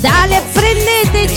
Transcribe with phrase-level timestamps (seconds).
[0.00, 1.34] Dale, prendete,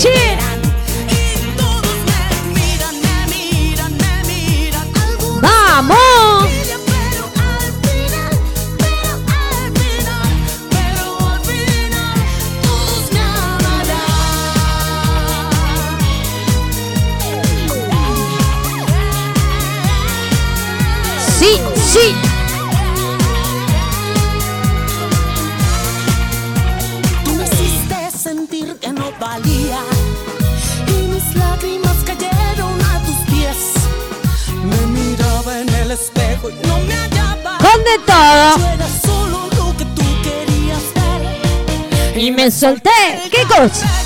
[42.42, 42.90] me solté.
[43.30, 44.01] ¿Qué cosa?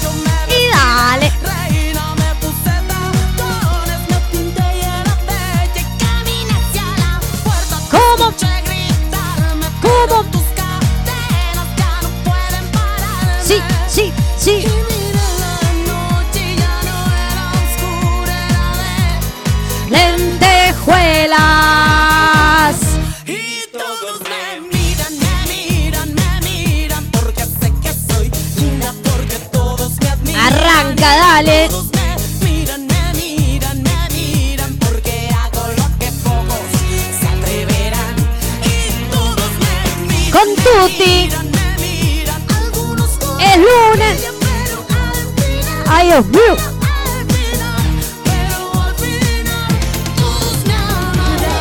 [48.25, 49.79] Pero al final
[50.17, 51.59] todos me amarán.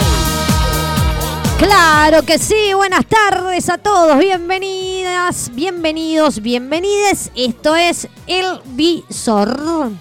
[1.58, 7.32] Claro que sí, buenas tardes a todos, bienvenidas, bienvenidos, bienvenides.
[7.36, 9.92] Esto es El Visor.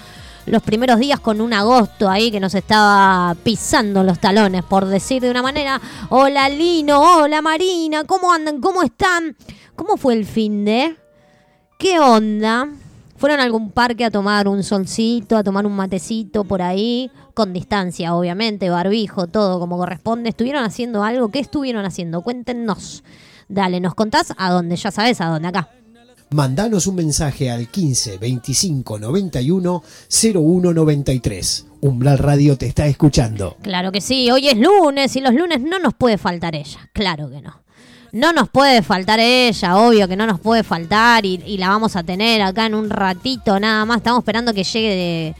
[0.47, 5.21] los primeros días con un agosto ahí que nos estaba pisando los talones, por decir
[5.21, 5.81] de una manera.
[6.09, 8.61] Hola Lino, hola Marina, ¿cómo andan?
[8.61, 9.37] ¿Cómo están?
[9.75, 10.97] ¿Cómo fue el fin de?
[11.79, 12.69] ¿Qué onda?
[13.17, 17.11] ¿Fueron a algún parque a tomar un solcito, a tomar un matecito por ahí?
[17.35, 20.31] Con distancia, obviamente, barbijo, todo como corresponde.
[20.31, 21.31] ¿Estuvieron haciendo algo?
[21.31, 22.23] ¿Qué estuvieron haciendo?
[22.23, 23.03] Cuéntenos.
[23.49, 25.71] Dale, nos contás a dónde, ya sabes a dónde, acá.
[26.31, 29.83] Mandanos un mensaje al 15 25 91
[30.35, 31.67] 01 93.
[31.83, 33.57] Umbral Radio te está escuchando.
[33.63, 37.31] Claro que sí, hoy es lunes y los lunes no nos puede faltar ella, claro
[37.31, 37.63] que no.
[38.11, 42.03] No nos puede faltar ella, obvio que no nos puede faltar y, la vamos a
[42.03, 43.99] tener acá en un ratito nada más.
[43.99, 45.35] Estamos esperando que llegue de,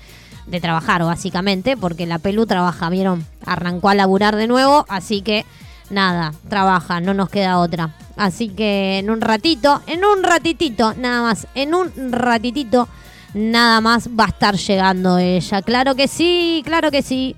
[0.47, 5.47] de trabajar básicamente, porque la Pelu trabaja, vieron, arrancó a laburar de nuevo, así que
[5.91, 7.95] nada, trabaja, no nos queda otra.
[8.17, 12.89] Así que en un ratito, en un ratitito, nada más, en un ratitito,
[13.35, 15.63] nada más va a estar llegando ella.
[15.63, 17.37] Claro que sí, claro que sí.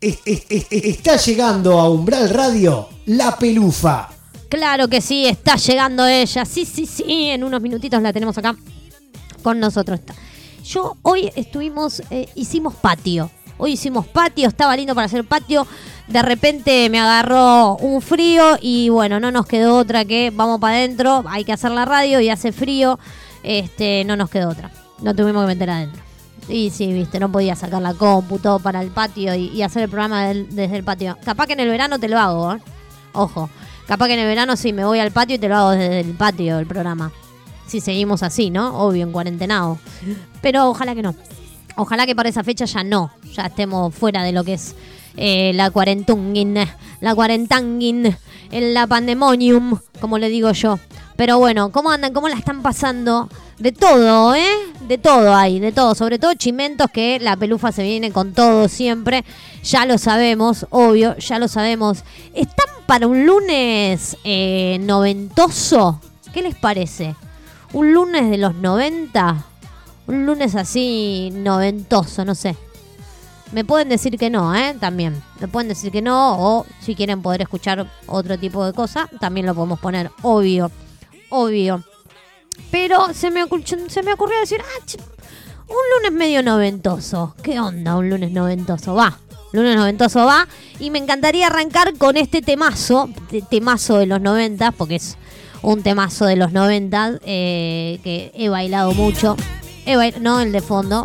[0.00, 4.08] Es- es- es- está llegando a Umbral Radio la pelufa.
[4.48, 6.44] Claro que sí, está llegando ella.
[6.44, 8.56] Sí, sí, sí, en unos minutitos la tenemos acá
[9.42, 10.00] con nosotros.
[10.64, 13.30] Yo hoy estuvimos, eh, hicimos patio.
[13.60, 15.66] Hoy hicimos patio, estaba lindo para hacer patio.
[16.08, 20.76] De repente me agarró un frío y bueno, no nos quedó otra que vamos para
[20.76, 22.98] adentro, hay que hacer la radio y hace frío.
[23.42, 24.70] Este, no nos quedó otra.
[25.02, 26.02] No tuvimos que meter adentro.
[26.48, 29.82] Y sí, viste, no podía sacar la compu, todo para el patio y, y hacer
[29.84, 31.16] el programa del- desde el patio.
[31.24, 32.58] Capaz que en el verano te lo hago, ¿eh?
[33.12, 33.50] Ojo.
[33.86, 36.00] Capaz que en el verano sí me voy al patio y te lo hago desde
[36.00, 37.12] el patio el programa.
[37.66, 38.78] Si seguimos así, ¿no?
[38.78, 39.78] Obvio, en cuarentenado.
[40.40, 41.14] Pero ojalá que no.
[41.76, 43.10] Ojalá que para esa fecha ya no.
[43.34, 44.74] Ya estemos fuera de lo que es
[45.16, 46.56] eh, la cuarentungin,
[47.00, 48.16] la cuarentangin,
[48.50, 50.78] en la pandemonium, como le digo yo.
[51.16, 52.14] Pero bueno, ¿cómo andan?
[52.14, 53.28] ¿Cómo la están pasando?
[53.58, 54.48] De todo, ¿eh?
[54.88, 55.94] De todo hay, de todo.
[55.94, 59.24] Sobre todo chimentos que la pelufa se viene con todo siempre.
[59.62, 62.04] Ya lo sabemos, obvio, ya lo sabemos.
[62.34, 66.00] ¿Están para un lunes eh, noventoso?
[66.32, 67.14] ¿Qué les parece?
[67.74, 69.49] ¿Un lunes de los 90?
[70.06, 72.56] Un lunes así noventoso, no sé.
[73.52, 74.76] Me pueden decir que no, ¿eh?
[74.78, 75.22] También.
[75.40, 79.46] Me pueden decir que no o si quieren poder escuchar otro tipo de cosa, también
[79.46, 80.70] lo podemos poner, obvio.
[81.30, 81.82] Obvio.
[82.70, 83.44] Pero se me,
[83.88, 84.84] se me ocurrió decir, ah,
[85.68, 87.34] un lunes medio noventoso.
[87.42, 88.94] ¿Qué onda un lunes noventoso?
[88.94, 89.18] Va.
[89.52, 90.46] Lunes noventoso va.
[90.78, 95.16] Y me encantaría arrancar con este temazo, te- temazo de los 90, porque es
[95.62, 99.36] un temazo de los 90 eh, que he bailado mucho.
[99.86, 101.04] He bail- no el de fondo,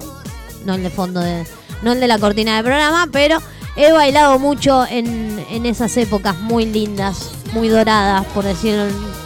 [0.66, 1.46] no el de fondo, de,
[1.82, 3.40] no el de la cortina de programa, pero
[3.78, 8.86] He bailado mucho en, en esas épocas muy lindas, muy doradas, por decirlo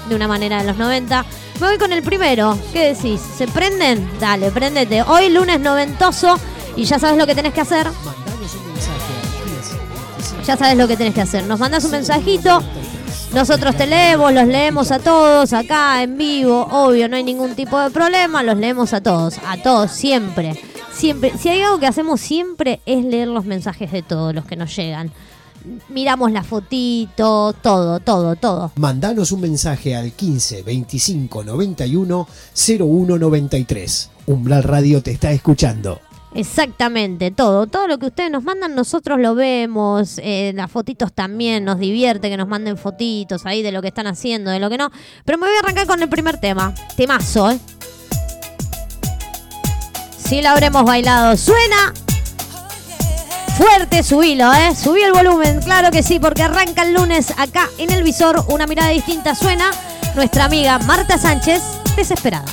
[0.09, 1.23] de una manera, de los 90.
[1.61, 2.57] Me voy con el primero.
[2.73, 3.21] ¿Qué decís?
[3.37, 4.09] ¿Se prenden?
[4.19, 5.03] Dale, prendete.
[5.03, 6.35] Hoy lunes noventoso
[6.75, 7.85] y ya sabes lo que tenés que hacer.
[8.03, 9.75] Mandanos un mensaje al 15
[10.17, 11.43] 25 Ya sabes lo que tenés que hacer.
[11.45, 12.63] Nos mandás un mensajito.
[13.33, 17.79] Nosotros te leemos, los leemos a todos acá en vivo, obvio, no hay ningún tipo
[17.79, 20.59] de problema, los leemos a todos, a todos, siempre.
[20.91, 24.55] Siempre, si hay algo que hacemos siempre es leer los mensajes de todos los que
[24.55, 25.11] nos llegan.
[25.89, 28.71] Miramos la fotito, todo, todo, todo.
[28.77, 32.27] Mandanos un mensaje al 15 25 91
[32.79, 34.09] 01 93.
[34.25, 36.01] Umbral Radio te está escuchando.
[36.35, 37.65] Exactamente, todo.
[37.65, 40.19] Todo lo que ustedes nos mandan, nosotros lo vemos.
[40.21, 44.07] eh, las fotitos también nos divierte que nos manden fotitos ahí de lo que están
[44.07, 44.91] haciendo, de lo que no.
[45.25, 46.73] Pero me voy a arrancar con el primer tema.
[46.95, 47.59] Temazo, ¿eh?
[50.17, 51.35] Sí, la habremos bailado.
[51.35, 51.93] Suena
[53.57, 54.75] fuerte, subilo, ¿eh?
[54.75, 58.45] Subí el volumen, claro que sí, porque arranca el lunes acá en el visor.
[58.49, 59.71] Una mirada distinta suena
[60.15, 61.61] nuestra amiga Marta Sánchez,
[61.95, 62.45] desesperada.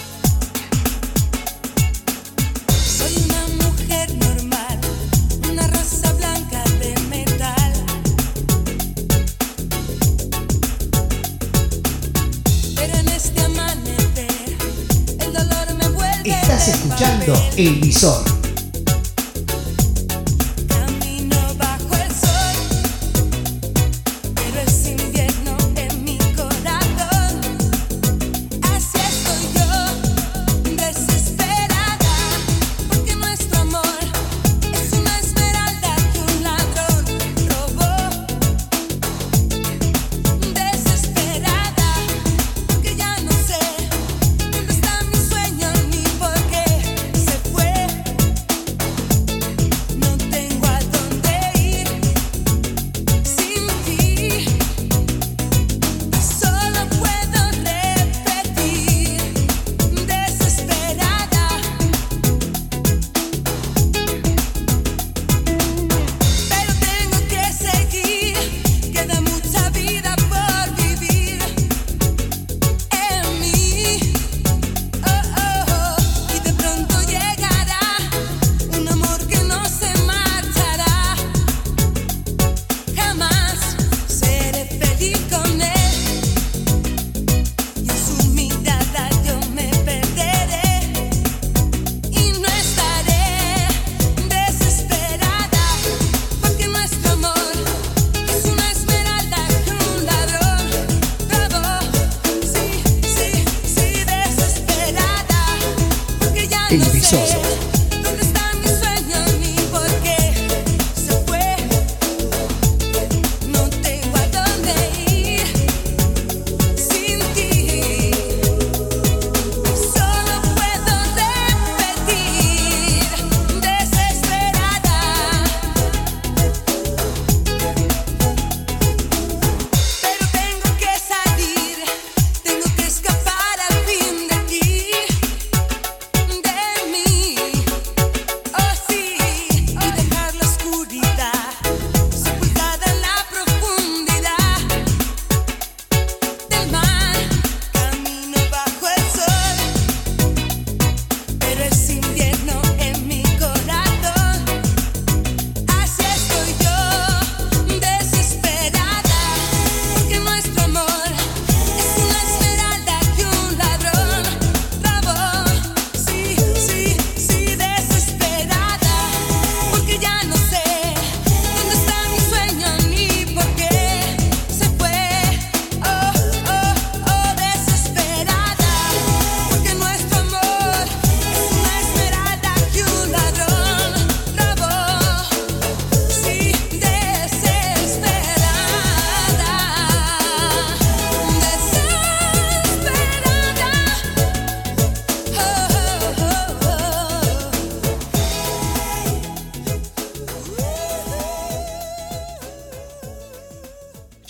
[16.57, 18.46] Estás escuchando El Visor.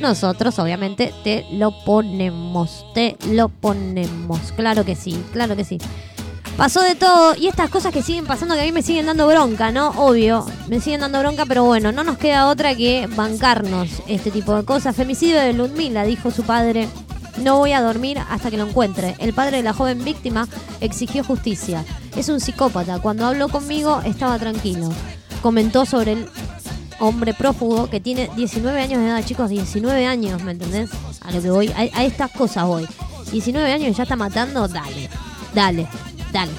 [0.00, 4.52] nosotros obviamente te lo ponemos, te lo ponemos.
[4.52, 5.78] Claro que sí, claro que sí.
[6.56, 9.28] Pasó de todo y estas cosas que siguen pasando que a mí me siguen dando
[9.28, 9.90] bronca, ¿no?
[9.90, 14.56] Obvio, me siguen dando bronca, pero bueno, no nos queda otra que bancarnos este tipo
[14.56, 14.96] de cosas.
[14.96, 16.88] Femicidio de Ludmila, dijo su padre.
[17.44, 19.14] No voy a dormir hasta que lo encuentre.
[19.20, 20.48] El padre de la joven víctima
[20.80, 21.84] exigió justicia.
[22.16, 22.98] Es un psicópata.
[22.98, 24.88] Cuando habló conmigo estaba tranquilo.
[25.40, 26.28] Comentó sobre el
[27.00, 30.90] hombre prófugo que tiene 19 años de edad, chicos, 19 años, ¿me entendés?
[31.22, 32.86] A lo que voy, a, a estas cosas voy.
[33.30, 35.08] 19 años y ya está matando, dale,
[35.54, 35.86] dale,
[36.32, 36.52] dale.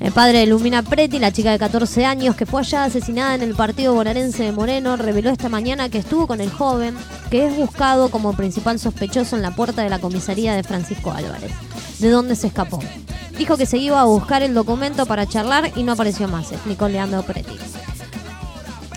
[0.00, 3.42] El padre de Lumina Preti, la chica de 14 años que fue allá asesinada en
[3.42, 6.96] el partido bonaerense de Moreno, reveló esta mañana que estuvo con el joven,
[7.30, 11.50] que es buscado como principal sospechoso en la puerta de la comisaría de Francisco Álvarez,
[11.98, 12.78] de donde se escapó.
[13.36, 16.88] Dijo que se iba a buscar el documento para charlar y no apareció más, explicó
[16.88, 17.58] Leandro Preti.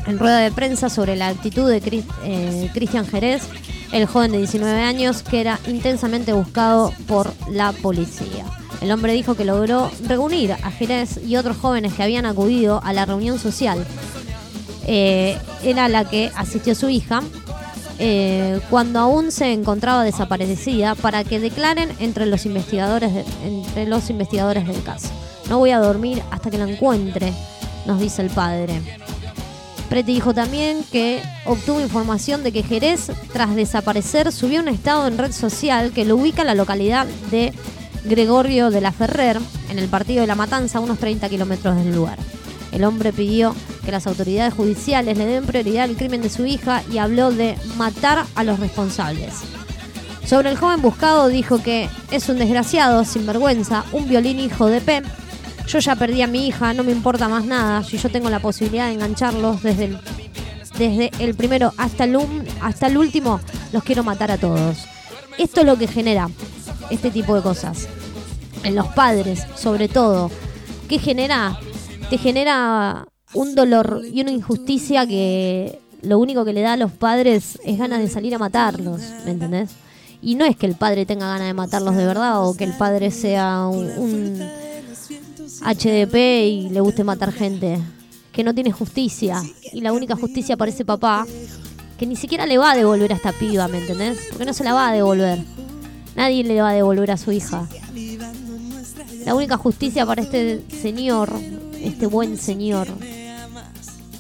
[0.08, 3.44] En rueda de prensa sobre la actitud de eh, Cristian Jerez,
[3.92, 8.46] el joven de 19 años que era intensamente buscado por la policía.
[8.82, 12.94] El hombre dijo que logró reunir a Jerez y otros jóvenes que habían acudido a
[12.94, 13.86] la reunión social.
[14.88, 17.22] Eh, era la que asistió su hija
[18.00, 24.10] eh, cuando aún se encontraba desaparecida para que declaren entre los investigadores de- entre los
[24.10, 25.10] investigadores del caso.
[25.50, 27.32] No voy a dormir hasta que la encuentre,
[27.86, 28.82] nos dice el padre.
[29.92, 35.18] Preti dijo también que obtuvo información de que Jerez, tras desaparecer, subió un estado en
[35.18, 37.54] red social que lo ubica en la localidad de
[38.06, 39.38] Gregorio de la Ferrer,
[39.70, 42.18] en el partido de La Matanza, a unos 30 kilómetros del lugar.
[42.72, 46.84] El hombre pidió que las autoridades judiciales le den prioridad al crimen de su hija
[46.90, 49.34] y habló de matar a los responsables.
[50.26, 55.02] Sobre el joven buscado dijo que es un desgraciado, sinvergüenza, un violín hijo de P.
[55.68, 57.84] Yo ya perdí a mi hija, no me importa más nada.
[57.84, 60.00] Si yo tengo la posibilidad de engancharlos desde el,
[60.78, 63.40] desde el primero hasta el, um- hasta el último,
[63.72, 64.78] los quiero matar a todos.
[65.38, 66.30] Esto es lo que genera
[66.90, 67.88] este tipo de cosas.
[68.64, 70.30] En los padres, sobre todo.
[70.90, 71.58] ¿Qué genera?
[72.10, 76.92] Te genera un dolor y una injusticia que lo único que le da a los
[76.92, 79.70] padres es ganas de salir a matarlos, ¿me entendés?
[80.22, 82.74] Y no es que el padre tenga ganas de matarlos de verdad o que el
[82.74, 84.44] padre sea un, un
[85.60, 86.16] HDP
[86.46, 87.80] y le guste matar gente.
[88.32, 89.42] Que no tiene justicia.
[89.74, 91.26] Y la única justicia para ese papá,
[91.98, 94.20] que ni siquiera le va a devolver a esta piba, ¿me entendés?
[94.30, 95.40] Porque no se la va a devolver.
[96.16, 97.68] Nadie le va a devolver a su hija.
[99.26, 101.32] La única justicia para este señor,
[101.82, 102.88] este buen señor,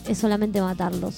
[0.07, 1.15] es solamente matarlos.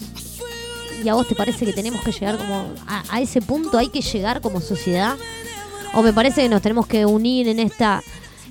[1.04, 3.78] ¿Y a vos te parece que tenemos que llegar como a, a ese punto?
[3.78, 5.18] ¿Hay que llegar como sociedad?
[5.94, 8.02] ¿O me parece que nos tenemos que unir en esta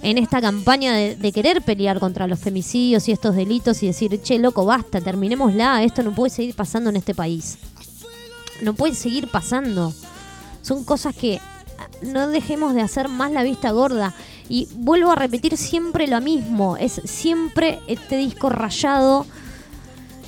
[0.03, 4.21] en esta campaña de, de querer pelear contra los femicidios y estos delitos y decir,
[4.21, 7.59] che, loco, basta, terminémosla, esto no puede seguir pasando en este país.
[8.61, 9.93] No puede seguir pasando.
[10.63, 11.41] Son cosas que
[11.79, 14.15] ah, no dejemos de hacer más la vista gorda.
[14.49, 19.25] Y vuelvo a repetir siempre lo mismo, es siempre este disco rayado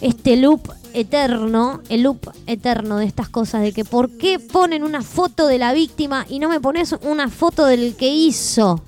[0.01, 5.03] este loop eterno, el loop eterno de estas cosas, de que por qué ponen una
[5.03, 8.83] foto de la víctima y no me pones una foto del que hizo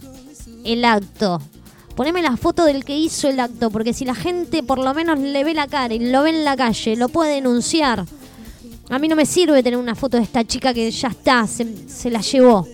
[0.67, 1.41] el acto.
[1.95, 5.19] Poneme la foto del que hizo el acto, porque si la gente por lo menos
[5.19, 8.05] le ve la cara y lo ve en la calle, lo puede denunciar.
[8.91, 11.89] A mí no me sirve tener una foto de esta chica que ya está, se,
[11.89, 12.67] se la llevó.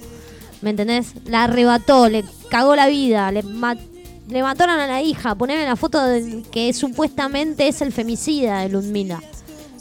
[0.61, 1.14] ¿Me entendés?
[1.26, 3.76] La arrebató, le cagó la vida, le, ma-
[4.28, 5.34] le mataron a la hija.
[5.34, 9.22] Poneme la foto del que supuestamente es el femicida de Ludmila.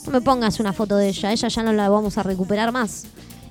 [0.06, 3.04] No me pongas una foto de ella, ella ya no la vamos a recuperar más.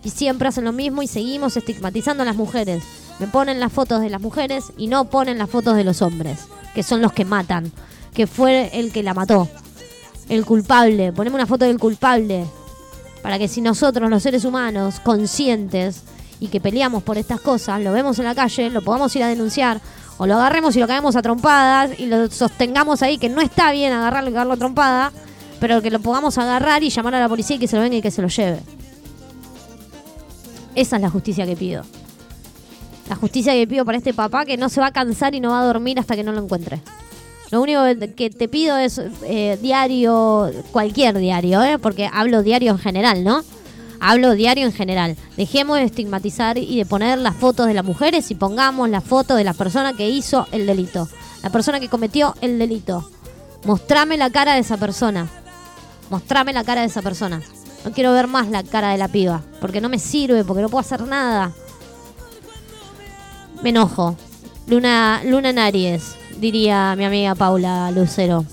[0.04, 2.84] Y siempre hacen lo mismo y seguimos estigmatizando a las mujeres.
[3.22, 6.48] Me ponen las fotos de las mujeres y no ponen las fotos de los hombres,
[6.74, 7.72] que son los que matan,
[8.16, 9.48] que fue el que la mató.
[10.28, 12.48] El culpable, poneme una foto del culpable.
[13.22, 16.02] Para que si nosotros, los seres humanos, conscientes
[16.40, 19.28] y que peleamos por estas cosas, lo vemos en la calle, lo podamos ir a
[19.28, 19.80] denunciar,
[20.18, 23.72] o lo agarremos y lo caemos a trompadas y lo sostengamos ahí, que no está
[23.72, 25.12] bien agarrarlo y cagarlo a trompada,
[25.60, 27.98] pero que lo podamos agarrar y llamar a la policía y que se lo venga
[27.98, 28.62] y que se lo lleve.
[30.74, 31.84] Esa es la justicia que pido.
[33.10, 35.52] La justicia que pido para este papá que no se va a cansar y no
[35.52, 36.82] va a dormir hasta que no lo encuentre.
[37.52, 37.82] Lo único
[38.16, 41.78] que te pido es eh, diario, cualquier diario, ¿eh?
[41.78, 43.44] porque hablo diario en general, ¿no?
[44.00, 45.18] Hablo diario en general.
[45.36, 49.36] Dejemos de estigmatizar y de poner las fotos de las mujeres y pongamos la foto
[49.36, 51.10] de la persona que hizo el delito.
[51.44, 53.10] La persona que cometió el delito.
[53.66, 55.28] Mostrame la cara de esa persona.
[56.10, 57.42] Mostrame la cara de esa persona.
[57.84, 60.70] No quiero ver más la cara de la piba, porque no me sirve, porque no
[60.70, 61.52] puedo hacer nada.
[63.62, 64.16] Me enojo.
[64.68, 68.46] Luna, Luna en Aries, diría mi amiga Paula Lucero.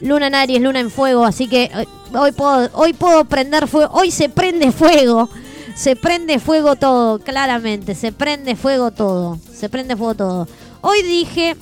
[0.00, 3.92] Luna en Aries, Luna en Fuego, así que eh, hoy puedo, hoy puedo prender fuego,
[3.92, 5.28] hoy se prende fuego,
[5.74, 10.48] se prende fuego todo, claramente, se prende fuego todo, se prende fuego todo.
[10.80, 11.56] Hoy dije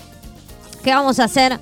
[0.83, 1.59] que vamos a hacer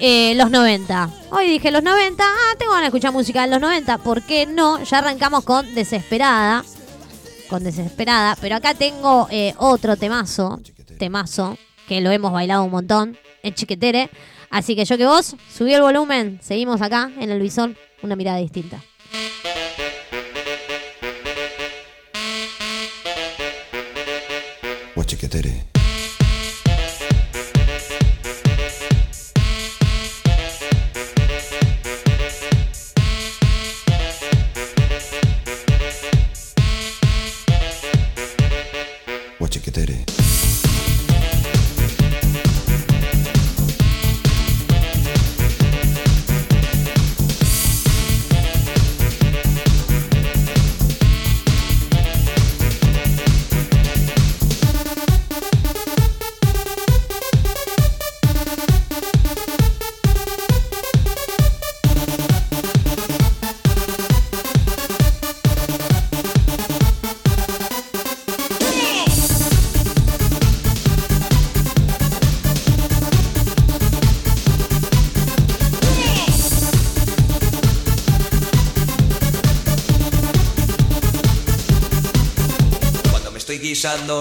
[0.00, 1.10] eh, los 90.
[1.30, 4.46] Hoy dije los 90, ah, tengo ganas de escuchar música de los 90, ¿por qué
[4.46, 4.82] no?
[4.82, 6.64] Ya arrancamos con Desesperada,
[7.48, 10.60] con Desesperada, pero acá tengo eh, otro temazo,
[10.98, 11.58] temazo,
[11.88, 14.10] que lo hemos bailado un montón, en Chiquetere.
[14.50, 18.38] Así que yo que vos, subí el volumen, seguimos acá en el visor, una mirada
[18.38, 18.82] distinta.
[24.94, 25.73] Guachiquetere.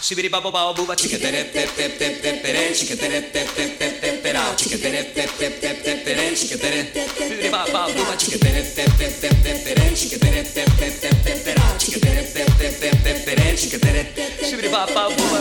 [0.00, 0.08] tep tep tere, chiquetere.
[0.08, 4.22] Sibiri papo pao buba, chiquetere tep tep tep tep tere, chiquetere tep tep tep tep
[4.22, 6.90] perao, chiquetere tep tep tep tep tere, chiquetere.
[7.16, 11.42] Sibiri pa pa buba, chiquetere tep tep tep tep tere, chiquetere tep tep tep tep
[11.44, 14.12] perao, chiquetere tep tep tep tep tere, chiquetere.
[14.42, 15.38] Sibiri pa pa buba.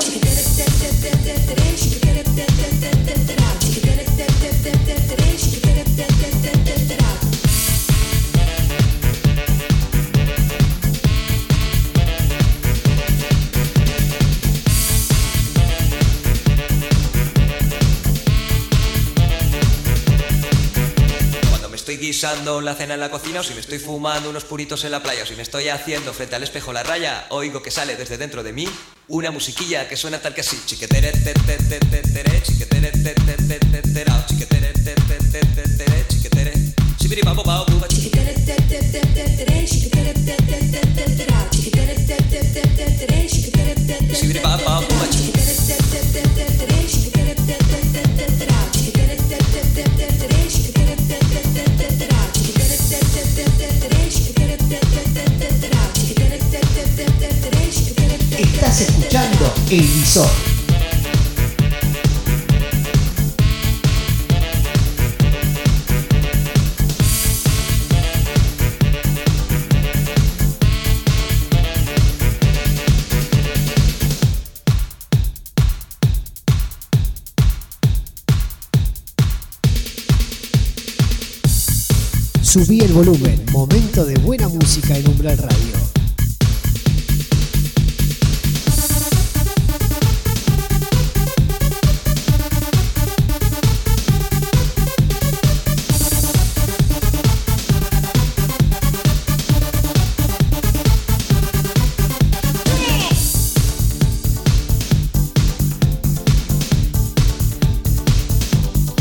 [1.50, 2.09] Cuando me
[21.90, 24.92] estoy guisando la cena en la cocina o si me estoy fumando unos puritos en
[24.92, 27.96] la playa o si me estoy haciendo frente al espejo la raya, oigo que sale
[27.96, 28.68] desde dentro de mí
[29.08, 30.62] una musiquilla que suena tal que así.
[30.68, 35.18] Chiquetere te te te te tere, chiquetere te te te te terao, chiquetere te te
[35.32, 36.54] te te tere, chiquetere.
[37.00, 38.36] Sibiri papo pao buba, chiquetere.
[44.14, 45.40] Sibiri pa pa buba, chiquetere.
[58.38, 60.59] Estás escuchando El.
[82.50, 83.46] Subí el volumen.
[83.52, 85.78] Momento de buena música en Umbral Radio.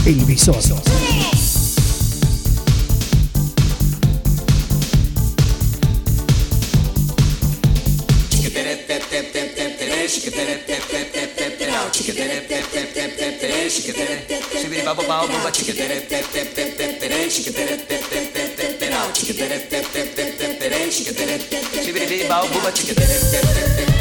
[0.04, 1.08] El.
[14.88, 18.79] Sibiri papo pao buba, chiquetere tep tep tep tep tere, chiquetere tep tep tep tep
[18.79, 21.38] terao, chiquetere tep tep tep tep tere, chiquetere.
[21.83, 23.97] Sibiri pao buba, chiquetere tep tep tep tep tere, chiquetere tep tep tep tep terao,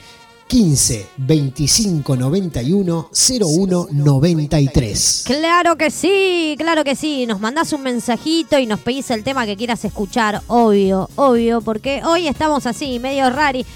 [0.49, 5.25] 15 25 91 01 93.
[5.27, 7.27] Claro que sí, claro que sí.
[7.27, 12.01] Nos mandás un mensajito y nos pedís el tema que quieras escuchar, obvio, obvio, porque
[12.03, 13.67] hoy estamos así, medio rari.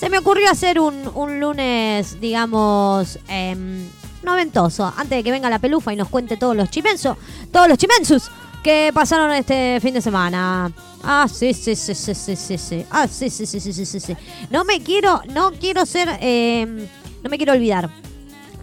[0.00, 3.90] Se me ocurrió hacer un, un lunes, digamos, em,
[4.22, 7.16] noventoso, antes de que venga la pelufa y nos cuente todos los chimensos,
[7.50, 8.30] todos los chimensus
[8.62, 10.70] que pasaron este fin de semana.
[11.02, 12.86] Ah, sí, sí, sí, sí, sí, sí, sí.
[12.90, 14.16] Ah, sí, sí, sí, sí, sí, sí, sí.
[14.50, 16.86] No me quiero, no quiero ser, em,
[17.22, 17.90] no me quiero olvidar,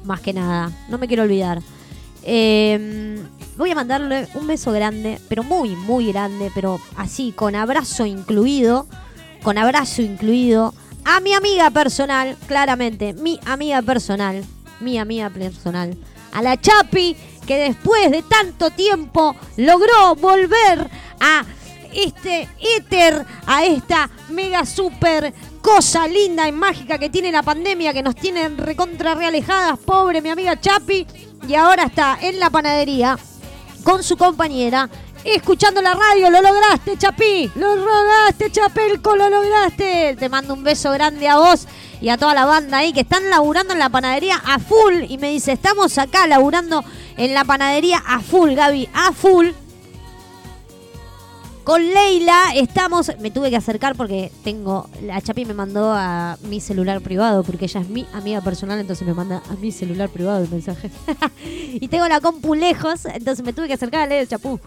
[0.06, 1.62] más que nada, no me quiero olvidar.
[2.24, 3.18] Em,
[3.58, 8.88] voy a mandarle un beso grande, pero muy, muy grande, pero así, con abrazo incluido,
[9.44, 14.46] con abrazo incluido, a mi amiga personal, claramente, mi amiga personal,
[14.80, 15.98] mi amiga personal,
[16.34, 17.16] a la Chapi,
[17.46, 20.90] que después de tanto tiempo logró volver
[21.20, 21.44] a
[21.94, 28.04] este éter, a esta mega super cosa linda y mágica que tiene la pandemia, que
[28.04, 31.06] nos tiene recontra realejadas, pobre mi amiga Chapi,
[31.48, 33.18] y ahora está en la panadería
[33.84, 34.90] con su compañera.
[35.24, 40.16] Escuchando la radio, lo lograste, Chapi, lo lograste, Chapelco, lo lograste.
[40.18, 41.68] Te mando un beso grande a vos
[42.00, 45.04] y a toda la banda ahí que están laburando en la panadería a full.
[45.10, 46.86] Y me dice, estamos acá laburando
[47.18, 49.50] en la panadería a full, Gaby, a full.
[51.70, 53.12] Con Leila estamos.
[53.20, 54.90] Me tuve que acercar porque tengo.
[55.04, 59.08] La Chapi me mandó a mi celular privado porque ella es mi amiga personal, entonces
[59.08, 60.90] me manda a mi celular privado el mensaje.
[61.46, 64.60] y tengo la compu lejos, entonces me tuve que acercar a Leila Chapú.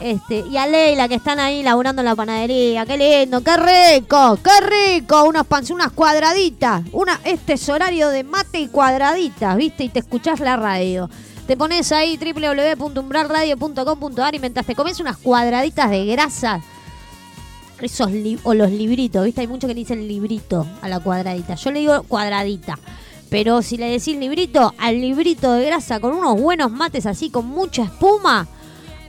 [0.00, 2.84] Este, y a Leila que están ahí laburando en la panadería.
[2.84, 3.42] ¡Qué lindo!
[3.42, 4.38] ¡Qué rico!
[4.44, 5.24] ¡Qué rico!
[5.24, 6.82] Unos pans, unas cuadraditas.
[6.92, 9.84] Una, este es horario de mate y cuadraditas, ¿viste?
[9.84, 11.08] Y te escuchás la radio.
[11.50, 16.60] Te pones ahí www.umbralradio.com.ar y mientras te comes unas cuadraditas de grasa,
[17.80, 18.08] esos
[18.44, 19.40] o los libritos, ¿viste?
[19.40, 21.56] Hay muchos que le dicen librito a la cuadradita.
[21.56, 22.78] Yo le digo cuadradita.
[23.30, 27.46] Pero si le decís librito, al librito de grasa con unos buenos mates así, con
[27.46, 28.46] mucha espuma.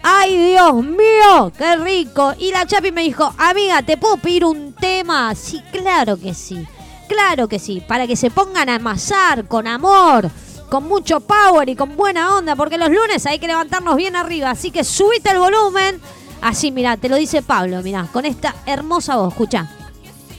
[0.01, 1.51] ¡Ay, Dios mío!
[1.56, 2.34] ¡Qué rico!
[2.39, 5.36] Y la Chapi me dijo, amiga, ¿te puedo pedir un tema?
[5.36, 6.65] Sí, claro que sí.
[7.08, 7.84] Claro que sí.
[7.88, 10.32] Para que se pongan a amasar con amor,
[10.71, 14.51] con mucho power y con buena onda, porque los lunes hay que levantarnos bien arriba.
[14.51, 15.99] Así que subite el volumen.
[16.41, 19.69] Así, mira, te lo dice Pablo, mira, con esta hermosa voz, escucha.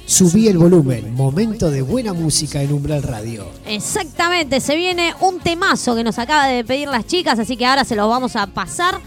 [0.07, 3.45] Subí el volumen, momento de buena música en Umbral Radio.
[3.67, 7.85] Exactamente, se viene un temazo que nos acaba de pedir las chicas, así que ahora
[7.85, 9.03] se los vamos a pasar.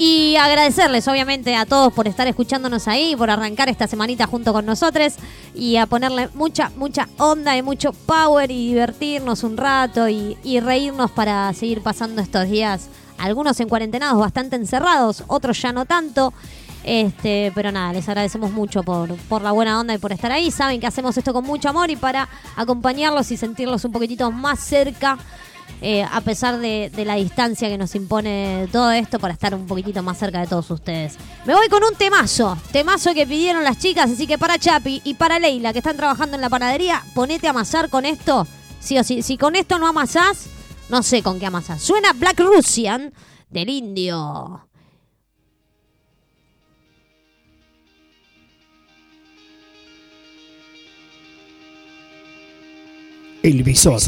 [0.00, 4.64] Y agradecerles, obviamente, a todos por estar escuchándonos ahí, por arrancar esta semanita junto con
[4.64, 5.14] nosotros
[5.56, 11.10] y a ponerle mucha, mucha onda y mucho power y divertirnos un rato y, reírnos
[11.10, 12.88] para seguir pasando estos días.
[13.18, 16.32] Algunos en cuarentenados, bastante encerrados, otros ya no tanto.
[16.84, 20.52] Este, pero nada, les agradecemos mucho por, por la buena onda y por estar ahí.
[20.52, 24.60] Saben que hacemos esto con mucho amor y para acompañarlos y sentirlos un poquitito más
[24.60, 25.18] cerca,
[25.80, 30.02] eh, a pesar de, la distancia que nos impone todo esto, para estar un poquitito
[30.02, 31.16] más cerca de todos ustedes.
[31.44, 35.14] Me voy con un temazo, temazo que pidieron las chicas, así que para Chapi y
[35.14, 38.46] para Leila, que están trabajando en la panadería, ponete a amasar con esto.
[38.80, 40.46] Sí o sí, si con esto no amasás,
[40.88, 41.82] no sé con qué amasás.
[41.82, 43.12] Suena Black Russian
[43.50, 44.64] del indio.
[53.42, 54.00] El visor.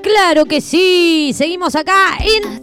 [0.00, 1.32] Claro que sí.
[1.34, 2.62] Seguimos acá en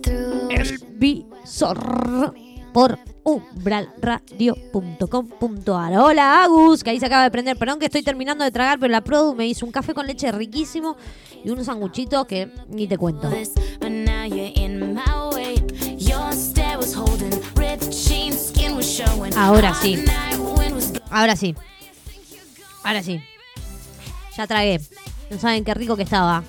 [0.50, 2.34] El Visor
[2.72, 2.98] por
[3.30, 5.94] umbralradio.com.ar.
[5.98, 7.58] Hola Agus, que ahí se acaba de prender.
[7.58, 10.30] Perdón que estoy terminando de tragar, pero la Produ me hizo un café con leche
[10.32, 10.98] riquísimo
[11.44, 13.30] y unos sanguchitos que ni te cuento.
[19.36, 20.04] Ahora sí.
[21.10, 21.56] Ahora sí.
[22.84, 23.22] Ahora sí.
[24.38, 24.80] Ya tragué.
[25.30, 26.44] No saben qué rico que estaba.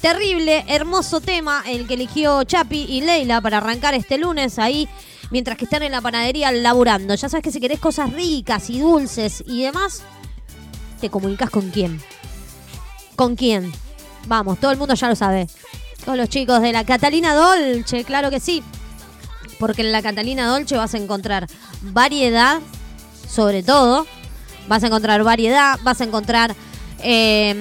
[0.00, 4.88] Terrible, hermoso tema el que eligió Chapi y Leila para arrancar este lunes ahí
[5.30, 7.14] mientras que están en la panadería laburando.
[7.14, 10.02] Ya sabes que si querés cosas ricas y dulces y demás,
[11.00, 12.00] te comunicas con quién.
[13.16, 13.72] ¿Con quién?
[14.26, 15.46] Vamos, todo el mundo ya lo sabe.
[16.04, 18.62] Con los chicos de la Catalina Dolce, claro que sí.
[19.58, 21.46] Porque en la Catalina Dolce vas a encontrar
[21.82, 22.60] variedad,
[23.28, 24.06] sobre todo.
[24.68, 26.54] Vas a encontrar variedad, vas a encontrar
[27.02, 27.54] eh,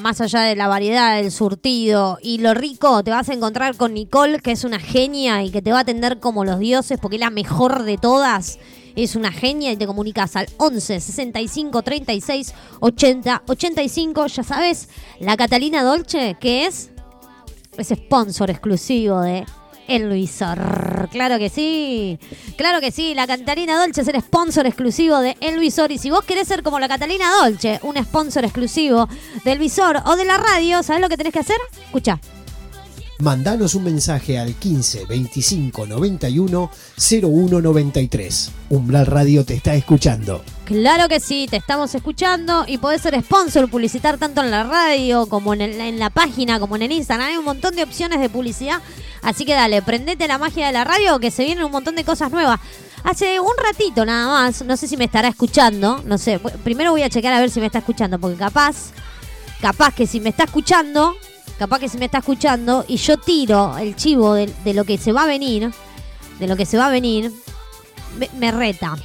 [0.00, 3.94] más allá de la variedad, del surtido y lo rico, te vas a encontrar con
[3.94, 7.16] Nicole, que es una genia y que te va a atender como los dioses, porque
[7.16, 8.58] es la mejor de todas.
[8.96, 14.26] Es una genia y te comunicas al 11 65 36 80 85.
[14.26, 14.88] Ya sabes,
[15.20, 16.90] la Catalina Dolce, que es
[17.78, 19.46] es sponsor exclusivo de
[19.90, 21.08] El Luisor.
[21.10, 22.18] Claro que sí.
[22.56, 23.12] Claro que sí.
[23.14, 25.90] La Catalina Dolce es el sponsor exclusivo de El Visor.
[25.90, 29.08] Y si vos querés ser como la Catalina Dolce, un sponsor exclusivo
[29.44, 31.56] del Visor o de la radio, ¿sabés lo que tenés que hacer?
[31.86, 32.20] Escucha.
[33.20, 36.70] Mandanos un mensaje al 15 25 91
[37.22, 38.50] 01 93.
[38.70, 40.42] Umbral Radio te está escuchando.
[40.64, 45.26] Claro que sí, te estamos escuchando y podés ser sponsor, publicitar tanto en la radio
[45.26, 47.28] como en, en la página, como en el Instagram.
[47.28, 48.80] Hay un montón de opciones de publicidad.
[49.22, 52.04] Así que dale, prendete la magia de la radio que se vienen un montón de
[52.04, 52.58] cosas nuevas.
[53.04, 57.02] Hace un ratito nada más, no sé si me estará escuchando, no sé, primero voy
[57.02, 58.90] a checar a ver si me está escuchando, porque capaz,
[59.60, 61.16] capaz que si me está escuchando,
[61.58, 65.12] capaz que si me está escuchando y yo tiro el chivo de, lo que se
[65.12, 65.70] va a venir,
[66.38, 67.32] de lo que se va a venir,
[68.18, 68.96] me, me reta,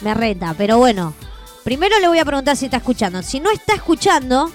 [0.00, 1.14] me reta, pero bueno,
[1.64, 3.22] primero le voy a preguntar si está escuchando.
[3.22, 4.50] Si no está escuchando,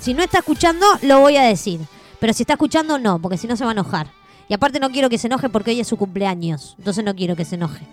[0.00, 1.80] si no está escuchando, lo voy a decir.
[2.18, 4.10] Pero si está escuchando, no, porque si no se va a enojar.
[4.48, 6.74] Y aparte no quiero que se enoje porque hoy es su cumpleaños.
[6.78, 7.86] Entonces no quiero que se enoje.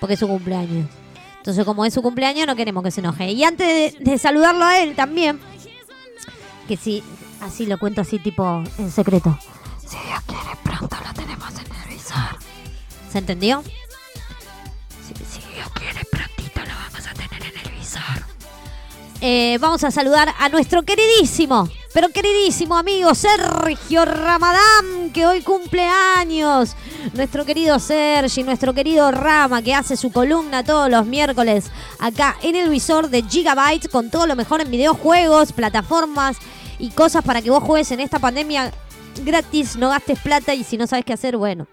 [0.00, 0.88] Porque es su cumpleaños.
[1.36, 3.30] Entonces como es su cumpleaños no queremos que se enoje.
[3.30, 3.66] Y antes
[3.98, 5.38] de, de saludarlo a él también,
[6.66, 7.02] que si,
[7.40, 9.38] así lo cuento así tipo en secreto.
[9.80, 12.38] Si Dios quiere, pronto lo tenemos en el visor.
[13.10, 13.62] ¿Se entendió?
[15.06, 18.38] Si, si Dios quiere, prontito lo vamos a tener en el visor.
[19.20, 25.88] Eh, vamos a saludar a nuestro queridísimo, pero queridísimo amigo Sergio Ramadán, que hoy cumple
[26.16, 26.76] años.
[27.14, 32.54] Nuestro querido Sergi, nuestro querido Rama, que hace su columna todos los miércoles acá en
[32.54, 36.36] el visor de Gigabyte con todo lo mejor en videojuegos, plataformas
[36.78, 38.72] y cosas para que vos juegues en esta pandemia
[39.24, 41.66] gratis, no gastes plata y si no sabes qué hacer, bueno,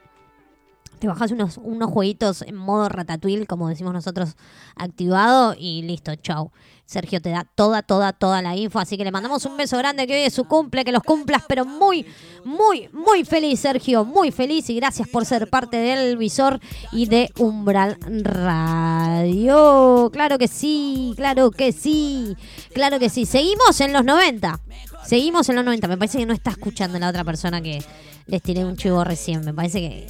[0.99, 4.35] te bajas unos, unos jueguitos en modo ratatouille, como decimos nosotros,
[4.75, 6.51] activado y listo, chau.
[6.85, 10.05] Sergio te da toda, toda, toda la info, así que le mandamos un beso grande,
[10.05, 12.05] que hoy es su cumple, que los cumplas, pero muy,
[12.43, 16.59] muy, muy feliz, Sergio, muy feliz y gracias por ser parte del visor
[16.91, 20.11] y de Umbral Radio.
[20.13, 22.37] Claro que sí, claro que sí,
[22.73, 23.25] claro que sí.
[23.25, 24.59] Seguimos en los 90,
[25.05, 27.83] seguimos en los 90, me parece que no está escuchando la otra persona que
[28.27, 30.07] les tiré un chivo recién, me parece que...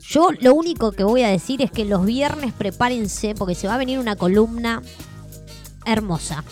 [0.00, 3.76] Yo lo único que voy a decir es que los viernes prepárense porque se va
[3.76, 4.82] a venir una columna
[5.86, 6.44] hermosa.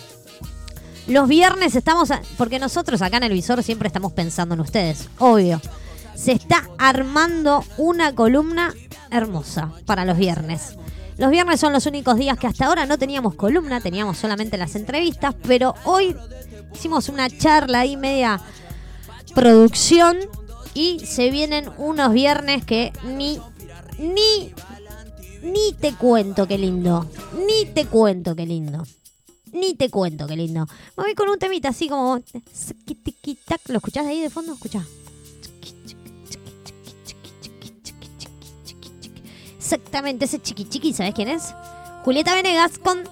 [1.09, 5.61] Los viernes estamos, porque nosotros acá en el visor siempre estamos pensando en ustedes, obvio.
[6.14, 8.72] Se está armando una columna
[9.11, 10.76] hermosa para los viernes.
[11.18, 14.74] Los viernes son los únicos días que hasta ahora no teníamos columna, teníamos solamente las
[14.76, 16.16] entrevistas, pero hoy
[16.74, 18.40] hicimos una charla ahí media
[19.35, 20.18] producción
[20.74, 23.38] y se vienen unos viernes que ni
[23.98, 24.52] ni
[25.42, 27.09] ni te cuento qué lindo,
[27.46, 28.85] ni te cuento qué lindo.
[29.52, 30.66] Ni te cuento qué lindo.
[30.96, 32.20] Me voy con un temita así como.
[33.66, 34.52] ¿Lo escuchás ahí de fondo?
[34.52, 34.87] Escuchá.
[39.56, 41.54] Exactamente, ese chiqui chiqui, ¿sabes quién es?
[42.04, 43.04] Julieta Venegas con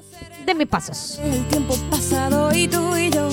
[0.46, 1.18] De mis pasos.
[1.22, 3.28] El tiempo pasado y tú y yo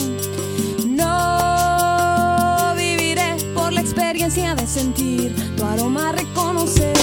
[0.85, 6.93] no viviré por la experiencia de sentir tu aroma reconocer.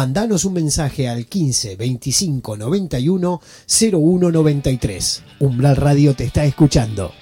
[0.00, 3.40] Mandanos un mensaje al 15 25 91
[3.92, 5.22] 01 93.
[5.40, 7.12] Umbral Radio te está escuchando.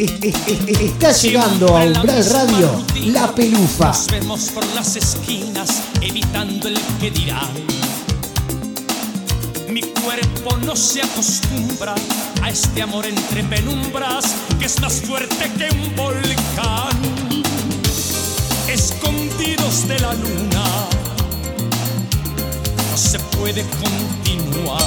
[0.00, 2.82] Está llegando a Umbral Radio
[3.12, 3.88] La Pelufa.
[3.88, 7.50] Nos vemos por las esquinas, evitando el que dirán.
[9.68, 11.94] Mi cuerpo no se acostumbra
[12.40, 16.96] a este amor entre penumbras que es más fuerte que un volcán.
[18.68, 20.64] Escondidos de la luna,
[22.90, 24.80] no se puede continuar.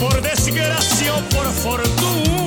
[0.00, 2.37] Por desgracia o por fortuna,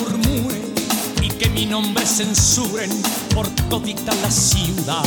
[0.00, 0.74] murmuren
[1.22, 2.90] y que mi nombre censuren
[3.34, 5.04] por todita la ciudad.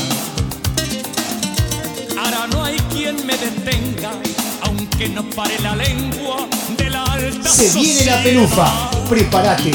[2.50, 4.12] No hay quien me detenga,
[4.64, 8.66] aunque no pare la lengua de la alta Se viene La Pelufa.
[8.66, 9.10] sociedad.
[9.10, 9.72] Prepárate.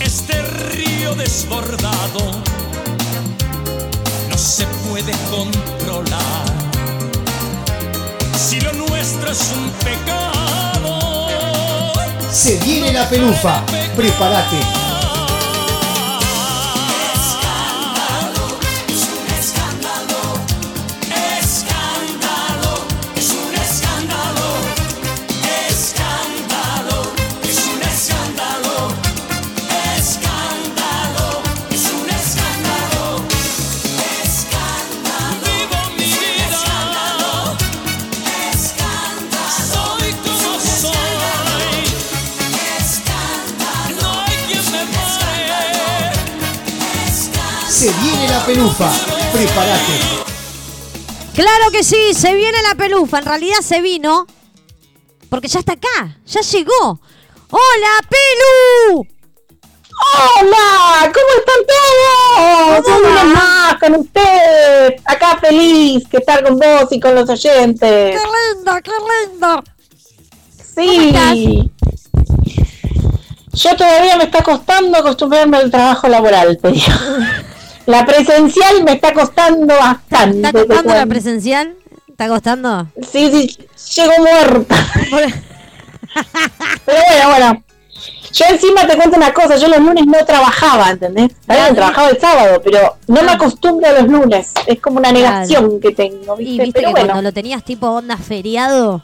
[0.00, 2.42] Este río desbordado
[4.28, 6.20] no se puede controlar.
[8.38, 10.98] Si lo nuestro es un pecado,
[12.30, 13.64] Se viene La Pelufa.
[13.96, 14.56] Prepárate.
[48.50, 48.90] Pelufa.
[49.32, 49.92] Prepárate.
[51.36, 53.20] Claro que sí, se viene la pelufa.
[53.20, 54.26] En realidad se vino.
[55.28, 56.16] Porque ya está acá.
[56.26, 56.98] Ya llegó.
[57.50, 59.06] ¡Hola, Pelu!
[60.40, 61.12] ¡Hola!
[61.14, 62.84] ¿Cómo están todos?
[62.86, 63.24] ¿Cómo Un lunes va?
[63.34, 65.00] más con ustedes.
[65.04, 68.18] Acá feliz que estar con vos y con los oyentes.
[68.18, 68.26] ¡Qué
[68.56, 68.92] lindo, qué
[69.30, 69.62] lindo!
[70.74, 71.70] Sí.
[73.52, 76.86] Yo todavía me está costando acostumbrarme al trabajo laboral, te digo.
[77.86, 80.36] La presencial me está costando bastante.
[80.38, 81.74] ¿Está costando la presencial?
[82.08, 82.86] ¿Está costando?
[83.10, 83.58] Sí, sí,
[83.96, 84.76] llego muerta.
[86.84, 87.62] Pero bueno, bueno.
[88.32, 91.32] Yo encima te cuento una cosa, yo los lunes no trabajaba, ¿entendés?
[91.46, 91.74] Claro.
[91.74, 93.34] trabajaba el sábado, pero no me Ah.
[93.34, 94.52] acostumbro a los lunes.
[94.66, 96.62] Es como una negación que tengo, Y ¿viste?
[96.64, 99.02] viste Pero que bueno, cuando lo tenías tipo onda feriado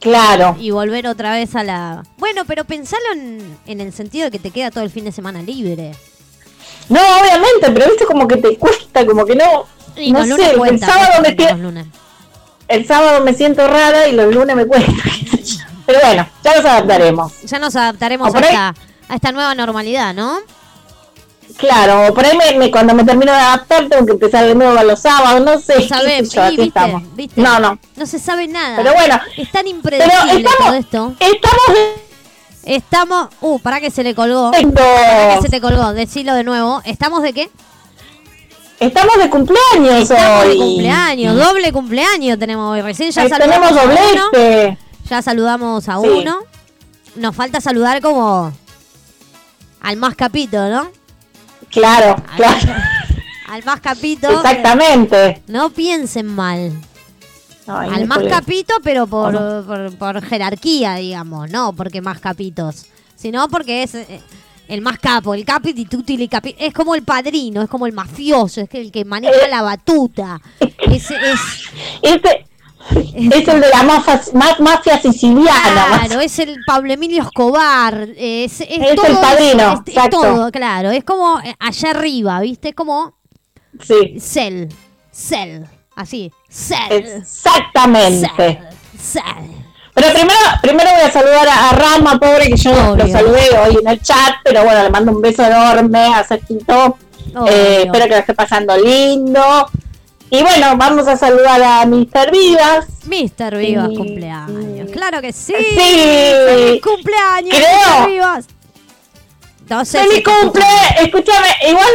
[0.00, 0.56] claro.
[0.58, 2.02] y volver otra vez a la...
[2.16, 5.12] Bueno, pero pensalo en, en el sentido de que te queda todo el fin de
[5.12, 5.92] semana libre.
[6.88, 9.66] No, obviamente, pero viste como que te cuesta, como que no.
[9.96, 11.22] Y no sé, el sábado, ¿no?
[11.22, 11.90] me siento,
[12.68, 14.92] el sábado me siento rara y los lunes me cuesta.
[15.86, 17.32] Pero bueno, ya nos adaptaremos.
[17.42, 18.74] Ya nos adaptaremos a esta,
[19.08, 20.38] a esta nueva normalidad, ¿no?
[21.58, 24.76] Claro, por ahí me, me- cuando me termino de adaptar tengo que empezar de nuevo
[24.78, 25.74] a los sábados, no sé.
[25.76, 27.02] qué Sabemos, viste, estamos.
[27.14, 27.40] viste.
[27.40, 27.78] No, no.
[27.96, 28.76] No se sabe nada.
[28.78, 31.14] Pero bueno, Es tan pero impredecible todo estamos, esto.
[31.20, 31.78] estamos
[32.64, 33.28] Estamos...
[33.40, 34.50] Uh, para que se le colgó.
[34.52, 35.92] Para que se te colgó.
[35.92, 36.80] Decilo de nuevo.
[36.84, 37.50] ¿Estamos de qué?
[38.80, 40.58] estamos de cumpleaños Estamos de hoy.
[40.58, 41.36] cumpleaños.
[41.36, 42.82] Doble cumpleaños tenemos hoy.
[42.82, 44.76] Recién ya Ahí saludamos tenemos a uno.
[45.08, 46.06] Ya saludamos a Sí.
[46.08, 46.38] uno.
[47.16, 48.52] Nos falta saludar como...
[49.80, 50.88] Al más capito, ¿no?
[51.70, 52.56] Claro, claro.
[53.48, 54.28] Al más capito.
[54.30, 55.42] Exactamente.
[55.46, 56.72] No piensen mal.
[57.66, 58.38] Ay, Al más colega.
[58.40, 62.86] capito, pero por, ¿O por, por jerarquía, digamos, no porque más capitos,
[63.16, 64.20] sino porque es eh,
[64.68, 65.84] el más capo, el capiti
[66.16, 69.04] li capi- es como el padrino, es como el mafioso, es el que Eh.
[69.04, 70.40] maneja la batuta.
[70.60, 71.40] Es, es,
[72.02, 72.44] Este
[73.16, 75.86] es el de la mafia, ma- mafia siciliana.
[76.06, 78.58] claro, es el Pablo Emilio Escobar, es,
[78.94, 82.68] todo el padrino, es- todo, claro, es como eh, allá arriba, ¿viste?
[82.70, 83.14] Es como
[83.80, 84.68] Sí, Cell,
[85.10, 85.64] Cell,
[85.96, 88.60] así, Cell, exactamente.
[88.98, 89.50] Cell.
[89.92, 93.78] Pero primero, primero voy a saludar a, a Rama, pobre, que yo lo- saludé hoy
[93.80, 96.96] en el chat, pero bueno, le mando un beso enorme a Sergito.
[97.48, 99.42] Eh, espero que lo esté pasando lindo.
[100.30, 102.30] Y bueno, vamos a saludar a Mr.
[102.32, 102.86] Vivas.
[103.06, 103.56] Mr.
[103.56, 103.96] Vivas Sí.
[103.96, 104.90] cumpleaños.
[104.90, 105.54] Claro que sí.
[105.58, 105.76] Sí.
[105.76, 108.00] ¡Feliz cumpleaños, Creo.
[108.00, 108.10] Mr.
[108.10, 108.46] Vivas!
[109.68, 110.64] No sé ¡Feliz si cumple!
[111.00, 111.88] Escúchame, igual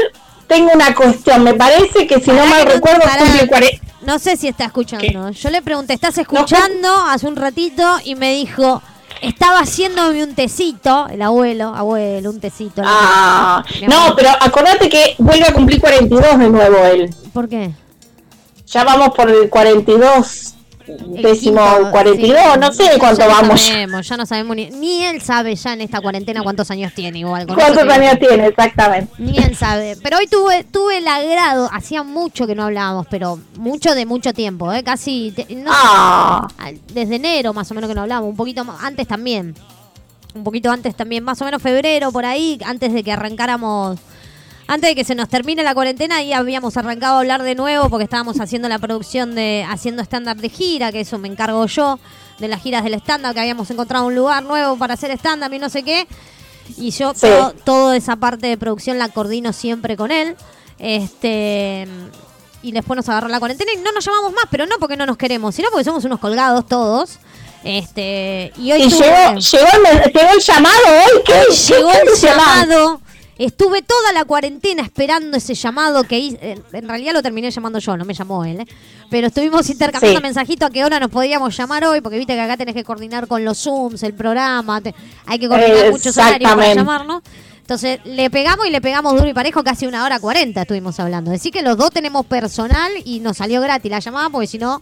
[0.50, 1.43] tengo una cuestión.
[1.43, 3.86] Me parece que si no mal no- recuerdo, cumple 40.
[4.02, 5.30] No sé si está escuchando.
[5.30, 6.89] Yo le pregunté, ¿estás escuchando?
[7.08, 8.82] Hace un ratito y me dijo,
[9.22, 12.82] Estaba haciéndome un tecito, el abuelo, abuelo, un tecito.
[12.86, 17.14] Ah, no, pero acordate que vuelve a cumplir 42 de nuevo él.
[17.34, 17.72] ¿Por qué?
[18.68, 20.59] Ya vamos por el 42, El
[21.22, 22.60] décimo quinto, 42, sí.
[22.60, 23.62] no sé cuánto Ya no vamos.
[23.62, 27.20] Sabemos, ya no sabemos ni, ni él sabe ya en esta cuarentena cuántos años tiene
[27.20, 27.48] igual.
[27.48, 29.14] ¿Cuántos años tiene exactamente?
[29.18, 29.98] Ni él sabe.
[30.02, 34.34] Pero hoy tuve, tuve el agrado, hacía mucho que no hablábamos, pero mucho de mucho
[34.34, 34.84] tiempo, ¿eh?
[34.84, 36.48] Casi, te- no sé, Ah,
[36.94, 39.56] desde enero más o menos que no hablábamos, un poquito más, antes también.
[40.36, 43.98] Un poquito antes también, más o menos febrero, por ahí, antes de que arrancáramos,
[44.72, 47.89] antes de que se nos termine la cuarentena, ahí habíamos arrancado a hablar de nuevo
[47.89, 51.99] porque estábamos haciendo la producción de, haciendo estándar de gira, que eso me encargo yo,
[52.38, 55.59] de las giras del estándar, que habíamos encontrado un lugar nuevo para hacer estándar y
[55.59, 56.07] no sé qué.
[56.78, 57.22] Y yo Sí.
[57.22, 60.36] todo, toda esa parte de producción la coordino siempre con él.
[60.78, 61.88] Este
[62.61, 65.05] y después nos agarró la cuarentena y no nos llamamos más, pero no porque no
[65.05, 67.17] nos queremos, sino porque somos unos colgados todos.
[67.63, 71.55] Este, y hoy y tuve- llegó, llegó, el, llegó el llamado hoy, ¿qué?
[71.55, 73.01] llegó ¿Qué el llamado.
[73.40, 76.58] Estuve toda la cuarentena esperando ese llamado que hice.
[76.74, 78.60] En- realidad lo terminé llamando yo, no me llamó él.
[78.60, 78.66] ¿eh?
[79.10, 80.24] Pero estuvimos intercambiando Sí.
[80.24, 83.28] mensajitos a qué hora nos podíamos llamar hoy, porque viste que acá tenés que coordinar
[83.28, 84.82] con los Zooms, el programa.
[84.82, 84.94] te-
[85.26, 87.24] hay que coordinar muchos horarios para llamarnos.
[87.62, 91.32] Entonces le pegamos y le pegamos duro y parejo, casi una hora cuarenta estuvimos hablando.
[91.32, 94.82] Decir que los dos tenemos personal y nos salió gratis la llamada, porque si no,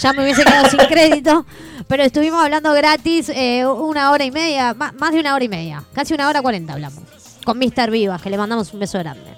[0.00, 1.44] ya me hubiese quedado sin crédito.
[1.88, 5.82] Pero estuvimos hablando gratis eh, una hora y media, más de una hora y media,
[5.92, 7.02] casi una hora cuarenta hablamos.
[7.50, 7.90] Con Mr.
[7.90, 9.34] Vivas, que le mandamos un beso grande.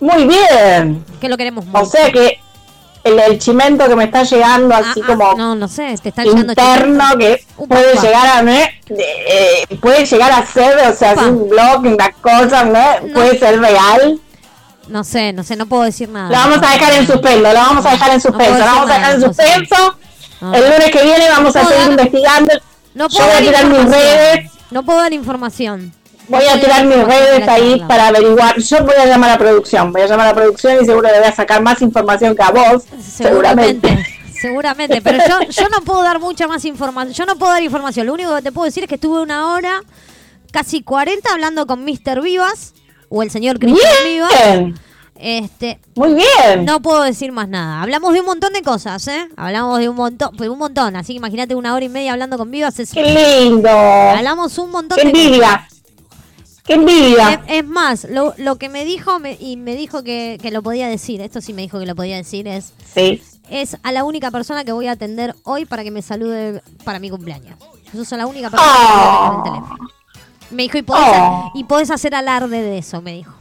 [0.00, 1.04] Muy bien.
[1.20, 1.80] Que lo queremos mucho.
[1.82, 2.38] O sea que
[3.04, 6.10] el, el chimento que me está llegando así Ah, ah, como no, no sé, te
[6.10, 8.02] está llegando interno que Upa, puede upa.
[8.02, 8.52] llegar a ¿no?
[8.52, 13.00] Eh, puede llegar a ser o sea un blog una cosa ¿no?
[13.06, 13.14] No.
[13.14, 14.20] puede ser real
[14.88, 16.28] No sé, no sé, no puedo decir nada.
[16.28, 18.94] lo vamos a dejar en suspenso lo vamos a dejar en suspenso lo vamos a
[18.94, 19.98] dejar en suspenso
[20.54, 22.52] el lunes que viene vamos a seguir investigando
[22.94, 25.92] No yo puedo voy a dar tirar mis redes No puedo dar información.
[26.28, 30.02] Voy a tirar mis redes ahí para averiguar yo voy a llamar a producción voy
[30.02, 32.84] a llamar a producción y seguro le voy a sacar más información que a vos
[33.00, 34.06] seguramente, Seguramente.
[34.40, 37.12] Seguramente, pero yo, yo no puedo dar mucha más información.
[37.12, 38.06] Yo no puedo dar información.
[38.06, 39.80] Lo único que te puedo decir es que estuve una hora,
[40.52, 42.22] casi 40, hablando con Mr.
[42.22, 42.72] Vivas,
[43.08, 44.80] o el señor Cristian Vivas.
[45.20, 47.82] Este, muy bien no puedo decir más nada.
[47.82, 49.28] Hablamos de un montón de cosas, ¿eh?
[49.36, 50.94] Hablamos de un montón, pues un montón.
[50.94, 52.78] Así que imagínate una hora y media hablando con Vivas.
[52.78, 55.77] Es, qué lindo hablamos un montón qué de cosas.
[56.74, 60.02] Envidia qué envidia Es, es más, lo, lo que me dijo me- y me dijo
[60.02, 63.22] que, que lo podía decir, esto sí me dijo que lo podía decir, es sí
[63.50, 66.98] es a la única persona que voy a atender hoy para que me salude para
[66.98, 67.56] mi cumpleaños.
[67.94, 69.88] Yo soy la única persona que voy a atender el teléfono.
[70.50, 71.50] Me dijo, y podés, Oh.
[71.54, 73.32] y podés hacer alarde de eso, me dijo.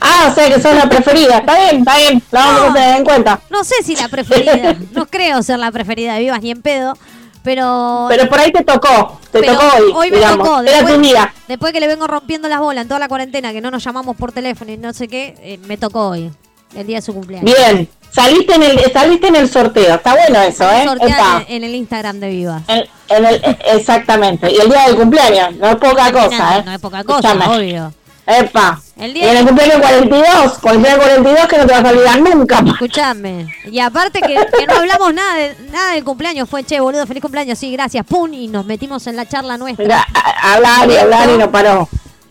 [0.00, 1.38] Ah, o sea que sos la preferida.
[1.38, 2.22] Está bien, está bien.
[2.30, 2.70] La vamos No.
[2.70, 3.40] a tener en cuenta.
[3.50, 6.96] No sé si la preferida, no creo ser la preferida de Vivas ni en pedo,
[7.42, 8.06] pero...
[8.08, 9.18] Pero por ahí te tocó.
[9.30, 9.64] Te tocó
[9.94, 10.10] hoy.
[10.10, 10.46] me digamos.
[10.48, 10.60] tocó.
[10.62, 11.34] Era tu Después, día.
[11.48, 14.16] después que le vengo rompiendo las bolas en toda la cuarentena, que no nos llamamos
[14.16, 16.30] por teléfono y no sé qué, eh, me tocó hoy,
[16.74, 17.54] el día de su cumpleaños.
[17.56, 17.88] Bien.
[18.12, 19.94] Saliste en el, saliste en el sorteo.
[19.94, 20.82] Está bueno eso, ¿eh?
[20.82, 22.62] En, en el Instagram de Vivas.
[22.66, 24.50] En- en el- exactamente.
[24.50, 25.54] Y el día del cumpleaños.
[25.56, 26.62] No es poca cosa, ¿eh?
[26.64, 27.56] No es poca cosa, Escúchame.
[27.56, 27.92] obvio.
[28.38, 28.80] Epa.
[28.96, 30.58] El y día en el cumpleaños 42.
[30.58, 32.62] Cumpleaños 42 que no te vas a olvidar nunca.
[32.66, 33.54] Escuchame.
[33.70, 36.48] Y aparte que, que no hablamos nada, de, nada del cumpleaños.
[36.48, 37.58] Fue, che, boludo, feliz cumpleaños.
[37.58, 38.04] Sí, gracias.
[38.06, 39.84] Pum, y nos metimos en la charla nuestra.
[39.84, 41.88] Mira, a- a hablar y hablar y no paró.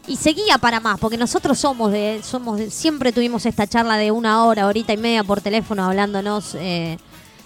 [0.08, 4.12] Y seguía para más, porque nosotros somos de, somos de- siempre tuvimos esta charla de
[4.12, 6.56] una hora, horita y media por teléfono hablándonos.
[6.60, 6.98] eh,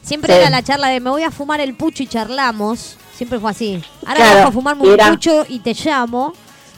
[0.02, 0.40] siempre Sí.
[0.42, 2.98] era la charla de me voy a fumar el pucho y charlamos.
[3.16, 3.82] Siempre fue así.
[4.06, 6.34] Ahora Claro, a fumarme un pucho y te llamo.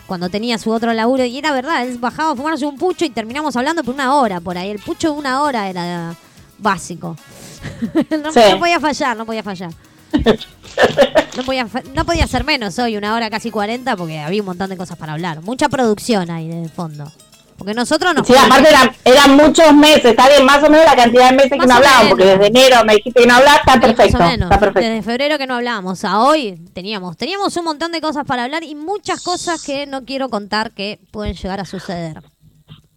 [0.08, 1.26] Cuando tenía su otro laburo.
[1.26, 4.39] Y era verdad, él bajaba a fumarse un pucho y terminamos hablando por una hora
[4.39, 4.70] por ahí.
[4.70, 6.16] El pucho de una hora era
[6.60, 7.16] básico.
[8.24, 8.39] no, Sí.
[8.51, 9.72] no podía fallar, no podía fallar.
[11.36, 14.70] No podía, no podía ser menos hoy, una hora casi 40, porque había un montón
[14.70, 15.41] de cosas para hablar.
[15.41, 17.12] Mucha producción ahí de fondo.
[17.58, 18.28] Porque nosotros nos.
[18.28, 21.51] Sí, aparte eran, eran muchos meses, está bien, más o menos la cantidad de meses
[21.60, 23.95] que no hablaban, porque desde enero me dijiste que no hablaba, está Sí, más o
[23.95, 24.45] perfecto, menos.
[24.51, 24.89] está perfecto.
[24.89, 28.64] Desde febrero que no hablábamos a hoy teníamos teníamos un montón de cosas para hablar
[28.64, 32.22] y muchas cosas que no quiero contar que pueden llegar a suceder.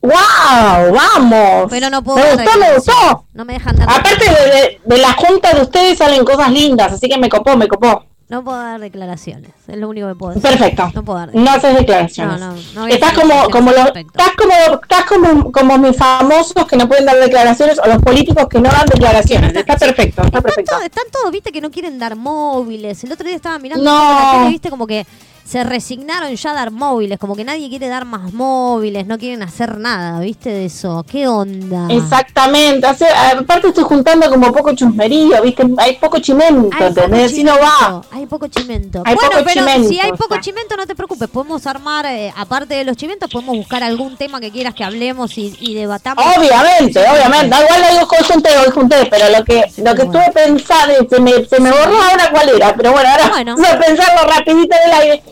[0.00, 0.92] ¡Wow!
[0.94, 1.66] ¡Vamos!
[1.70, 3.24] Pero no puedo Me gustó, me gustó.
[3.34, 6.92] No me dejan dar Aparte de, de- de la junta de ustedes salen cosas lindas,
[6.92, 8.04] así que me copó, me copó.
[8.28, 9.52] No puedo dar declaraciones.
[9.66, 10.50] Es lo único que puedo decir.
[10.50, 10.90] Perfecto.
[10.94, 12.38] No puedo dar No haces declaraciones.
[12.38, 14.52] No, no, no estás como, como los, estás como,
[14.82, 18.68] estás como, como mis famosos que no pueden dar declaraciones o los políticos que no
[18.70, 19.54] dan declaraciones.
[19.56, 20.72] Está perfecto, está Están perfecto.
[20.72, 23.02] todos, están todos, viste, que no quieren dar móviles.
[23.02, 23.92] El otro día estaba mirando No.
[23.98, 25.06] la tele, viste, como que
[25.48, 29.42] se resignaron ya a dar móviles, como que nadie quiere dar más móviles, no quieren
[29.42, 30.50] hacer nada, ¿viste?
[30.50, 31.04] De eso.
[31.10, 31.86] ¿Qué onda?
[31.88, 32.86] Exactamente.
[32.86, 35.62] Hace- aparte estoy juntando como poco chusmerío, ¿viste?
[35.78, 37.30] Hay poco chimento, Hay poco ¿entendés?
[37.30, 37.70] Si no va.
[37.78, 39.02] chimento, Hay poco chimento.
[39.06, 40.40] Hay bueno, poco pero chimento, si hay poco está.
[40.40, 41.28] chimento, no te preocupes.
[41.28, 45.38] Podemos armar, eh, aparte de los chimentos, podemos buscar algún tema que quieras que hablemos
[45.38, 46.22] y, y debatamos.
[46.36, 47.48] Obviamente, obviamente.
[47.48, 51.44] Da igual lo junté, hoy junté, pero lo que, lo que estuve pensando, se me,
[51.46, 53.56] se me borró ahora cuál era, pero bueno, ahora Bueno.
[53.58, 55.22] vamos a pensarlo rapidito en el aire.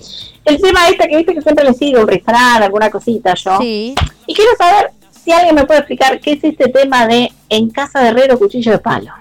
[0.47, 3.59] El tema este que viste que siempre le sigo, un restaurante, alguna cosita yo.
[3.61, 3.95] Sí.
[4.27, 4.91] Y quiero saber
[5.25, 8.73] si alguien me puede explicar qué es este tema de en casa de herrero cuchillo
[8.73, 9.13] de palo.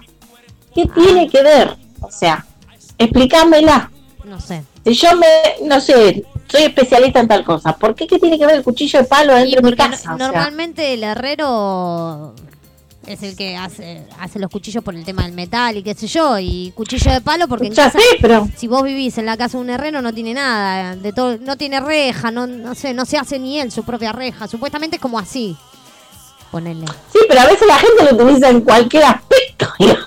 [0.73, 0.93] ¿Qué Ah.
[0.93, 1.75] tiene que ver?
[2.01, 2.45] O sea,
[2.97, 3.89] explícamela.
[4.23, 4.63] No sé.
[4.83, 5.25] Si yo me,
[5.67, 8.99] no sé, soy especialista en tal cosa, ¿por qué qué tiene que ver el cuchillo
[8.99, 10.09] de palo dentro de mi casa?
[10.09, 12.33] no- O sea, normalmente el herrero
[13.07, 16.07] es el que hace, hace los cuchillos por el tema del metal y qué sé
[16.07, 19.37] yo, y cuchillo de palo porque en casa, sé, pero si vos vivís en la
[19.37, 22.93] casa de un herrero no tiene nada, de todo, no tiene reja, no, no sé,
[22.93, 25.55] no se hace ni él su propia reja, supuestamente es como así.
[26.51, 26.85] Ponele.
[27.11, 29.67] Sí, pero a veces la gente lo utiliza en cualquier aspecto.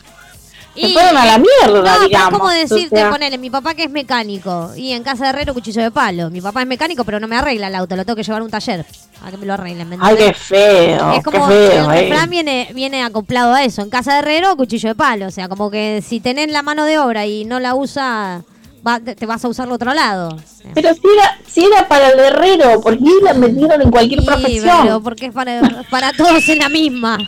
[0.80, 2.32] Se fueron a la mierda, no, digamos.
[2.32, 3.10] es como decirte, o sea.
[3.10, 6.30] ponele, mi papá que es mecánico y en casa de herrero cuchillo de palo.
[6.30, 8.44] Mi papá es mecánico, pero no me arregla el auto, lo tengo que llevar a
[8.44, 8.84] un taller
[9.24, 9.88] a que me lo arreglen.
[9.88, 12.02] ¿me Ay, qué feo, Es como qué feo, el eh.
[12.08, 13.82] refrán viene, viene acoplado a eso.
[13.82, 15.26] En casa de herrero, cuchillo de palo.
[15.26, 18.42] O sea, como que si tenés la mano de obra y no la usa,
[18.86, 20.36] va- te vas a usarlo otro lado.
[20.74, 24.26] Pero si era, si era para el herrero, ¿por qué la metieron en cualquier Sí,
[24.26, 24.78] profesión?
[24.82, 27.18] pero porque es para, para todos en la misma.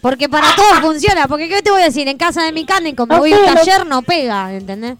[0.00, 1.26] Porque para todos funciona.
[1.28, 2.08] Porque, ¿qué te voy a decir?
[2.08, 4.96] En casa de mecánico me voy a un taller, no pega, ¿entendés?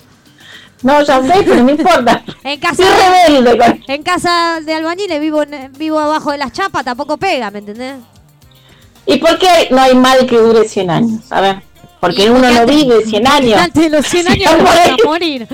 [0.83, 2.23] No, ya sé, pero no importa.
[2.45, 2.85] En casa,
[3.29, 5.43] rebelde en casa de albañiles vivo,
[5.77, 7.97] vivo abajo de las chapas, tampoco pega, ¿me entendés?
[9.07, 11.33] ¿Y por qué no hay mal que dure 100 años?
[11.33, 11.63] A ver,
[12.01, 13.61] porque uno no vive 100 años.
[13.61, 15.49] Antes de los 100 años vas a morir.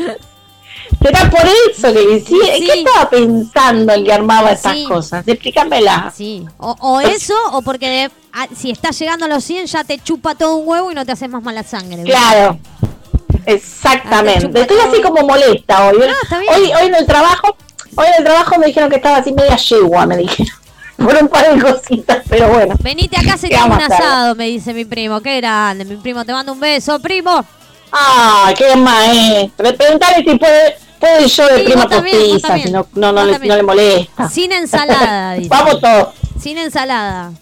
[1.04, 2.20] Será por eso que le.
[2.20, 2.38] Sí.
[2.66, 4.84] ¿Qué estaba pensando el que armaba esas Sí.
[4.84, 5.26] cosas?
[5.28, 6.12] Explícamela.
[6.16, 9.84] Sí, o, o eso, o porque de- a- si estás llegando a los 100 ya
[9.84, 12.02] te chupa todo un huevo y no te haces más mala sangre.
[12.04, 14.48] Claro, Ah, exactamente.
[14.48, 15.98] te Estoy así como molesta hoy.
[15.98, 16.54] No, está bien.
[16.54, 16.72] hoy.
[16.80, 17.56] Hoy en el trabajo,
[17.96, 20.54] hoy en el trabajo me dijeron que estaba así media yegua, me dijeron.
[20.96, 22.76] Por un par de cositas, pero bueno.
[22.80, 25.20] Venite acá, se ¿Qué te hago un asado, me dice mi primo.
[25.20, 27.44] Qué grande, mi primo, te mando un beso, primo.
[27.90, 29.74] Ay, qué maestro.
[29.76, 33.26] Preguntale si puede, puede el show de Sí, prima postiza, si no, no, no, Vos
[33.26, 33.48] le, también.
[33.50, 34.28] no le molesta.
[34.30, 35.48] Sin ensalada, dice.
[35.48, 36.08] Vamos todos.
[36.40, 37.32] Sin ensalada.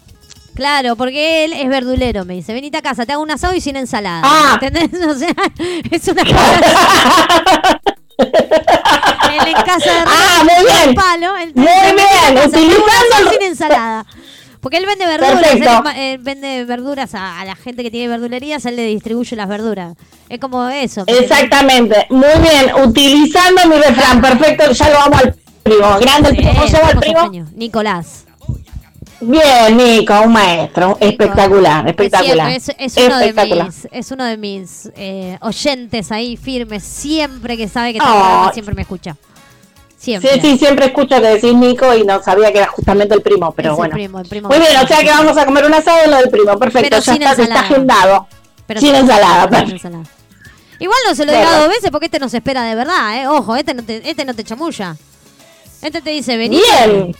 [0.55, 2.53] Claro, porque él es verdulero, me dice.
[2.53, 4.21] Venite a casa, te hago un asado y sin ensalada.
[4.23, 4.59] Ah.
[4.61, 5.01] ¿Entendés?
[5.07, 5.33] O sea,
[5.91, 6.61] es una cosa
[9.47, 10.95] en casa de Ah, muy bien.
[10.95, 14.05] palo, Muy bien, utilizando sin ensalada.
[14.63, 18.65] Porque él vende verduras, él, él vende verduras a, a la gente que tiene verdulerías,
[18.65, 19.95] él le distribuye las verduras.
[20.29, 21.03] Es como eso.
[21.05, 22.07] Exactamente.
[22.09, 22.73] Muy bien.
[22.87, 24.21] Utilizando mi refrán.
[24.21, 24.71] Perfecto.
[24.71, 25.99] Ya lo vamos al primo.
[25.99, 26.53] Grande el primo.
[26.53, 27.49] ¿Cómo hermoso primo?
[27.55, 28.25] Nicolás.
[29.19, 30.13] Bien, Nico.
[30.21, 30.97] Un maestro.
[30.99, 31.87] Espectacular.
[31.87, 32.51] Espectacular.
[32.51, 37.67] Es, es uno de mis, es uno de mis eh, oyentes ahí firmes, siempre que
[37.67, 39.17] sabe que programa, siempre me escucha.
[40.03, 40.33] Siempre.
[40.33, 43.53] Sí, sí, siempre escucho que decís Nico y no sabía que era justamente el primo,
[43.53, 43.93] pero Es el bueno.
[43.93, 44.49] primo, el primo.
[44.49, 46.59] Muy bien, o sea que vamos a comer un asado en lo del primo.
[46.59, 47.65] Perfecto, Pero ya sin está, está ensalada.
[47.67, 48.27] agendado.
[48.67, 49.75] Pero sin sí, ensalada, sin perfecto.
[49.75, 50.03] ensalada.
[50.79, 51.59] Igual no se lo diga Bueno.
[51.61, 53.27] dos veces porque este no se espera de verdad, ¿eh?
[53.27, 54.97] Ojo, este no te, este no te chamulla.
[55.81, 56.57] Este te dice, vení.
[56.57, 57.15] Bien.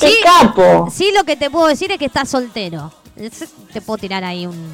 [0.00, 0.88] ¡Qué Sí, capo!
[0.90, 2.90] sí, lo que te puedo decir es que estás soltero.
[3.74, 4.72] Te puedo tirar ahí un...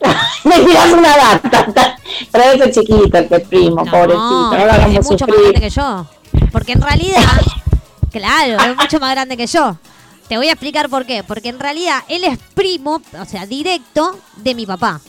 [0.44, 1.96] Me tiras una data.
[2.32, 4.16] Pero ese chiquito, el que es primo, pobrecito.
[4.16, 5.50] No lo hagamos es mucho más sufrir.
[5.52, 6.06] grande que yo.
[6.52, 7.22] Porque en realidad,
[8.12, 9.76] claro, es mucho más grande que yo.
[10.28, 11.24] Te voy a explicar por qué.
[11.24, 15.00] Porque en realidad él es primo, o sea, directo de mi papá.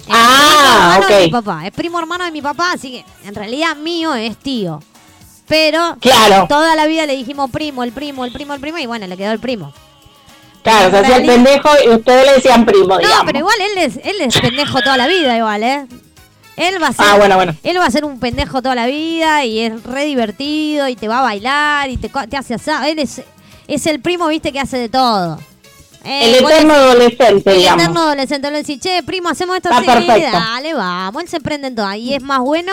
[0.00, 1.66] Es Ah, primo hermano de mi papá.
[1.66, 4.80] Es primo hermano de mi papá, así que en realidad mío es tío.
[5.48, 6.46] Pero Claro.
[6.48, 9.16] toda la vida le dijimos primo, el primo, el primo, el primo, y bueno, le
[9.16, 9.72] quedó el primo.
[10.62, 13.24] Claro, se hacía el pendejo y ustedes le decían primo, No, digamos.
[13.26, 15.86] pero igual él es, él es pendejo toda la vida, igual, ¿eh?
[16.56, 17.54] Él va a ser, Ah, bueno, bueno.
[17.62, 21.06] él va a ser un pendejo toda la vida y es re divertido y te
[21.08, 22.84] va a bailar y te, hace asado.
[22.84, 23.22] Él es,
[23.68, 25.38] es el primo, viste, que hace de todo.
[26.04, 27.82] Eh, El eterno le- adolescente, el digamos.
[27.82, 28.50] eterno adolescente.
[28.50, 30.06] Le decís, che, primo, hacemos esto Está así.
[30.06, 30.30] perfecto.
[30.38, 31.22] Dale, vamos.
[31.22, 31.92] Él se prende en todo.
[31.94, 32.72] Y es más bueno,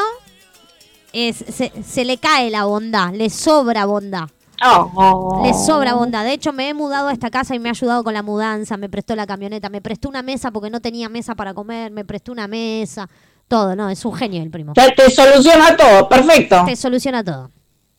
[1.12, 4.30] es, se, se le cae la bondad, le sobra bondad.
[4.66, 5.44] Oh, oh.
[5.46, 6.24] Le sobra bondad.
[6.24, 8.78] De hecho, me he mudado a esta casa y me ha ayudado con la mudanza.
[8.78, 9.68] Me prestó la camioneta.
[9.70, 11.92] Me prestó una mesa porque no tenía mesa para comer.
[11.92, 13.10] Me prestó una mesa.
[13.54, 13.88] Todo, ¿no?
[13.88, 14.74] Es un genio el primo.
[14.74, 16.64] Te, te soluciona todo, perfecto.
[16.66, 17.52] Te soluciona todo.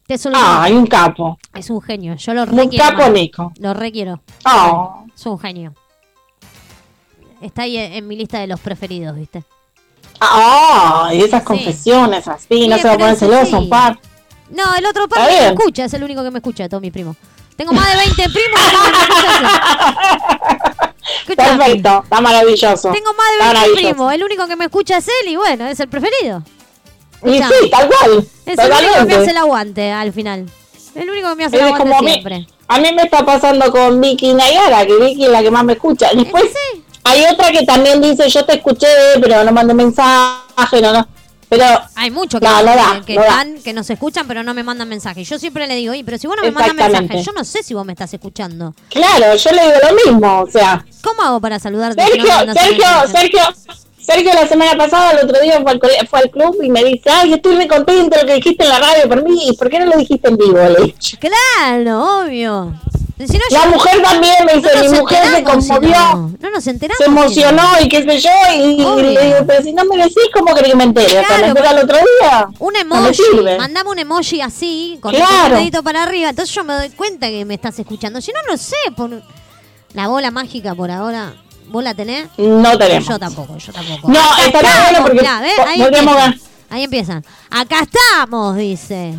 [0.05, 0.65] Te soluciona.
[0.65, 1.39] Ay, un capo.
[1.55, 2.17] Es un genio.
[2.17, 2.85] Yo lo Un requiero.
[2.85, 3.53] capo, Nico.
[3.61, 4.21] Lo requiero.
[4.47, 5.05] Oh.
[5.15, 5.73] Es un genio.
[7.41, 9.45] Está ahí en en mi lista de los preferidos, ¿viste?
[10.21, 13.55] Ah, y esas confesiones así, no Bien, se va a poner celoso, sí.
[13.55, 13.97] un par.
[14.51, 16.81] No, el otro par no me escucha, es el único que me escucha de todos
[16.81, 17.17] mis primos.
[17.55, 18.61] Tengo más de 20 primos
[21.27, 21.59] Escuchame.
[21.65, 22.91] Perfecto, está maravilloso.
[22.93, 23.83] Tengo más de 20 maravilloso.
[23.95, 26.43] primos, el único que me escucha es él y bueno, es el preferido.
[27.25, 27.55] Y Escuchame.
[27.63, 28.27] sí, tal cual.
[28.47, 30.47] Es el único que me hace el aguante al final.
[30.95, 32.47] El único que me hace el aguante como a mí, siempre.
[32.69, 35.73] a mí me está pasando con Vicky Nayara, que Vicky es la que más me
[35.73, 36.11] escucha.
[36.15, 36.83] Después Sí.
[37.05, 38.87] hay otra que también dice, yo te escuché,
[39.21, 41.09] pero no mandé mensaje, no, no.
[41.49, 41.65] Pero
[41.95, 44.63] Hay muchos que, No, no da, que no están, que nos escuchan, pero no me
[44.63, 45.29] mandan mensajes.
[45.29, 47.63] Yo siempre le digo, oye, pero si vos no me mandas mensajes, yo no sé
[47.63, 48.75] si vos me estás escuchando.
[48.91, 52.03] claro, yo le digo lo mismo, o sea, ¿Cómo hago para saludarte?
[52.03, 52.87] Sergio, Sergio?
[53.13, 53.41] Sergio,
[53.99, 57.11] Sergio la semana pasada, el otro día fue al, fue al club y me dice,
[57.11, 59.79] ay, estoy re contento de lo que dijiste en la radio por mí, ¿por qué
[59.79, 60.59] no lo dijiste en vivo?
[60.59, 60.95] Le.
[61.21, 62.75] Claro, obvio.
[63.17, 66.33] Si no, La yo- mujer también me dice, no mi mujer se si conmovió, no.
[66.41, 66.99] No nos enteramos.
[66.99, 69.11] se si emocionó y qué sé yo, y, Obvio.
[69.13, 71.07] le digo, pero si no me decís, ¿cómo querés que me entere?
[71.25, 72.49] Claro, me entera el otro día.
[72.59, 73.23] Un emoji,
[73.59, 75.47] mandame un emoji así, con Claro.
[75.55, 76.31] el dedito para arriba.
[76.31, 78.21] Entonces yo me doy cuenta que me estás escuchando.
[78.21, 78.75] Si no, no sé.
[78.97, 79.23] Por...
[79.93, 81.35] La bola mágica por ahora,
[81.69, 82.27] ¿vos la tenés?
[82.37, 83.07] No tenemos.
[83.09, 84.09] Yo tampoco, yo tampoco.
[84.11, 85.53] No, estamos, bueno porque mirá, ¿ves?
[85.65, 86.41] Ahí, empiezan.
[86.69, 87.25] Ahí empiezan.
[87.49, 89.15] Acá estamos, dice.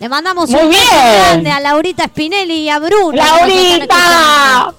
[0.00, 3.12] Le mandamos Muy un beso grande a Laurita Spinelli y a Bruno.
[3.12, 4.72] ¡Laurita!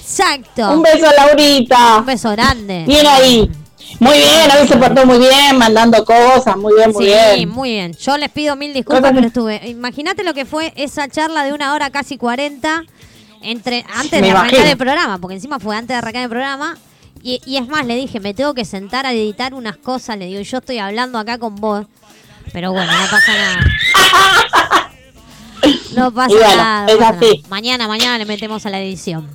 [0.00, 0.70] Exacto.
[0.72, 1.96] Un beso, Laurita.
[1.98, 2.84] Un beso grande.
[2.86, 3.50] Bien ahí.
[3.98, 7.48] Muy bien, hoy se portó muy bien, mandando cosas, muy bien, muy sí, bien.
[7.48, 7.92] muy bien.
[7.94, 9.68] Yo les pido mil disculpas, pero estuve.
[9.68, 12.84] Imagínate lo que fue esa charla de una hora casi 40
[13.42, 14.70] entre antes Me de arrancar imagino.
[14.70, 16.78] el programa, porque encima fue antes de arrancar el programa.
[17.22, 20.16] Y, y es más, le dije, me tengo que sentar a editar unas cosas.
[20.16, 21.84] Le digo, yo estoy hablando acá con vos.
[22.52, 23.66] Pero bueno, no pasa nada.
[25.94, 26.82] No pasa bueno, nada.
[26.86, 27.26] no es pasa así.
[27.36, 27.48] nada.
[27.48, 29.28] Mañana, mañana le metemos a la edición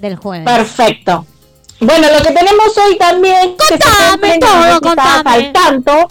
[0.00, 0.44] del jueves.
[0.44, 1.26] Perfecto.
[1.80, 3.56] Bueno, lo que tenemos hoy también.
[3.56, 5.30] Contame todo, contame.
[5.30, 6.08] al tanto.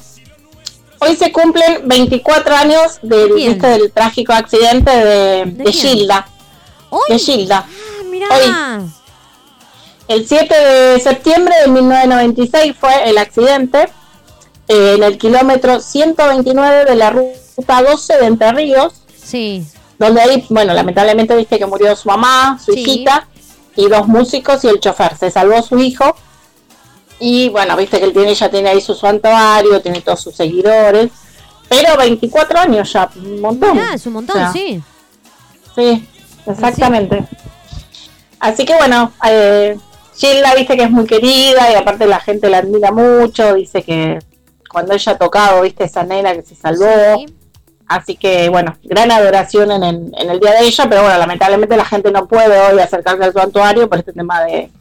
[1.01, 5.71] Hoy se cumplen 24 años del, del trágico accidente de, ¿De de?
[5.73, 6.27] Gilda.
[6.89, 7.65] Hoy, De Gilda.
[7.67, 8.27] ah, mirá.
[8.31, 8.89] Hoy.
[10.07, 13.89] El 7 de septiembre de 1996 fue el accidente
[14.69, 19.65] en el kilómetro 129 de la ruta 12 de Entre Ríos, Sí,
[19.97, 22.79] donde ahí, bueno, lamentablemente viste que murió su mamá, su Sí.
[22.81, 23.27] hijita
[23.75, 25.17] y dos músicos y el chofer.
[25.17, 26.15] Se salvó su hijo
[27.19, 31.09] y bueno, viste que él tiene, ya tiene ahí su santuario, tiene todos sus seguidores,
[31.67, 33.73] pero 24 años ya, un montón.
[33.73, 34.81] mirá, es un montón, O sea, sí.
[35.75, 36.07] Sí,
[36.45, 37.25] exactamente.
[38.39, 39.77] Así que bueno, eh,
[40.15, 44.19] Gilda viste que es muy querida y aparte la gente la admira mucho, dice que
[44.71, 46.85] cuando ella ha tocado, viste esa nena que se salvó,
[47.17, 47.25] Sí.
[47.87, 51.75] así que bueno, gran adoración en el, en el día de ella, pero bueno, lamentablemente
[51.75, 54.71] la gente no puede hoy acercarse al santuario por este tema de,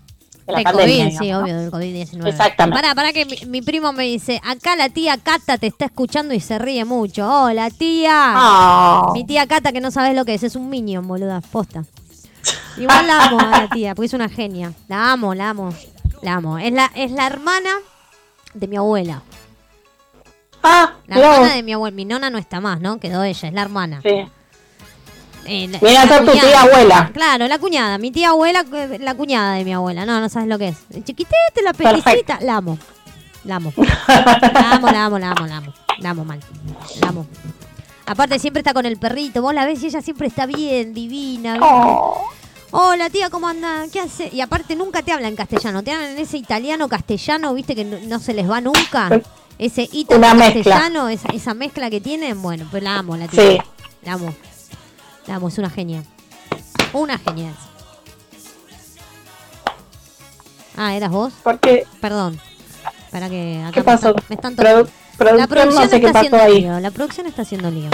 [0.46, 1.04] de la pandemia.
[1.06, 1.54] COVID, sí, digamos, ¿no?
[1.56, 2.28] obvio, del COVID-19.
[2.28, 2.82] Exactamente.
[2.82, 6.34] Para, para que mi, mi primo me dice, acá la tía Cata te está escuchando
[6.34, 7.26] y se ríe mucho.
[7.44, 8.10] Hola, tía.
[8.12, 11.84] Ah, Mi tía Cata, que no sabes lo que es, es un minion, boluda, posta.
[12.78, 14.72] Igual la amo a la tía, porque es una genia.
[14.86, 15.74] La amo, la amo,
[16.22, 16.58] la amo.
[16.58, 17.70] Es la, es la hermana
[18.54, 19.22] de mi abuela.
[20.68, 21.54] Ah, La mirá hermana vos.
[21.56, 21.94] de mi abuela.
[21.96, 22.98] Mi nona no está más, ¿no?
[23.00, 24.00] Quedó ella, es la hermana.
[24.02, 24.26] Sí.
[25.46, 26.48] Eh, la- Viene a la ser tu cuñada.
[26.48, 27.10] tía abuela.
[27.14, 27.98] Claro, la cuñada.
[27.98, 30.04] Mi tía abuela, eh, la cuñada de mi abuela.
[30.04, 30.76] No, no sabes lo que es.
[31.04, 32.38] Chiquitete, la peticita.
[32.42, 32.78] La amo.
[33.44, 33.72] La amo.
[33.76, 35.72] La amo, la amo, la amo, la amo.
[36.00, 36.40] La amo mal.
[37.00, 37.26] La amo.
[38.04, 39.40] Aparte siempre está con el perrito.
[39.42, 41.56] Vos la ves y ella siempre está bien, divina.
[41.60, 42.28] Oh,
[42.70, 43.84] Hola tía, ¿cómo anda?
[43.90, 44.28] ¿Qué hace?
[44.30, 45.82] Y aparte nunca te habla en castellano.
[45.82, 49.08] Te hablan en ese italiano castellano, viste que no, no se les va nunca.
[49.58, 50.62] Ese italo Una mezcla.
[50.76, 52.40] castellano, esa, esa mezcla que tienen.
[52.40, 53.42] Bueno, pues la amo, la tía.
[53.42, 53.58] Sí.
[54.02, 54.34] La amo.
[55.26, 56.02] La amo, es una genia.
[56.92, 57.52] Una genia.
[60.76, 61.32] Ah, ¿eras vos?
[61.42, 62.38] porque, Perdón.
[63.10, 64.08] Para que acá ¿qué me pasó?
[64.10, 66.60] están- me están to- Produ- La producción, no sé está pasó haciendo ahí.
[66.60, 66.78] lío.
[66.80, 67.90] La producción está haciendo lío.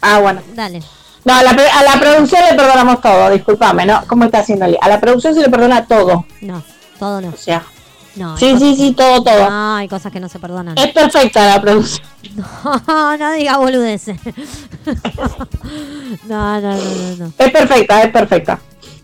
[0.00, 0.40] Ah, bueno.
[0.54, 0.80] Dale.
[1.24, 4.02] No, a la, a la producción le perdonamos todo, discúlpame, ¿no?
[4.06, 4.64] ¿Cómo está haciendo?
[4.80, 6.24] A la producción se le perdona todo.
[6.40, 6.62] No,
[6.98, 7.28] todo no.
[7.28, 7.62] O sea,
[8.14, 9.50] No, sí, sí, sí, todo, todo.
[9.50, 10.76] No, hay cosas que no se perdonan.
[10.76, 12.06] Es perfecta la producción.
[12.34, 14.18] No, no diga boludeces.
[16.28, 17.32] No, no, no, no, no.
[17.38, 18.60] Es perfecta, es perfecta.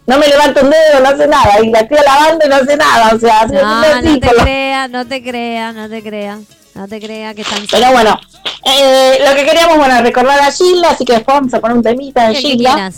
[0.06, 1.60] No me levanta un dedo, no hace nada.
[1.62, 3.14] Y la tía lavando y no hace nada.
[3.14, 6.40] O sea, No, te creas, no te creas, no te creas.
[6.74, 8.18] No te creas que están Pero bueno,
[8.64, 11.82] eh, lo que queríamos, bueno, recordar a Gilda, así que después vamos a poner un
[11.82, 12.90] temita de Gilda.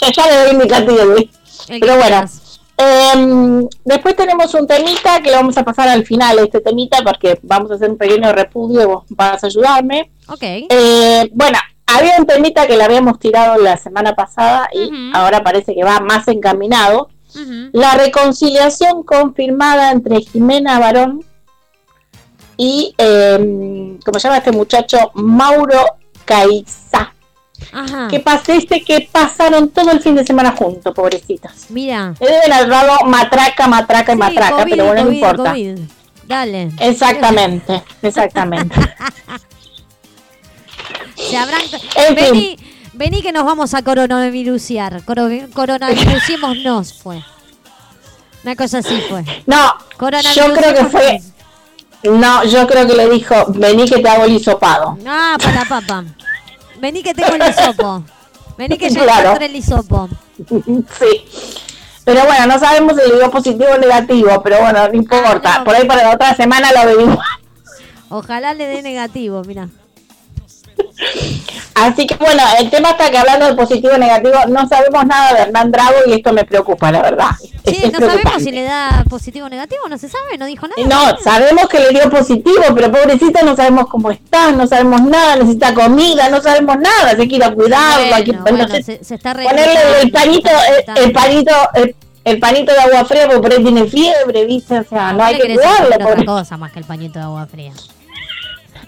[0.00, 0.54] Ya, ya le
[0.94, 1.30] doy.
[1.68, 2.43] El que Pero bueno, quieras.
[2.76, 7.38] Eh, después tenemos un temita que lo vamos a pasar al final, este temita, porque
[7.42, 10.10] vamos a hacer un pequeño repudio y vos vas a ayudarme.
[10.28, 10.42] Ok.
[10.42, 15.74] Eh, bueno, había un temita que le habíamos tirado la semana pasada y ahora parece
[15.74, 17.08] que va más encaminado.
[17.72, 21.24] La reconciliación confirmada entre Jimena Barón
[22.56, 25.10] y, eh, ¿cómo se llama este muchacho?
[25.14, 25.80] Mauro
[26.24, 26.83] Caiza.
[27.72, 28.08] Ajá.
[28.08, 31.52] Que paseste que pasaron todo el fin de semana juntos, pobrecitos.
[31.70, 32.14] Mira.
[32.20, 35.50] Le deben haber dado matraca, matraca y Sí, matraca, COVID, pero bueno, no importa.
[35.52, 35.78] COVID.
[36.26, 36.70] Dale.
[36.80, 38.74] Exactamente, exactamente.
[41.16, 41.60] Se habrán...
[41.96, 42.24] En fin.
[42.32, 42.56] Vení,
[42.92, 45.02] vení que nos vamos a coronavirusear.
[45.04, 47.22] Coro- Coronavirusémonos fue.
[48.42, 49.24] Una cosa así fue.
[49.46, 49.74] No,
[50.34, 51.22] yo creo que fue.
[52.04, 54.98] No, yo creo que le dijo, vení que te hago el hisopado.
[55.06, 56.04] Ah, para la papa.
[56.84, 58.04] Vení que tengo el hisopo.
[58.58, 59.20] Vení que ya Claro.
[59.22, 60.06] encontré el hisopo.
[60.98, 61.24] sí.
[62.04, 65.54] Pero bueno, no sabemos si le dio positivo o negativo, pero bueno, no importa.
[65.54, 65.64] Ah, no.
[65.64, 67.18] Por ahí para la otra semana lo venimos.
[68.10, 69.68] Ojalá le dé negativo, mira.
[71.74, 75.34] Así que bueno, el tema está que hablando de positivo y negativo, no sabemos nada
[75.34, 77.30] de Hernán Drago y esto me preocupa, la verdad.
[77.64, 80.66] Sí, es no sabemos si le da positivo o negativo, no se sabe, no dijo
[80.68, 80.82] nada.
[80.86, 85.36] No, sabemos que le dio positivo, pero pobrecita no sabemos cómo está, no sabemos nada,
[85.36, 89.14] necesita comida, no sabemos nada, hay que ir a cuidarlo, hay que Bueno, se, se
[89.16, 91.12] está ponerle el se está el, el
[91.74, 94.78] el, el panito de agua fría, porque por ahí tiene fiebre, ¿viste?
[94.78, 97.46] O sea, no ¿Qué hay que otra pobre- cosa más que el pañito de agua
[97.46, 97.72] fría?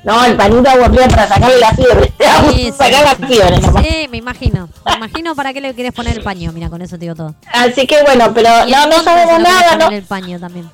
[0.06, 2.12] No, el panito de agua fría para sacarle la fiebre,
[2.54, 3.22] Sí, sacar sí.
[3.22, 3.84] la fiebre nomás.
[3.84, 4.68] Sí, me imagino.
[4.86, 6.52] Me imagino para qué le querés poner el paño.
[6.52, 7.34] Mira, con eso te digo todo.
[7.52, 10.70] Así que bueno, pero no, no sabemos nada, no, el paño también.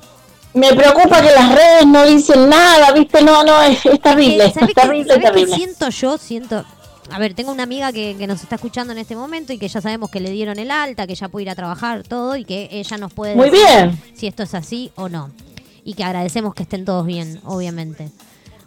[0.55, 3.23] me preocupa que las redes no dicen nada, ¿viste?
[3.23, 5.55] No, no, es, es terrible, Eh, esto, ¿sabés es terrible, qué terrible.
[5.57, 6.19] siento yo?
[6.19, 6.65] Siento...
[7.11, 9.69] A ver, tengo una amiga que, que nos está escuchando en este momento y que
[9.69, 12.45] ya sabemos que le dieron el alta, que ya puede ir a trabajar, todo, y
[12.45, 14.03] que ella nos puede Muy decir bien.
[14.15, 15.31] si esto es así o no.
[15.85, 18.09] Y que agradecemos que estén todos bien, obviamente.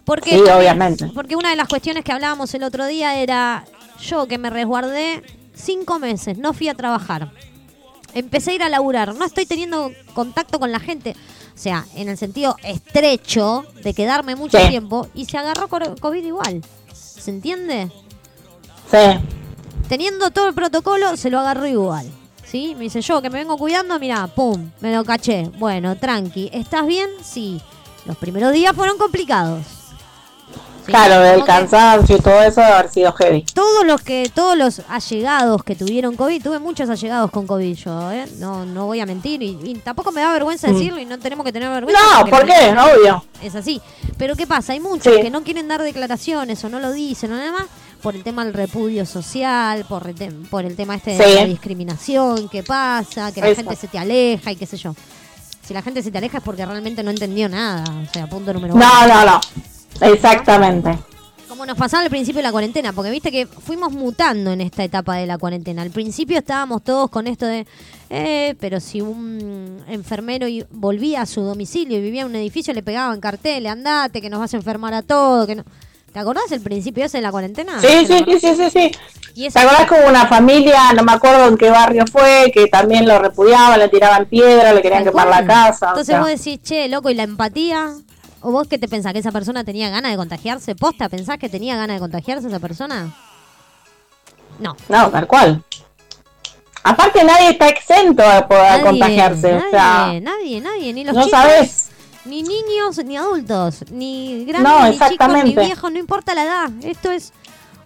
[0.06, 1.10] Porque, Sí, obviamente.
[1.12, 3.64] Porque una de las cuestiones que hablábamos el otro día era
[4.00, 5.22] yo que me resguardé
[5.54, 7.30] cinco meses, no fui a trabajar.
[8.14, 11.14] Empecé a ir a laburar, no estoy teniendo contacto con la gente.
[11.54, 14.68] O sea, en el sentido estrecho de quedarme mucho Sí.
[14.68, 16.62] tiempo y se agarró COVID igual.
[16.94, 17.90] ¿Se entiende?
[18.90, 19.18] Sí.
[19.88, 22.10] Teniendo todo el protocolo, se lo agarró igual.
[22.44, 22.74] ¿Sí?
[22.76, 25.50] Me dice yo que me vengo cuidando, mira, pum, me lo caché.
[25.58, 26.48] Bueno, tranqui.
[26.52, 27.08] ¿Estás bien?
[27.24, 27.60] Sí.
[28.04, 29.64] Los primeros días fueron complicados.
[30.86, 33.42] Sí, Claro, del cansancio y todo eso debe haber sido heavy.
[33.52, 38.12] Todos los que, todos los allegados que tuvieron COVID, tuve muchos allegados con COVID yo,
[38.12, 38.26] ¿eh?
[38.38, 40.74] No, no voy a mentir y, y tampoco me da vergüenza Mm.
[40.74, 42.00] decirlo y no tenemos que tener vergüenza.
[42.20, 42.70] No, ¿por qué?
[42.72, 43.24] Obvio.
[43.42, 43.80] Es así.
[44.16, 44.72] Pero ¿qué pasa?
[44.74, 45.20] Hay muchos Sí.
[45.22, 47.64] que no quieren dar declaraciones o no lo dicen o nada más
[48.00, 51.34] por el tema del repudio social, por el, te- por el tema este de Sí.
[51.34, 53.56] la discriminación que pasa, que la Eso.
[53.62, 54.94] gente se te aleja y qué sé yo.
[55.66, 57.82] Si la gente se te aleja es porque realmente no entendió nada.
[58.08, 58.84] O sea, punto número uno.
[58.86, 59.40] No, no, no.
[60.00, 60.98] Exactamente.
[61.48, 64.84] Como nos pasaba al principio de la cuarentena, porque viste que fuimos mutando en esta
[64.84, 65.82] etapa de la cuarentena.
[65.82, 67.66] Al principio estábamos todos con esto de,
[68.10, 72.82] eh, pero si un enfermero volvía a su domicilio y vivía en un edificio, le
[72.82, 75.46] pegaban carteles, andate, que nos vas a enfermar a todos.
[75.46, 75.64] Que no...
[76.12, 77.78] ¿Te acordás el principio ese de la cuarentena?
[77.78, 78.92] Sí, ¿Te sí, sí, sí, sí, sí.
[79.34, 83.06] Y ¿Te acordás como una familia, no me acuerdo en qué barrio fue, que también
[83.06, 85.88] lo repudiaban, le tiraban piedra, le querían quemar la casa?
[85.90, 87.92] Entonces vos decís, che, loco, ¿y la empatía?
[88.46, 89.12] ¿O vos qué te pensás?
[89.12, 90.76] ¿Que esa persona tenía ganas de contagiarse?
[90.76, 91.08] ¿Posta?
[91.08, 93.12] ¿Pensás que tenía ganas de contagiarse esa persona?
[94.60, 94.76] No.
[94.88, 95.64] No, tal cual.
[96.84, 99.50] Aparte nadie está exento de poder Nadie, contagiarse.
[99.52, 101.88] Nadie, o sea, nadie, nadie, ni los no chicos, sabes.
[102.24, 106.70] ni niños, ni adultos, ni grandes, No, ni chicos, ni viejos, no importa la edad.
[106.84, 107.32] Esto es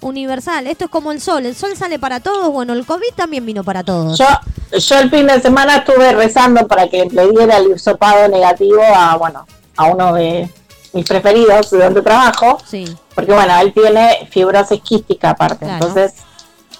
[0.02, 1.46] universal, esto es como el sol.
[1.46, 4.18] El sol sale para todos, bueno, el COVID también vino para todos.
[4.18, 4.26] Yo,
[4.78, 9.16] yo el fin de semana estuve rezando para que le diera el hisopado negativo a,
[9.16, 9.46] bueno,
[9.80, 10.50] a uno de
[10.92, 15.74] mis preferidos de donde trabajo, Sí, porque bueno, él tiene fibrosis quística aparte, Claro.
[15.74, 16.14] entonces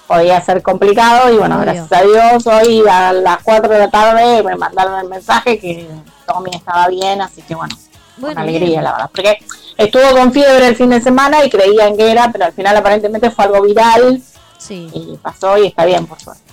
[0.07, 1.65] podía ser complicado y bueno, Obvio.
[1.73, 5.87] gracias a Dios hoy a las 4 de la tarde me mandaron el mensaje que
[6.27, 7.73] Tommy estaba bien, así que bueno,
[8.17, 8.83] bueno, con alegría bien.
[8.83, 9.37] la verdad, porque
[9.77, 13.31] estuvo con fiebre el fin de semana y creían que era, pero al final aparentemente
[13.31, 14.21] fue algo viral
[14.57, 14.89] Sí.
[14.93, 16.43] y pasó y está bien por suerte.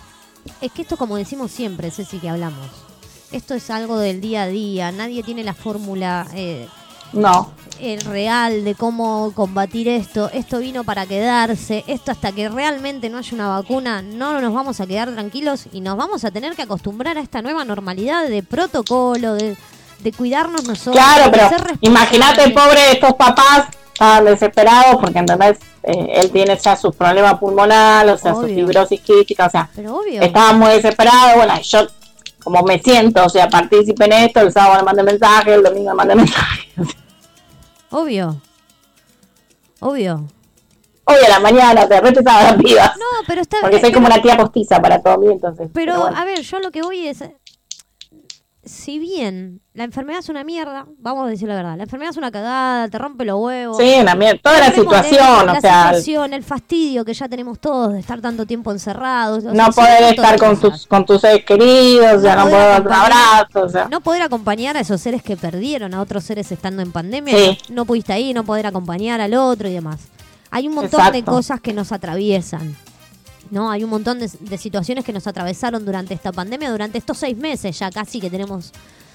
[0.62, 2.66] Es que esto, como decimos siempre, Ceci, que hablamos.
[3.32, 4.92] Esto es algo del día a día.
[4.92, 6.66] Nadie tiene la fórmula eh,
[7.12, 10.30] No, eh, real de cómo combatir esto.
[10.32, 11.84] Esto vino para quedarse.
[11.86, 15.80] Esto hasta que realmente no haya una vacuna, no nos vamos a quedar tranquilos y
[15.80, 19.56] nos vamos a tener que acostumbrar a esta nueva normalidad de protocolo, de,
[20.00, 20.94] de cuidarnos nosotros.
[20.94, 21.48] Claro, pero
[21.82, 25.58] imagínate, pobre, estos papás estaban desesperados porque, ¿entendés?
[25.82, 29.68] Eh, él tiene ya sus problemas pulmonales, o sea, su fibrosis quística, o sea,
[30.20, 31.36] estaban muy desesperados.
[31.36, 31.86] Bueno, yo,
[32.43, 35.91] como me siento, o sea, partícipe en esto, el sábado le mandé mensaje, el domingo
[35.91, 36.68] le mandé mensaje.
[37.91, 38.41] Obvio.
[39.80, 40.24] Obvio.
[41.05, 42.97] Hoy a la mañana, de repente estaba las pibas.
[42.99, 45.68] No, pero está Porque soy pero- como una tía postiza para todo mí, entonces.
[45.72, 46.16] Pero, bueno.
[46.16, 47.24] a ver, yo lo que voy es.
[48.68, 52.16] Si bien la enfermedad es una mierda, vamos a decir la verdad, la enfermedad es
[52.16, 53.76] una cagada, te rompe los huevos.
[53.78, 54.40] Sí, mierda.
[54.42, 58.20] Toda la situación, la o sea, situación, el fastidio que ya tenemos todos de estar
[58.20, 59.42] tanto tiempo encerrados.
[59.44, 62.66] sea, no poder estar con tus, con tus seres queridos, o sea, No no poder
[62.68, 63.88] dar un acompañar- abrazo, o sea.
[63.90, 67.58] No poder acompañar a esos seres que perdieron a otros seres estando en pandemia, Sí.
[67.70, 70.00] no, no pudiste ir, no poder acompañar al otro y demás.
[70.50, 72.74] Hay un montón de cosas que nos atraviesan.
[73.51, 73.70] ¿No?
[73.70, 77.36] Hay un montón de, de situaciones que nos atravesaron durante esta pandemia, durante estos seis
[77.36, 78.72] meses ya casi que tenemos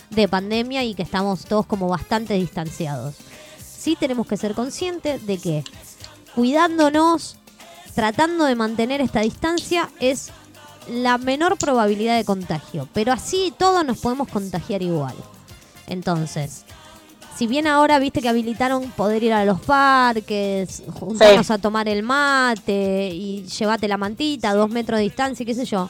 [0.09, 3.15] de pandemia y que estamos todos como bastante distanciados.
[3.59, 5.63] Sí tenemos que ser conscientes de que
[6.35, 7.37] cuidándonos,
[7.95, 10.31] tratando de mantener esta distancia es
[10.89, 15.15] la menor probabilidad de contagio, pero así todos nos podemos contagiar igual.
[15.87, 16.65] Entonces,
[17.37, 21.53] si bien ahora viste que habilitaron poder ir a los parques, juntarnos Sí.
[21.53, 25.65] a tomar el mate y llevate la mantita a dos metros de distancia, qué sé
[25.65, 25.89] yo.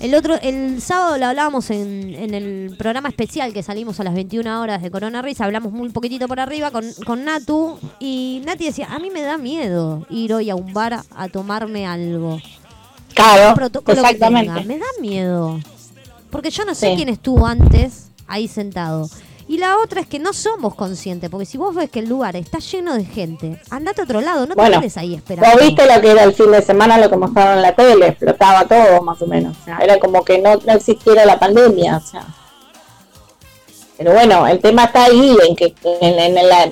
[0.00, 4.14] El otro, el sábado lo hablábamos en, en el programa especial que salimos a las
[4.14, 8.64] 21 horas de Corona Risa, hablamos muy poquitito por arriba con, con Natu y Nati
[8.64, 12.40] decía, a mí me da miedo ir hoy a un bar a, tomarme algo.
[13.12, 14.64] Claro, exactamente.
[14.64, 15.60] me da miedo.
[16.30, 16.96] Porque yo no sé Sí.
[16.96, 19.06] quién estuvo antes ahí sentado.
[19.50, 22.36] Y la otra es que no somos conscientes, porque si vos ves que el lugar
[22.36, 25.50] está lleno de gente, andate a otro lado, no te quedes ahí esperando.
[25.50, 28.06] Vos viste lo que era el fin de semana, lo que mostraron en la tele,
[28.06, 29.56] explotaba todo más o menos.
[29.60, 31.96] O sea, era como que no, no existiera la pandemia.
[31.96, 32.24] O sea.
[33.98, 36.70] Pero bueno, el tema está ahí, en que en, en la,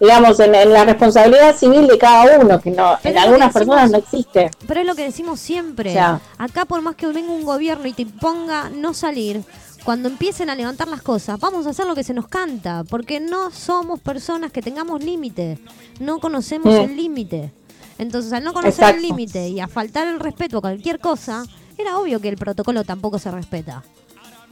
[0.00, 3.76] digamos, en, en la responsabilidad civil de cada uno, que no Pero en algunas decimos-
[3.76, 4.50] personas no existe.
[4.66, 5.90] Pero es lo que decimos siempre.
[5.90, 9.42] O sea- Acá por más que venga un gobierno y te imponga no salir,
[9.84, 13.20] cuando empiecen a levantar las cosas, vamos a hacer lo que se nos canta, porque
[13.20, 15.58] no somos personas que tengamos límite,
[16.00, 16.76] no conocemos Mm.
[16.82, 17.52] el límite.
[17.98, 18.96] Entonces, al no conocer Exacto.
[18.96, 21.44] el límite y a faltar el respeto a cualquier cosa,
[21.76, 23.82] era obvio que el protocolo tampoco se respeta.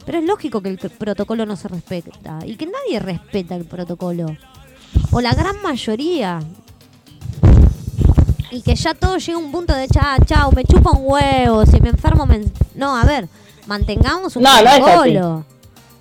[0.05, 4.37] Pero es lógico que el protocolo no se respeta y que nadie respeta el protocolo.
[5.11, 6.39] O la gran mayoría.
[8.51, 11.65] Y que ya todo llega a un punto de chao, chao, me chupa un huevo,
[11.65, 12.35] si me enfermo me...
[12.35, 12.53] en-".
[12.75, 13.27] No, a ver,
[13.65, 15.45] mantengamos un No, no es protocolo.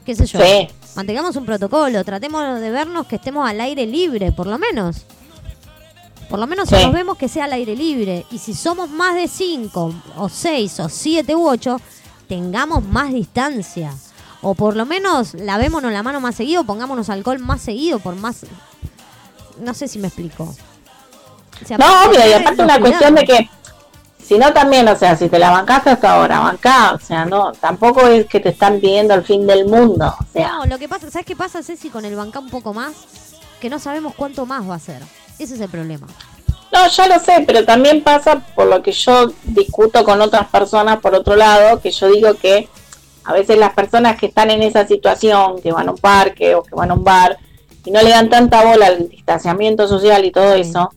[0.04, 0.40] ¿Qué sé yo?
[0.40, 0.68] Sí.
[0.96, 5.04] Mantengamos un protocolo, tratemos de vernos que estemos al aire libre, por lo menos.
[6.28, 8.24] Por lo menos si nos vemos que sea al aire libre.
[8.30, 11.80] Y si somos más de 5, o 6, o 7 u 8,
[12.26, 13.92] tengamos más distancia.
[14.40, 18.46] O por lo menos lavémonos la mano más seguido, pongámonos alcohol más seguido, por más...
[19.60, 20.44] No sé si me explico.
[21.62, 23.50] O sea, No, obvio, y aparte una cuestión de que,
[24.26, 27.52] si no también, o sea, si te la bancaste hasta ahora, bancá, o sea, no,
[27.52, 30.88] tampoco es que te están pidiendo el fin del mundo, o sea, No, lo que
[30.88, 32.92] pasa, ¿sabes qué pasa, Ceci, con el banca un poco más?
[33.60, 35.02] Que no sabemos cuánto más va a ser.
[35.38, 36.06] Ese es el problema.
[36.72, 41.00] no, ya lo sé, pero también pasa por lo que yo discuto con otras personas,
[41.00, 42.68] por otro lado, que yo digo que
[43.24, 46.62] a veces las personas que están en esa situación, que van a un parque o
[46.62, 47.38] que van a un bar,
[47.84, 50.60] y no le dan tanta bola al distanciamiento social y todo Sí.
[50.62, 50.90] eso,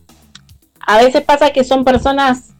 [0.80, 2.50] a veces pasa que son personas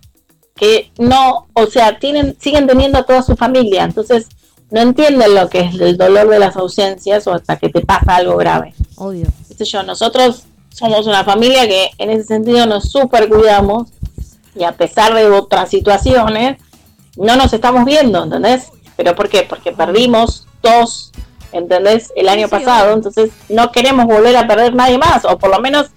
[0.56, 4.28] que no, o sea, tienen, siguen teniendo a toda su familia, entonces
[4.70, 8.16] no entienden lo que es el dolor de las ausencias o hasta que te pasa
[8.16, 8.74] algo grave.
[8.96, 9.26] Obvio.
[9.56, 13.88] Sé yo, nosotros somos una familia que en ese sentido nos super cuidamos
[14.54, 16.58] y a pesar de otras situaciones,
[17.16, 18.70] no nos estamos viendo, ¿entendés?
[18.96, 19.42] ¿Pero por qué?
[19.42, 21.12] Porque perdimos dos,
[21.52, 22.12] ¿entendés?
[22.16, 25.60] El año sí, pasado, entonces no queremos volver a perder nadie más, o por lo
[25.60, 25.90] menos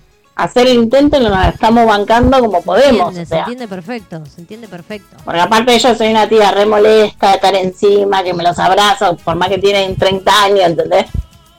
[0.44, 3.10] hacer el intento y nos estamos bancando como podemos.
[3.10, 5.18] Entiende, o se entiende perfecto, se entiende perfecto.
[5.24, 9.18] Porque aparte yo soy una tía re molesta de estar encima, que me los abrazo,
[9.18, 11.06] por más que tienen 30 años, ¿entendés?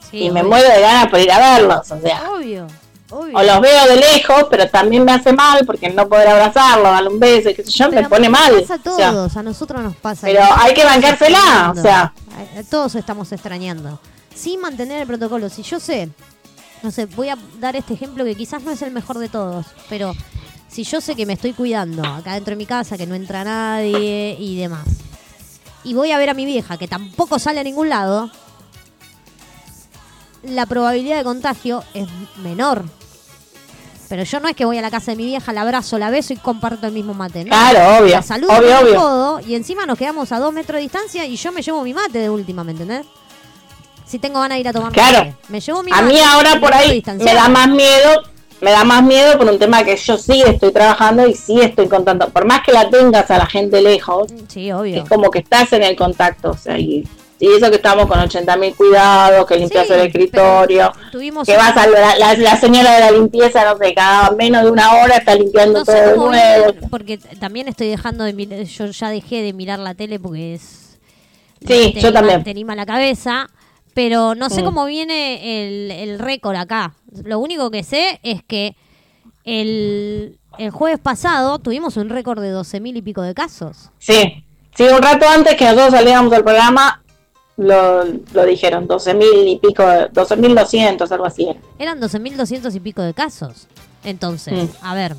[0.09, 2.23] Sí, y me muero de ganas por ir a verlos, o sea.
[2.31, 2.67] Obvio,
[3.09, 3.37] obvio.
[3.37, 7.09] O los veo de lejos, pero también me hace mal porque no poder abrazarlo, darle
[7.09, 8.61] un beso, y qué sé yo, Pero me pone nos mal.
[8.61, 10.27] pasa a o sea, todos, a nosotros nos pasa.
[10.27, 12.13] Pero hay que bancársela, o sea.
[12.69, 13.99] Todos estamos extrañando.
[14.33, 15.49] Sin mantener el protocolo.
[15.49, 16.09] Si yo sé,
[16.83, 19.67] no sé, voy a dar este ejemplo que quizás no es el mejor de todos,
[19.89, 20.13] pero
[20.67, 23.43] si yo sé que me estoy cuidando acá dentro de mi casa, que no entra
[23.43, 24.87] nadie y demás,
[25.83, 28.31] y voy a ver a mi vieja que tampoco sale a ningún lado,
[30.43, 32.07] la probabilidad de contagio es
[32.41, 32.83] menor.
[34.09, 36.09] Pero yo no es que voy a la casa de mi vieja, la abrazo, la
[36.09, 37.45] beso y comparto el mismo mate.
[37.45, 37.49] ¿no?
[37.49, 41.25] Claro, obvio, La saludo obvio, codo y encima nos quedamos a dos metros de distancia
[41.25, 43.05] y yo me llevo mi mate de última, ¿me entendés?
[44.11, 45.19] Si tengo ganas de ir a tomar Claro.
[45.19, 45.35] mate.
[45.47, 48.21] Me llevo mi a mí ahora por ahí me da más miedo,
[48.59, 51.87] me da más miedo por un tema que yo sí estoy trabajando y sí estoy
[51.87, 52.27] contando.
[52.29, 55.01] Por más que la tengas a la gente lejos, Sí, obvio.
[55.03, 57.07] es como que estás en el contacto, o sea, y,
[57.39, 61.75] y eso que estamos con 80.000 cuidados, que limpias Sí, el escritorio, tuvimos que vas
[61.77, 65.15] a la, la- la señora de la limpieza, no sé, cada menos de una hora
[65.15, 66.73] está limpiando no todo de nuevo.
[66.89, 70.79] porque también estoy dejando de mirar, yo ya dejé de mirar la tele porque es
[71.65, 72.43] Sí, yo también.
[72.43, 73.47] Te anima la cabeza.
[73.93, 74.65] Pero no sé Mm.
[74.65, 76.93] cómo viene el, el récord acá.
[77.23, 78.75] Lo único que sé es que
[79.43, 83.89] el, el jueves pasado tuvimos un récord de 12 mil y pico de casos.
[83.99, 84.43] Sí,
[84.75, 87.03] sí, un rato antes que nosotros salíamos del programa,
[87.57, 91.43] lo, lo dijeron, 12 mil y pico, 12 mil 200, algo así.
[91.49, 91.59] era.
[91.79, 93.67] Eran 12.200 y pico de casos.
[94.03, 94.85] Entonces, Mm.
[94.85, 95.15] a ver,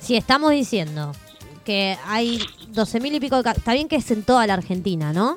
[0.00, 1.12] si estamos diciendo
[1.64, 2.38] que hay
[2.72, 5.36] 12.000 y pico de casos, está bien que es en toda la Argentina, ¿no?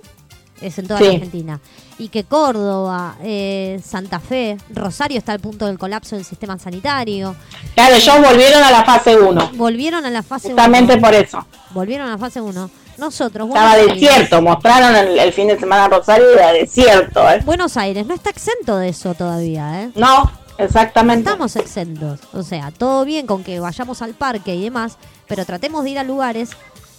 [0.61, 1.07] Es en toda la.
[1.09, 1.59] Argentina.
[1.97, 7.35] Y que Córdoba, eh, Santa Fe, Rosario está al punto del colapso del sistema sanitario.
[7.75, 11.01] Claro, ellos volvieron a la fase 1, Volvieron a la fase justamente 1.
[11.01, 11.45] por eso.
[11.71, 12.69] Volvieron a la fase 1.
[12.97, 17.27] Nosotros, Estaba Buenos Aires- desierto, mostraron el, el fin de semana Rosario y era desierto,
[17.29, 17.41] ¿eh?
[17.45, 19.91] Buenos Aires no está exento de eso todavía, ¿eh?
[19.95, 21.27] No, exactamente.
[21.27, 22.19] estamos exentos.
[22.33, 24.97] O sea, todo bien con que vayamos al parque y demás,
[25.27, 26.49] pero tratemos de ir a lugares.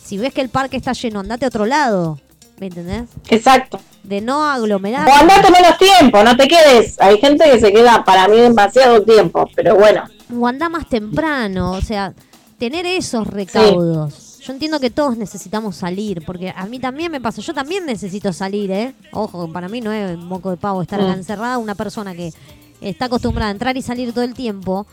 [0.05, 2.19] Si ves que el parque está lleno, andate a otro lado.
[2.59, 3.09] ¿Me entendés?
[3.29, 3.81] Exacto.
[4.05, 5.09] De no aglomerar.
[5.09, 7.01] O andate menos tiempo, no te quedes.
[7.01, 10.05] Hay gente que se queda para mí demasiado tiempo, pero bueno.
[10.39, 11.73] O andá más temprano.
[11.73, 12.13] O sea,
[12.59, 14.39] tener esos recaudos.
[14.45, 17.41] Yo entiendo que todos necesitamos salir, porque a mí también me pasa.
[17.41, 18.95] Yo también necesito salir, ¿eh?
[19.13, 21.19] Ojo, para mí no es un moco de pavo estar acá Mm.
[21.19, 21.59] encerrada.
[21.59, 22.33] Una persona que
[22.81, 24.87] está acostumbrada a entrar y salir todo el tiempo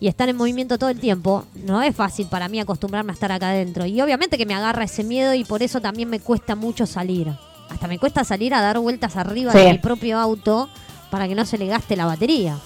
[0.00, 3.30] y estar en movimiento todo el tiempo, no es fácil para mí acostumbrarme a estar
[3.30, 3.84] acá adentro.
[3.86, 7.30] Y obviamente que me agarra ese miedo y por eso también me cuesta mucho salir.
[7.68, 9.70] Hasta me cuesta salir a dar vueltas arriba de Sí.
[9.72, 10.68] mi propio auto
[11.10, 12.56] para que no se le gaste la batería.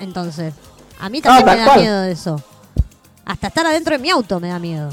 [0.00, 0.54] Entonces,
[1.00, 1.80] a mí también No, me da cual.
[1.80, 2.42] miedo de eso.
[3.24, 4.90] Hasta estar adentro de mi auto me da miedo.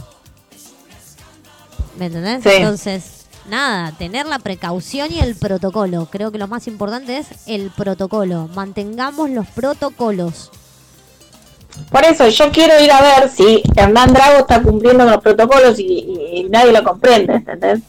[1.98, 2.42] ¿Me entendés?
[2.44, 2.50] Sí.
[2.62, 6.08] Entonces, nada, tener la precaución y el protocolo.
[6.10, 8.50] Creo que lo más importante es el protocolo.
[8.56, 10.50] Mantengamos los protocolos.
[11.90, 15.84] Por eso yo quiero ir a ver si Hernán Drago está cumpliendo los protocolos y,
[15.84, 17.80] y- y nadie lo comprende, ¿entendés?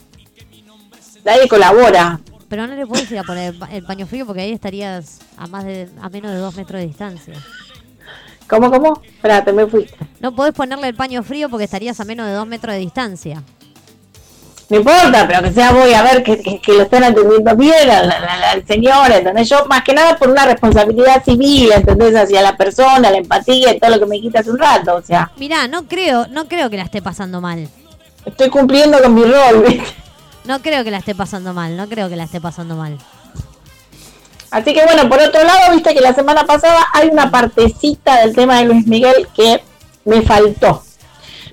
[1.25, 2.21] Nadie colabora.
[2.49, 5.21] Pero no le puedes ir a poner el pa- el paño frío porque ahí estarías
[5.37, 7.35] a más de a menos de dos metros de distancia.
[8.49, 9.01] ¿Cómo, cómo?
[9.03, 9.97] Espérate, me fuiste.
[10.21, 13.43] No podés ponerle el paño frío porque estarías a menos de dos metros de distancia.
[14.73, 17.91] No importa, pero que sea voy a ver que, que- que lo estén atendiendo bien
[17.91, 19.47] al, señor, ¿entendés?
[19.51, 22.17] Yo más que nada por una responsabilidad civil, ¿entendés?
[22.17, 25.03] Hacia la persona, la empatía y todo lo que me quita hace un rato, o
[25.03, 27.69] sea, Mirá, no creo, no creo que la esté pasando mal.
[28.25, 29.85] estoy cumpliendo con mi rol, ¿viste?
[30.45, 32.97] No creo que la esté pasando mal, no creo que la esté pasando mal.
[34.51, 38.35] Así que bueno, por otro lado, viste que la semana pasada hay una partecita del
[38.35, 39.63] tema de Luis Miguel que
[40.07, 40.83] me faltó.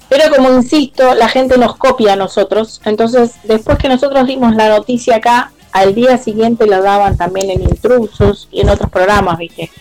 [0.10, 2.82] Pero como insisto, la gente nos copia a nosotros.
[2.86, 7.62] Entonces, después que nosotros dimos la noticia acá, al día siguiente la daban también en
[7.62, 9.72] Intrusos y en otros programas, viste.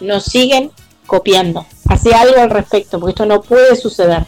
[0.00, 0.70] Nos siguen
[1.06, 1.66] copiando.
[1.88, 4.24] Hace algo al respecto, porque esto no puede suceder.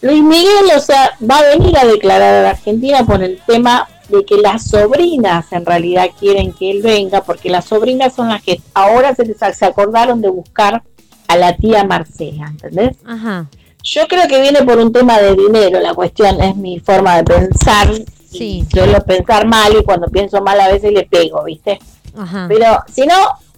[0.00, 3.88] Luis Miguel, o sea, va a venir a declarar a la Argentina por el tema
[4.08, 8.42] de que las sobrinas en realidad quieren que él venga, porque las sobrinas son las
[8.42, 10.82] que ahora se, les, se acordaron de buscar
[11.26, 12.96] a la tía Marcela, ¿entendés?
[13.04, 13.46] Ajá.
[13.82, 17.24] Yo creo que viene por un tema de dinero, la cuestión es mi forma de
[17.24, 17.88] pensar.
[18.30, 18.66] Sí.
[18.70, 21.78] Suelo pensar mal y cuando pienso mal a veces le pego, ¿viste?
[22.16, 22.46] Ajá.
[22.48, 23.14] Pero si no,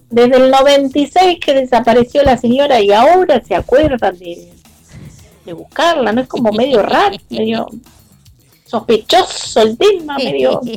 [0.09, 4.51] desde el 96 que desapareció la señora y ahora se acuerdan de,
[5.45, 6.21] de buscarla, ¿no?
[6.21, 7.67] Es como medio raro, medio
[8.65, 10.61] sospechoso el tema, medio...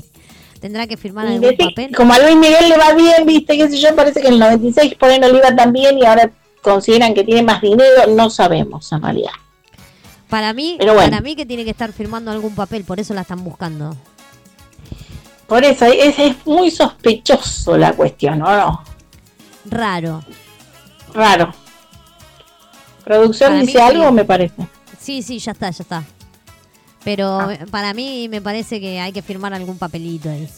[0.61, 1.95] Tendrá que firmar algún papel.
[1.95, 4.39] Como a Luis Miguel le va bien, viste, qué sé yo, parece que en el
[4.39, 6.33] 96 por ahí no le iba tan bien y ahora
[6.65, 9.33] consideran que tiene más dinero, no sabemos en realidad.
[10.29, 11.11] Para mí, Pero bueno.
[11.11, 13.95] para mí que tiene que estar firmando algún papel, por eso la están buscando.
[15.47, 18.83] Por eso es, es muy sospechoso la cuestión, ¿o no?
[19.67, 20.25] Raro.
[21.13, 21.53] Raro.
[23.05, 23.79] ¿Producción Para dice sí.
[23.79, 24.55] algo me parece?
[24.99, 26.03] Sí, sí, ya está, ya está.
[27.05, 27.53] Pero Ah.
[27.55, 30.49] eh, para mí me parece que hay que firmar algún papelito ahí.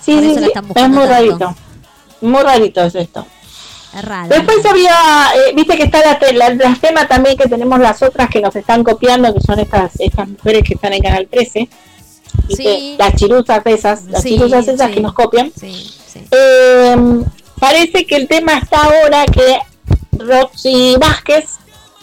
[0.00, 1.06] Sí, Por sí, eso la sí, es muy tanto.
[1.06, 1.54] rarito.
[2.20, 3.26] Muy rarito es esto.
[4.28, 4.94] Después había,
[5.34, 8.56] eh, viste que está la, la- las temas también que tenemos las otras que nos
[8.56, 11.68] están copiando, que son estas estas mujeres que están en Canal 13.
[12.48, 12.62] ¿viste?
[12.62, 12.96] Sí.
[12.98, 14.94] Las chiruzas esas, las Sí, chiruzas esas sí.
[14.94, 15.52] que nos copian.
[16.30, 16.96] Eh,
[17.58, 19.58] parece que el tema está ahora que
[20.18, 21.44] Roxy Vázquez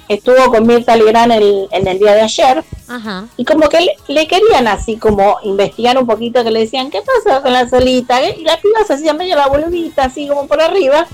[0.07, 3.25] estuvo con Mirta Legrand el- en el día de ayer Ajá.
[3.37, 6.99] y como que le, le querían así como investigar un poquito que le decían qué
[7.01, 10.59] pasa con la solita y la piba se hacía medio la boludita así como por
[10.61, 11.05] arriba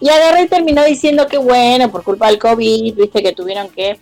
[0.00, 4.00] y agarré y terminó diciendo que bueno por culpa del COVID viste que tuvieron que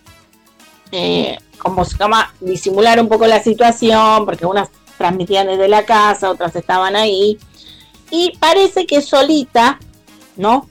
[0.93, 6.31] eh, como se llama disimular un poco la situación porque unas transmitían desde la casa
[6.31, 7.39] otras estaban ahí
[8.11, 9.79] y parece que solita
[10.37, 10.69] no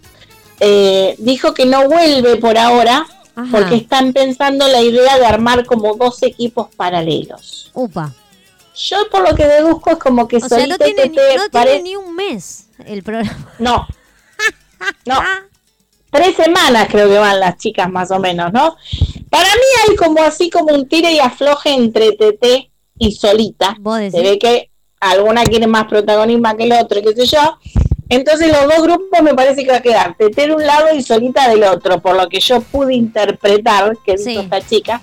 [0.60, 3.06] Eh, dijo que no vuelve por ahora
[3.36, 3.48] Ajá.
[3.52, 7.70] porque están pensando la idea de armar como dos equipos paralelos.
[7.76, 8.12] Upa.
[8.76, 11.50] Yo por lo que deduzco es como que O sea, no solita tiene, Tete no
[11.50, 13.54] tiene ni un mes el programa.
[13.60, 13.86] No.
[15.06, 15.20] No.
[16.12, 18.78] Tres semanas creo que van las chicas más o menos, ¿no?
[19.30, 23.76] Para mí hay como así como un tire y afloje entre Tete y Solita.
[23.80, 24.72] ¿Vos Se ve que
[25.02, 27.60] alguna quiere más protagonismo que el otro, qué sé yo.
[28.10, 31.04] Entonces los dos grupos me parece que va a quedar Tete de un lado y
[31.04, 34.38] Solita del otro, por lo que yo pude interpretar que dijo Sí.
[34.38, 35.02] esta chica.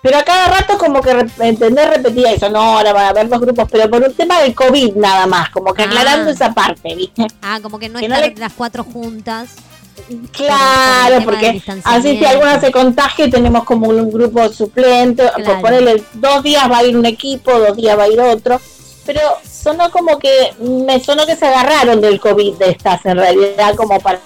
[0.00, 1.10] Pero a cada rato como que
[1.40, 4.54] entender repetía eso, no, ahora van a haber dos grupos, pero por un tema del
[4.54, 5.86] COVID nada más, como que Ah.
[5.86, 7.26] aclarando esa parte, ¿viste?
[7.42, 9.50] Ah, como que no Que no están le- las cuatro juntas.
[10.32, 15.44] Claro, porque así si alguna se contagia tenemos como un grupo suplente, Claro.
[15.44, 18.60] por ponerle dos días va a ir un equipo, dos días va a ir otro,
[19.04, 23.74] pero sonó como que, me sonó que se agarraron del COVID de estas en realidad
[23.74, 24.20] como para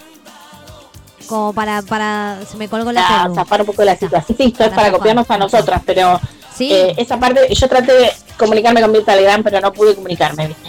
[1.27, 2.39] Como para, para.
[2.51, 3.35] Se me colgó la para pelu.
[3.35, 4.37] zafar un poco la situación.
[4.37, 6.21] Sí, esto es Para copiarnos a nosotras, pero
[6.55, 6.73] Sí.
[6.73, 10.69] eh, esa parte, yo traté de comunicarme con mi Telegram, pero no pude comunicarme, ¿viste?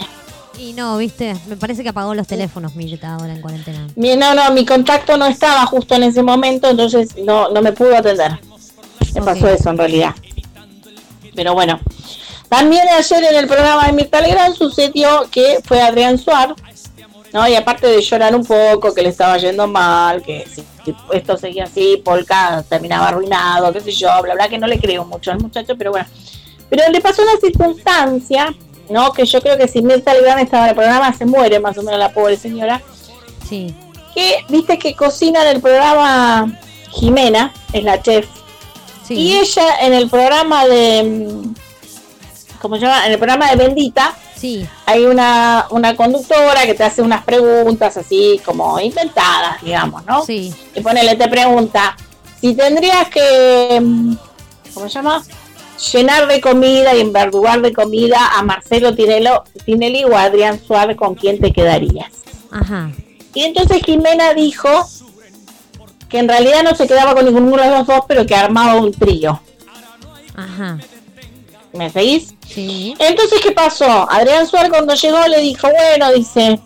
[0.58, 3.86] Y no, viste, me parece que apagó los teléfonos Mirta ahora en cuarentena.
[3.96, 7.72] Mi, no, no, mi contacto no estaba justo en ese momento, entonces no, no me
[7.72, 8.38] pudo atender.
[9.14, 9.26] Me Ok.
[9.26, 10.14] pasó eso en realidad.
[11.34, 11.80] Pero bueno.
[12.48, 16.54] También ayer en el programa de Mirta Legrand sucedió que fue Adrián Suar,
[17.34, 17.46] ¿no?
[17.48, 21.36] Y aparte de llorar un poco, que le estaba yendo mal, que si, si esto
[21.36, 25.32] seguía así, Polka terminaba arruinado, qué sé yo, bla, bla, que no le creo mucho
[25.32, 26.06] al muchacho, pero bueno.
[26.70, 28.54] Pero le pasó una circunstancia,
[28.88, 29.12] ¿no?
[29.12, 31.82] Que yo creo que si Mirta Legrand estaba en el programa se muere más o
[31.82, 32.80] menos la pobre señora
[33.48, 33.74] Sí.
[34.14, 36.56] que viste que cocina en el programa
[36.90, 38.26] Jimena, es la chef,
[39.06, 39.14] Sí.
[39.14, 41.54] y ella en el programa de, mm,
[42.62, 43.04] ¿cómo se llama?
[43.06, 44.14] En el programa de Bendita,
[44.44, 44.68] Sí.
[44.84, 50.22] hay una, una conductora que te hace unas preguntas así como inventadas, digamos, ¿no?
[50.22, 50.52] Sí.
[50.74, 51.96] Y ponele, te pregunta,
[52.42, 54.14] si tendrías que, mm,
[54.74, 55.22] ¿cómo se llama?
[55.92, 60.98] Llenar de comida y enverdugar de comida a Marcelo Tinelo, Tinelli o a Adrián Suárez,
[60.98, 62.12] ¿con quién te quedarías?
[62.50, 62.90] Ajá.
[63.32, 64.68] Y entonces Jimena dijo
[66.10, 68.92] que en realidad no se quedaba con ninguno de los dos, pero que armaba un
[68.92, 69.40] trío.
[70.36, 70.80] Ajá.
[71.72, 72.33] ¿Me seguís?
[72.54, 72.94] Sí.
[72.98, 74.08] Entonces, ¿qué pasó?
[74.08, 76.60] Adrián Suárez cuando llegó le dijo, bueno, dice,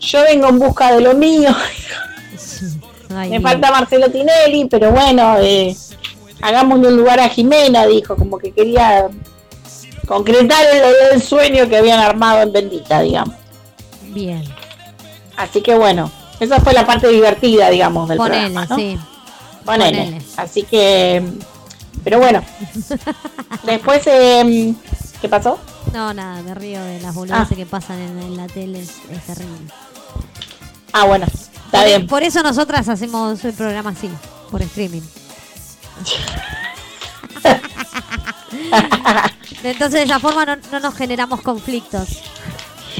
[0.00, 1.50] yo vengo en busca de lo mío,
[3.16, 5.76] Ay, me falta Marcelo Tinelli, pero bueno, eh,
[6.40, 9.08] hagámosle un lugar a Jimena, dijo, como que quería
[10.06, 10.82] concretar el,
[11.12, 13.34] el sueño que habían armado en Bendita, digamos.
[14.08, 14.44] Bien.
[15.36, 18.76] Así que bueno, esa fue la parte divertida, digamos, del Ponele, programa, ¿no?
[18.76, 18.98] sí.
[19.64, 19.98] Ponele.
[20.04, 20.22] Ponele.
[20.36, 21.22] Así que.
[22.02, 22.42] Pero bueno.
[23.62, 24.74] Después, eh,
[25.24, 25.58] ¿qué pasó?
[25.94, 27.56] No, nada, me río de las boludeces Ah.
[27.56, 29.56] que pasan en, en la tele, es, es terrible.
[30.92, 32.06] Ah, bueno, está por, bien.
[32.06, 34.10] por eso nosotras hacemos el programa así,
[34.50, 35.00] por streaming.
[39.62, 42.20] Entonces de esa forma no, no nos generamos conflictos.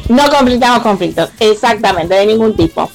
[0.08, 2.90] No conflictamos conflictos, exactamente, de ningún tipo.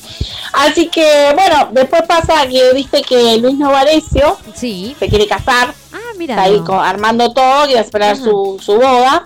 [0.53, 4.95] Así que, bueno, después pasa que viste que Luis Novarecio Sí.
[4.99, 6.33] se quiere casar, Ah, mira.
[6.35, 9.25] está ahí armando todo, quiere esperar su, su boda,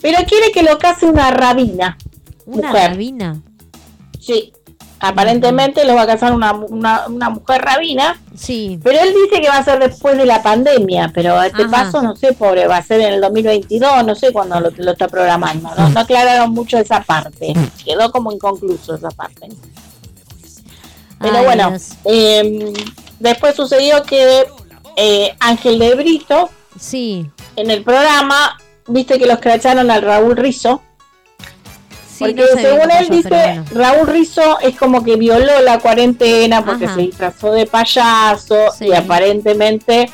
[0.00, 1.98] pero quiere que lo case una rabina.
[2.46, 2.90] Una mujer.
[2.92, 3.40] rabina.
[4.18, 4.52] Sí,
[5.00, 8.20] aparentemente lo va a casar una, una, una mujer rabina.
[8.36, 8.78] Sí.
[8.82, 11.70] Pero él dice que va a ser después de la pandemia, pero a este Ajá.
[11.70, 14.92] paso no sé, pobre, va a ser en el 2022, no sé cuándo lo, lo
[14.92, 15.70] está programando.
[15.76, 17.54] No, no aclararon mucho esa parte,
[17.84, 19.48] quedó como inconcluso esa parte.
[21.18, 21.72] Pero Ay, bueno,
[22.04, 22.72] eh,
[23.18, 24.46] después sucedió que
[24.96, 27.28] eh, Ángel de Brito Sí.
[27.56, 30.82] en el programa, viste que los cracharon al Raúl Rizo.
[32.20, 33.64] Sí, Porque no según él pasó, dice, bueno.
[33.72, 36.94] Raúl Rizzo es como que violó la cuarentena porque Ajá.
[36.96, 38.88] se disfrazó de payaso Sí.
[38.88, 40.10] y aparentemente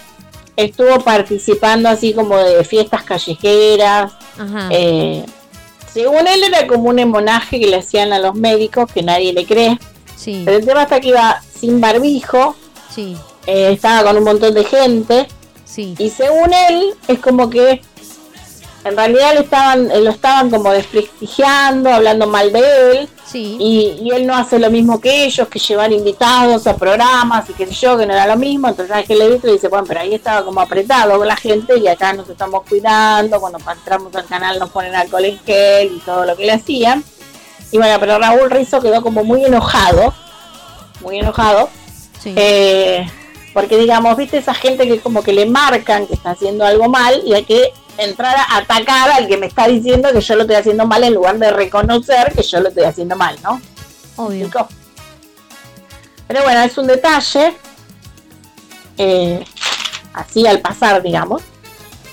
[0.55, 4.13] estuvo participando así como de fiestas callejeras.
[4.39, 4.69] Ajá.
[4.71, 5.25] Eh,
[5.93, 9.45] según él era como un homenaje que le hacían a los médicos que nadie le
[9.45, 9.79] cree.
[10.15, 10.43] sí.
[10.45, 12.55] Pero el tema está que iba sin barbijo,
[12.95, 13.17] Sí.
[13.47, 15.27] eh, estaba con un montón de gente
[15.65, 15.95] Sí.
[15.99, 17.83] y según él es como que
[18.87, 23.09] en realidad le estaban, lo estaban como desprestigiando, hablando mal de él.
[23.25, 23.57] Sí.
[23.59, 27.55] Y, y él no hace lo mismo que ellos, que llevan invitados a programas y
[27.55, 28.69] que sé yo, que no era lo mismo.
[28.69, 32.29] Entonces Ángel Levito dice, bueno, pero ahí estaba como apretado la gente y acá nos
[32.29, 33.41] estamos cuidando.
[33.41, 37.03] Cuando entramos al canal nos ponen alcohol en gel y todo lo que le hacían.
[37.73, 40.15] Y bueno, pero Raúl Rizzo quedó como muy enojado,
[41.01, 41.69] muy enojado.
[42.21, 42.35] Sí.
[42.37, 43.05] Eh,
[43.53, 47.23] porque digamos, viste esa gente que como que le marcan que está haciendo algo mal
[47.25, 50.57] y hay que entrar a atacar al que me está diciendo que yo lo estoy
[50.57, 53.61] haciendo mal en lugar de reconocer que yo lo estoy haciendo mal, ¿no?
[54.17, 54.51] Obvio.
[56.29, 57.55] Pero bueno, es un detalle.
[58.99, 59.45] eh,
[60.15, 61.43] así al pasar, digamos.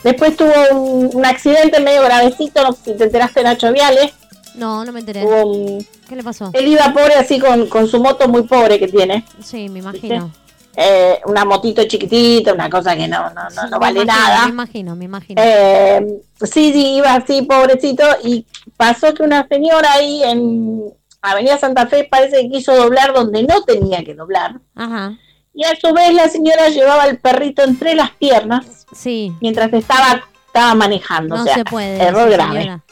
[0.04, 4.12] Después tuvo un, un accidente medio gravecito, no sé si te enteraste, Nacho Viales.
[4.56, 5.22] No, no me enteré.
[5.22, 6.50] Tuvo un- ¿Qué le pasó?
[6.54, 9.26] él iba pobre así con, con su moto muy pobre que tiene.
[9.42, 10.30] Sí, me imagino.
[10.76, 14.46] Eh, una motito chiquitita, una cosa que no, no, no, no vale imagino, nada.
[14.46, 15.42] Me imagino, me imagino.
[15.44, 18.46] Eh, sí, sí, iba así, pobrecito, y
[18.76, 20.84] pasó que una señora ahí en
[21.22, 24.56] Avenida Santa Fe parece que quiso doblar donde no tenía que doblar.
[24.76, 25.16] Ajá.
[25.54, 29.32] Y a su vez la señora llevaba al perrito entre las piernas Sí.
[29.42, 31.36] mientras estaba, estaba manejando.
[31.36, 32.02] No o sea, se puede.
[32.02, 32.62] error grave.
[32.62, 32.84] señora.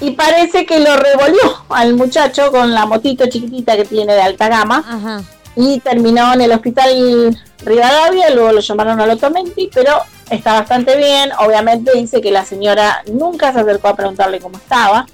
[0.00, 4.48] Y parece que lo revolvió al muchacho con la motito chiquitita que tiene de alta
[4.48, 5.22] gama Ajá.
[5.56, 9.92] Y terminó en el hospital Rivadavia, luego lo llamaron al Otomenti, pero
[10.30, 11.30] está bastante bien.
[11.38, 15.06] Obviamente dice que la señora nunca se acercó a preguntarle cómo estaba,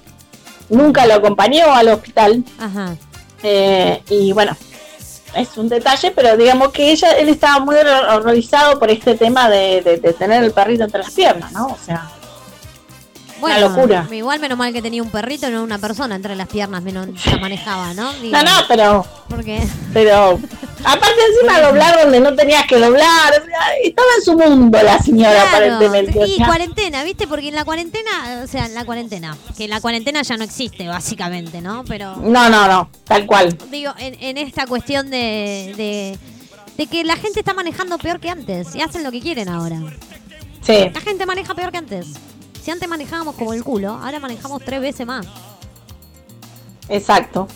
[0.68, 2.94] nunca lo acompañó al hospital Ajá.
[3.42, 4.56] eh, y bueno,
[5.34, 9.50] es un detalle, pero digamos que ella, él estaba muy horror- horrorizado por este tema
[9.50, 11.66] de, de- de tener el perrito entre las piernas, ¿no?
[11.66, 12.08] O sea,
[13.40, 14.06] Bueno, locura.
[14.10, 17.38] igual menos mal que tenía un perrito, no una persona entre las piernas menos la
[17.38, 18.12] manejaba, ¿no?
[18.22, 19.60] Digo, no, no, pero Porque
[19.92, 20.38] Pero,
[20.84, 24.98] aparte encima doblar donde no tenías que doblar, o sea, estaba en su mundo la
[25.00, 26.18] señora Claro, aparentemente.
[26.18, 26.46] o y sea.
[26.46, 27.26] cuarentena, ¿viste?
[27.26, 30.86] Porque en la cuarentena, o sea, en la cuarentena, que la cuarentena ya no existe,
[30.88, 31.84] básicamente, ¿no?
[31.84, 33.56] Pero No, no, no, tal cual.
[33.70, 36.18] digo, en, en esta cuestión de, de,
[36.76, 39.78] de que la gente está manejando peor que antes y hacen lo que quieren ahora.
[40.62, 42.06] Sí, La gente maneja peor que antes.
[42.62, 45.26] Si antes manejábamos como el culo, ahora manejamos tres veces más.
[46.88, 47.48] exacto.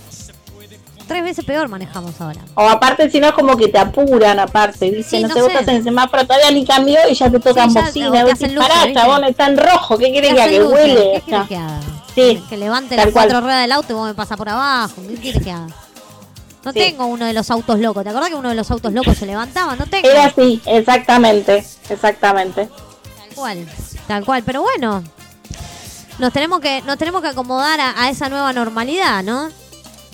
[1.08, 2.40] Tres veces peor manejamos ahora.
[2.54, 5.16] O aparte, si no es como que te apuran, aparte, ¿viste?
[5.18, 5.46] Sí, no, no sé.
[5.46, 8.10] estás en el semáforo, todavía ni cambió y ya te tocan Sí, bocina.
[8.24, 8.94] te decís, pará, ¿viste?
[8.94, 11.12] chabón, está en rojo, ¿qué ¿Qué que Que huele.
[11.16, 11.80] ¿Qué quieres que haga?
[12.14, 13.14] Sí, Que levante las cual.
[13.26, 14.94] cuatro ruedas del auto y vos me pasás por abajo.
[15.08, 15.66] ¿Qué quieres que haga?
[16.64, 16.78] No Sí.
[16.78, 18.04] tengo uno de los autos locos.
[18.04, 19.74] ¿Te acordás que uno de los autos locos se levantaba?
[19.76, 20.08] No tengo.
[20.08, 22.68] Era así, exactamente, exactamente.
[23.18, 23.66] Tal cual.
[24.06, 24.42] Tal cual.
[24.44, 25.02] Pero bueno.
[26.18, 29.48] Nos tenemos que, nos tenemos que acomodar a, a esa nueva normalidad, ¿no?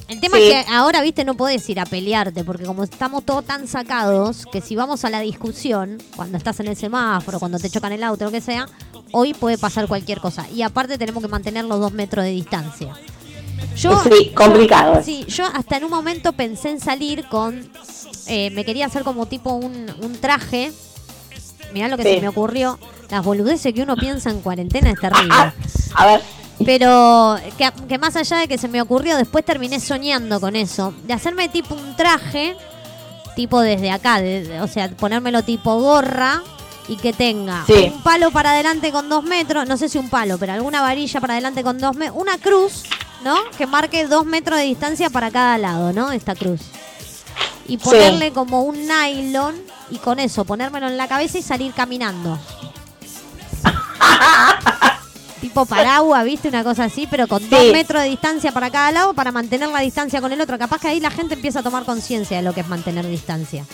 [0.07, 0.45] El tema Sí.
[0.45, 4.47] es que ahora, viste, no podés ir a pelearte, porque como estamos todos tan sacados,
[4.51, 8.03] que si vamos a la discusión, cuando estás en el semáforo, cuando te chocan el
[8.05, 8.67] auto, lo que sea,
[9.13, 10.47] hoy puede pasar cualquier cosa.
[10.49, 12.95] Y aparte tenemos que mantener los dos metros de distancia.
[13.77, 14.95] Yo, Sí, complicado.
[14.95, 17.71] yo- sí, yo hasta en un momento pensé en salir con.
[18.29, 20.73] eh, me quería hacer como tipo un, un traje.
[21.73, 22.15] Mirá lo que Sí.
[22.17, 22.79] se me ocurrió.
[23.11, 25.35] Las boludeces que uno piensa en cuarentena es terrible.
[25.35, 25.53] Ah,
[25.95, 26.21] a ver,
[26.65, 30.93] Pero que, que más allá de que se me ocurrió, después terminé soñando con eso.
[31.05, 32.57] De hacerme tipo un traje,
[33.37, 36.43] tipo desde acá, de- o sea, ponérmelo tipo gorra
[36.89, 37.93] y que tenga Sí.
[37.95, 41.21] un palo para adelante con dos metros, no sé si un palo, pero alguna varilla
[41.21, 42.83] para adelante con dos metros, una cruz,
[43.23, 43.37] ¿no?
[43.57, 46.11] Que marque dos metros de distancia para cada lado, ¿no?
[46.11, 46.61] Esta cruz.
[47.69, 49.55] Y ponerle como un nylon
[49.91, 52.39] y con eso ponérmelo en la cabeza y salir caminando.
[55.41, 56.49] tipo paraguas, ¿viste?
[56.49, 59.81] Una cosa así, pero con dos metros de distancia para cada lado para mantener la
[59.81, 60.59] distancia con el otro.
[60.59, 63.65] Capaz que ahí la gente empieza a tomar conciencia de lo que es mantener distancia.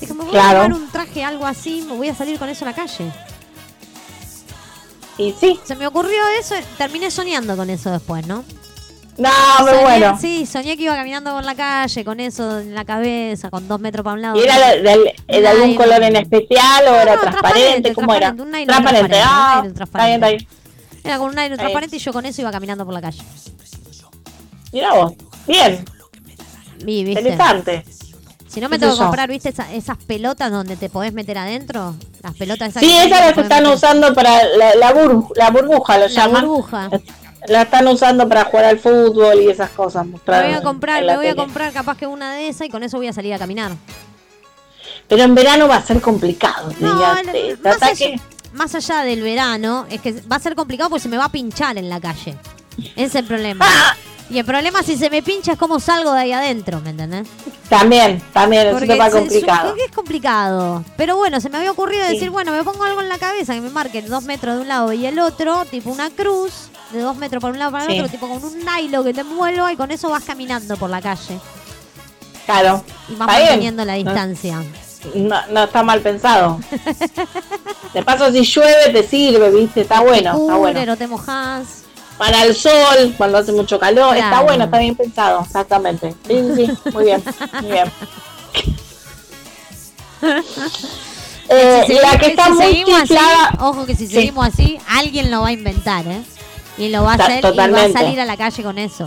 [0.00, 0.60] Dije, me voy Claro.
[0.60, 3.12] a llevar un traje, algo así, me voy a salir con eso a la calle.
[5.18, 8.44] y sí, Se me ocurrió eso, terminé soñando con eso después, ¿no?
[9.18, 9.28] No,
[9.60, 10.18] muy Soñé- bueno.
[10.20, 13.78] Sí, soñé que iba caminando por la calle con eso en la cabeza, con dos
[13.80, 14.36] metros para un lado.
[14.36, 17.92] ¿Y era de, de- de algún color en especial o No, era no, transparente?
[17.94, 18.34] ¿Cómo era?
[18.34, 20.26] transparente, un nylon Transparente, transparente, un ah, está transparente.
[20.28, 20.54] bien, está
[20.94, 21.02] bien.
[21.04, 21.58] Era con un nylon bien.
[21.58, 23.22] transparente y yo con eso iba caminando por la calle.
[24.72, 25.12] Mira vos,
[25.46, 25.84] bien,
[26.84, 27.20] Vi, ¿viste?
[27.20, 27.84] interesante.
[28.48, 29.48] Si no me ¿Qué tengo que comprar, ¿viste?
[29.48, 31.94] Esa- esas pelotas donde te podés meter adentro.
[32.22, 35.94] Las pelotas esas Sí, esas las están meter- usando para la, la, burbu- la burbuja,
[35.96, 36.46] lo La llaman.
[36.46, 36.90] burbuja.
[37.48, 40.06] La están usando para jugar al fútbol y esas cosas.
[40.06, 42.82] Me voy a comprar, me voy a comprar capaz que una de esas y con
[42.82, 43.72] eso voy a salir a caminar.
[45.08, 46.68] Pero en verano va a ser complicado.
[46.70, 48.20] te No, diría, el- te- más, allá, que-
[48.54, 51.28] más allá del verano, es que va a ser complicado porque se me va a
[51.32, 52.36] pinchar en la calle.
[52.96, 53.66] Ese es el problema.
[53.68, 53.96] Ah.
[54.30, 57.28] Y el problema si se me pincha es cómo salgo de ahí adentro, ¿me entendés?
[57.68, 59.68] También, también, es Porque tema se- complicado.
[59.70, 60.84] porque es complicado.
[60.96, 62.14] Pero bueno, se me había ocurrido Sí.
[62.14, 64.68] decir, bueno, me pongo algo en la cabeza que me marque dos metros de un
[64.68, 67.90] lado y el otro, tipo una cruz de dos metros por un lado para el
[67.92, 67.98] Sí.
[68.00, 71.00] otro, tipo con un nylon que te envuelva y con eso vas caminando por la
[71.00, 71.38] calle.
[72.46, 72.84] Claro.
[73.08, 73.48] Y vas Está bien.
[73.50, 74.62] manteniendo la distancia.
[75.14, 76.60] No, no está mal pensado.
[77.94, 79.80] De paso, si llueve, te sirve, ¿viste?
[79.82, 80.86] Está bueno, te está cubre, bueno.
[80.86, 81.66] no te mojas.
[82.18, 86.14] Para el sol, cuando hace mucho calor, está bueno, está bien pensado, exactamente.
[86.26, 87.22] Sí, sí, sí, muy bien,
[87.62, 87.90] muy bien.
[91.48, 94.14] Eh, Si la que está si muy así, chiflada, ojo que si Sí.
[94.14, 96.22] seguimos así, alguien lo va a inventar, ¿eh?
[96.78, 97.92] Y lo va a hacer y va a totalmente.
[97.98, 99.06] salir a la calle con eso.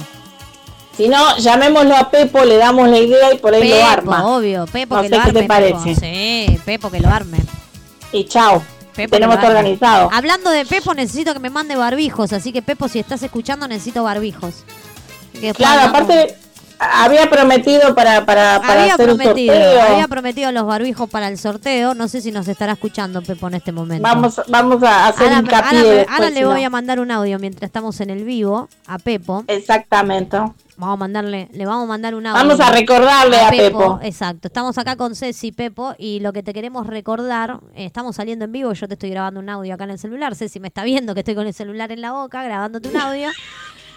[0.96, 4.28] si no, llamémoslo a Pepo, le damos la idea y por ahí Pepo, lo arma.
[4.28, 5.42] obvio, Pepo No que sé lo qué arme.
[5.42, 5.76] te parece.
[5.96, 6.00] Pepo.
[6.00, 7.38] Sí, Pepo que lo arme.
[8.12, 8.64] Y chao.
[8.96, 10.10] Pepo tenemos a- organizado.
[10.14, 12.32] Hablando de Pepo, necesito que me mande barbijos.
[12.32, 14.64] Así que, Pepo, si estás escuchando, necesito barbijos.
[15.34, 16.38] Que Claro, aparte
[16.80, 19.82] había prometido para, para, para había hacer prometido, un sorteo.
[19.94, 21.94] había prometido los barbijos para el sorteo.
[21.94, 24.04] No sé si nos estará escuchando Pepo en este momento.
[24.04, 26.50] Vamos, vamos a hacer ahora, hincapié ahora me- después, ahora si le no.
[26.50, 29.44] voy a mandar un audio mientras estamos en el vivo a Pepo.
[29.48, 30.38] Exactamente.
[30.78, 32.38] Vamos a mandarle, le vamos a mandar un audio.
[32.38, 34.00] Vamos a recordarle a Pepo.
[34.04, 34.50] Exacto.
[34.50, 38.52] Estamos acá con Ceci Pepo y lo que te queremos recordar, eh, estamos saliendo en
[38.52, 40.36] vivo, yo te estoy grabando un audio acá en el celular.
[40.36, 43.30] Ceci me está viendo que estoy con el celular en la boca grabándote un audio.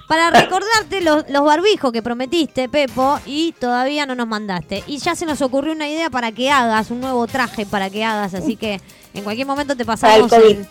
[0.08, 4.82] Para recordarte los, los barbijos que prometiste, Pepo, y todavía no nos mandaste.
[4.86, 8.02] Y ya se nos ocurrió una idea para que hagas, un nuevo traje para que
[8.04, 8.80] hagas, así que
[9.12, 10.66] en cualquier momento te pasamos el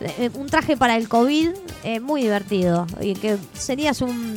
[0.00, 1.48] eh, un traje para el COVID
[1.84, 2.86] eh, muy divertido.
[3.00, 4.34] Y que serías un.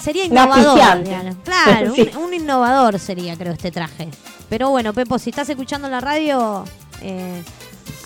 [0.00, 0.78] Sería innovador.
[1.44, 2.10] Claro, Sí.
[2.16, 4.08] un, un innovador sería, creo, este traje.
[4.48, 6.64] Pero bueno, Pepo, si estás escuchando la radio,
[7.00, 7.42] eh,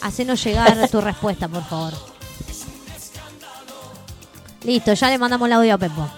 [0.02, 1.92] hacenos llegar tu respuesta, por favor.
[4.66, 6.08] Listo, ya le mandamos el audio a Pepo.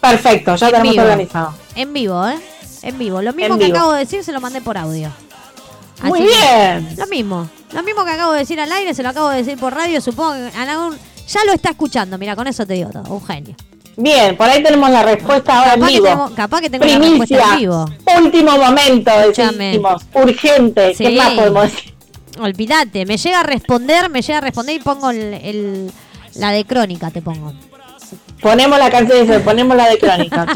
[0.00, 1.02] Perfecto, ya En tenemos vivo.
[1.04, 1.54] organizado.
[1.76, 2.38] En vivo, ¿eh?
[2.82, 3.20] En vivo.
[3.22, 3.76] Lo mismo En que vivo.
[3.76, 5.10] acabo de decir, se lo mandé por audio.
[6.02, 6.96] Muy Así bien.
[6.96, 7.48] Lo mismo.
[7.72, 10.00] Lo mismo que acabo de decir al aire, se lo acabo de decir por radio.
[10.00, 10.96] Supongo que en algún-
[11.28, 12.16] ya lo está escuchando.
[12.16, 13.02] Mira, con eso te digo todo.
[13.12, 13.54] Un genio.
[13.98, 16.06] Bien, por ahí tenemos la respuesta ahora en Capaz que vivo.
[16.08, 17.52] tengo, capaz que tengo la respuesta Primicia.
[17.52, 17.84] en vivo.
[18.24, 20.02] Último momento, decimos.
[20.14, 20.94] Urgente.
[20.94, 21.04] Sí.
[21.04, 21.94] ¿Qué más podemos decir?
[22.40, 25.92] Olvídate, me llega a responder, me llega a responder y pongo el, el-
[26.36, 27.52] la de crónica, te pongo.
[28.40, 30.46] Ponemos la canción ponemos la de crónica.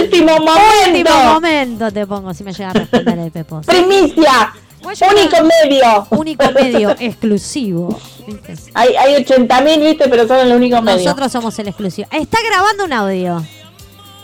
[0.00, 0.88] Último momento.
[0.88, 3.60] Último momento te pongo si me llega a responder el Pepo.
[3.66, 4.52] Primicia.
[4.82, 6.06] Único medio.
[6.10, 8.00] Único medio exclusivo.
[8.26, 8.54] ¿viste?
[8.74, 11.04] Hay, hay 80 mil, viste, pero son el único medio.
[11.04, 12.08] Nosotros somos el exclusivo.
[12.10, 13.44] Está grabando un audio.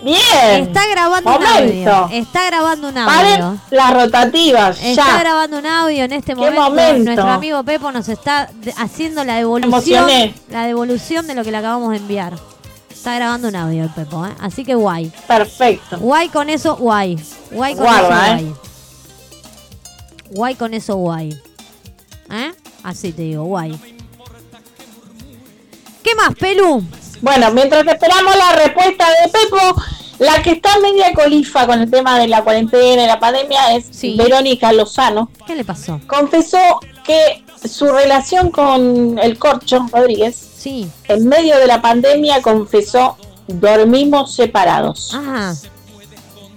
[0.06, 0.62] Bien.
[0.68, 2.08] Está grabando un audio.
[2.12, 3.60] Está grabando un Paren audio.
[3.70, 4.78] las rotativas.
[4.80, 5.18] Está ya.
[5.18, 6.60] grabando un audio en este ¿Qué momento.
[6.62, 7.04] momento?
[7.04, 10.08] Nuestro amigo Pepo nos está haciendo la devolución.
[10.50, 12.34] La devolución de lo que le acabamos de enviar.
[12.88, 14.30] Está grabando un audio el Pepo, ¿eh?
[14.40, 15.12] Así que guay.
[15.26, 15.98] Perfecto.
[15.98, 17.18] Guay con eso, guay.
[17.50, 18.42] Guay con Guarda, eso, ¿eh?
[18.42, 18.54] guay.
[20.30, 21.40] Guay con eso, guay.
[22.30, 22.52] ¿Eh?
[22.82, 23.78] Así te digo, guay.
[26.02, 26.82] ¿Qué más, Pelu?
[27.20, 29.82] Bueno, mientras esperamos la respuesta de Pepo,
[30.18, 33.86] la que está media colifa con el tema de la cuarentena y la pandemia es
[33.90, 34.16] Sí.
[34.16, 35.30] Verónica Lozano.
[35.46, 36.00] ¿Qué le pasó?
[36.06, 36.58] Confesó
[37.04, 40.88] que su relación con el Corcho Rodríguez, Sí.
[41.08, 43.16] en medio de la pandemia, confesó,
[43.46, 45.14] dormimos separados.
[45.14, 45.54] Ajá.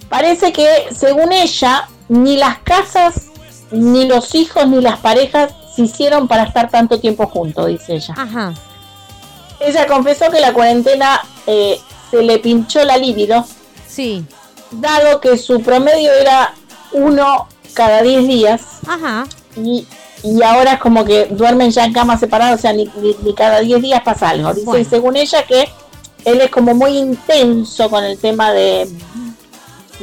[0.08, 3.26] Parece que, según ella, ni las casas,
[3.70, 8.14] ni los hijos, ni las parejas se hicieron para estar tanto tiempo juntos, dice ella.
[8.16, 8.54] Ajá.
[9.60, 11.78] Ella confesó que la cuarentena eh,
[12.10, 13.44] se le pinchó la libido,
[13.88, 14.24] Sí.
[14.70, 16.54] dado que su promedio era
[16.92, 19.26] uno cada 10 días Ajá.
[19.56, 19.86] y,
[20.22, 23.34] y ahora es como que duermen ya en camas separadas, o sea, ni, ni- ni
[23.34, 24.52] cada 10 días pasa algo.
[24.52, 24.86] Dice, Bueno.
[24.90, 25.68] según ella, que
[26.24, 28.88] él es como muy intenso con el tema de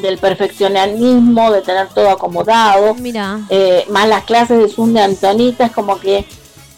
[0.01, 3.39] del perfeccionismo, de tener todo acomodado, Mira.
[3.49, 6.23] eh, más las clases de Zoom de Antonita, es como que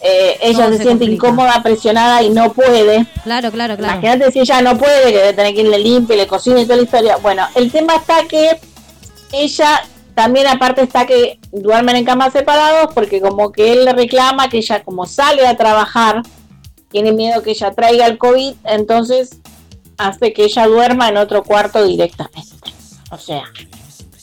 [0.02, 1.28] eh, ella se, se siente complica.
[1.28, 3.06] incómoda, presionada y no puede.
[3.24, 3.92] Claro, claro, claro.
[4.00, 6.76] Imagínate si ella no puede, que debe tener que irle limpio, le cocina y toda
[6.76, 7.16] la historia.
[7.16, 8.58] Bueno, el tema está que
[9.32, 9.82] ella
[10.14, 14.58] también aparte está que duermen en camas separados porque como que él le reclama que
[14.58, 16.22] ella como sale a trabajar,
[16.90, 19.38] tiene miedo que ella traiga el COVID, entonces
[19.98, 22.72] hace que ella duerma en otro cuarto directamente.
[23.10, 23.42] O sea,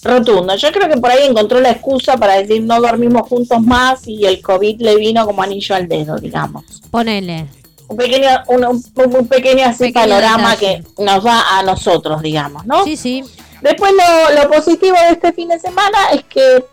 [0.03, 0.56] rotundo.
[0.56, 4.26] Yo creo que por ahí encontró la excusa para decir no dormimos juntos más y
[4.26, 7.48] el COVID le vino como anillo al dedo, digamos Ponele.
[7.88, 8.84] un pequeño, un, un-
[9.15, 10.84] un pequeño así Pequeño panorama detalle.
[10.98, 12.84] que nos va a nosotros, digamos, ¿no?
[12.84, 13.24] Sí, sí.
[13.61, 16.64] Después lo, lo positivo de este fin de semana es que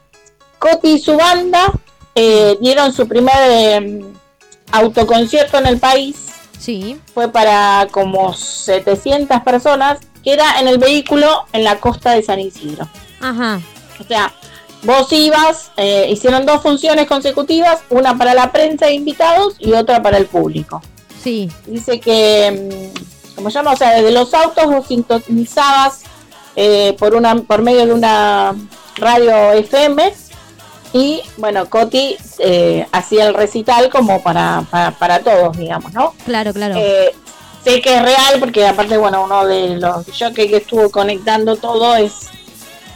[0.59, 1.73] Coti y su banda
[2.15, 4.05] eh, dieron su primer eh,
[4.73, 6.17] autoconcierto en el país.
[6.59, 6.99] Sí.
[7.13, 12.41] Fue para como 700 personas, que era en el vehículo en la costa de San
[12.41, 12.89] Isidro.
[13.25, 13.61] Ajá.
[13.99, 14.33] O sea,
[14.83, 20.03] vos ibas, eh, hicieron dos funciones consecutivas, una para la prensa e invitados y otra
[20.03, 20.83] para el público.
[21.23, 21.51] Sí.
[21.67, 23.73] Dice que, mm, ¿cómo se llama?
[23.73, 26.03] O sea, desde los autos vos sintonizabas
[26.57, 28.55] eh, por, una, por medio de una
[28.97, 30.13] radio FM
[30.93, 36.15] y, bueno, Coti eh, hacía el recital como para, para, para todos, digamos, ¿no?
[36.25, 36.77] Claro, claro.
[36.79, 37.13] Eh,
[37.65, 41.97] sé que es real porque aparte, bueno, uno de los jockeys que estuvo conectando todo
[41.97, 42.29] es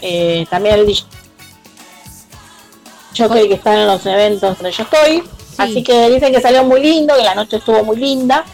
[0.03, 1.05] eh, también el DJ
[3.49, 5.23] que está en los eventos donde yo estoy.
[5.57, 8.45] Así que dicen que salió muy lindo, que la noche estuvo muy linda.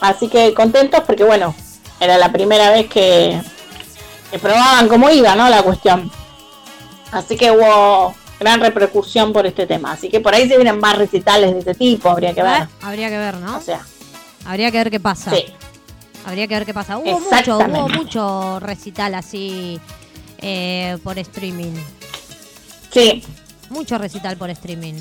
[0.00, 1.54] Así que contentos porque, bueno,
[2.00, 3.38] era la primera vez que,
[4.30, 5.48] que probaban cómo iba, ¿no?
[5.50, 6.10] La cuestión.
[7.12, 9.92] Así que hubo gran repercusión por este tema.
[9.92, 12.52] Así que por ahí se vienen más recitales de este tipo, habría que ver.
[12.52, 13.58] Ah, Habría que ver, ¿no?
[13.58, 13.80] O sea,
[14.46, 15.30] Habría que ver qué pasa.
[15.32, 15.44] sí.
[16.24, 16.98] Habría que ver qué pasa.
[16.98, 19.78] Hubo mucho, hubo mucho recital así
[20.48, 21.74] eh, por streaming.
[22.92, 23.22] Sí.
[23.70, 24.94] Mucho recital por streaming.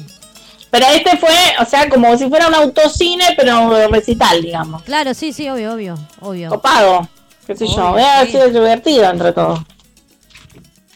[0.72, 1.30] Pero este fue,
[1.62, 4.82] o sea, como si fuera un autocine, pero recital, digamos.
[4.84, 6.50] Claro, sí, sí, obvio, obvio, obvio.
[6.50, 7.08] Copado,
[7.46, 7.74] qué sé yo.
[7.76, 8.32] Obvio, Hubiera sí.
[8.32, 9.60] sido divertido entre todos.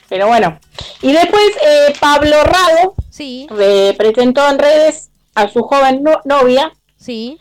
[0.09, 0.59] Pero bueno.
[1.03, 6.73] Y después eh, Pablo Rado Sí, eh, presentó en redes a su joven no- novia
[6.97, 7.37] sí.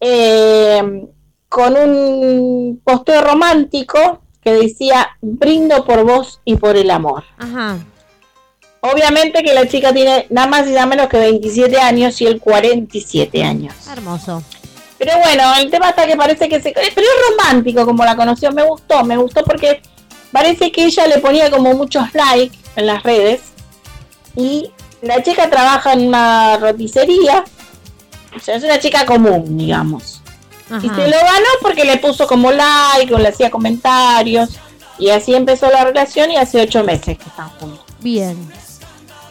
[0.00, 0.82] eh,
[1.48, 7.24] con un posteo romántico que decía brindo por vos y por el amor.
[7.38, 7.78] Ajá.
[8.80, 12.40] Obviamente que la chica tiene nada más y nada menos que 27 años y él
[12.40, 13.74] 47 años.
[13.90, 14.42] Hermoso.
[14.98, 16.72] Pero bueno, el tema está que parece que se...
[16.72, 19.82] Pero es romántico como la conoció, me gustó, me gustó porque
[20.32, 23.40] parece que ella le ponía como muchos likes en las redes
[24.36, 24.70] y
[25.02, 27.44] la chica trabaja en una roticería,
[28.36, 30.19] o sea, es una chica común, digamos.
[30.70, 30.78] Ajá.
[30.86, 34.50] Y se lo ganó porque le puso como like o le hacía comentarios
[34.98, 37.80] y así empezó la relación y hace ocho meses que están juntos.
[38.00, 38.36] Bien.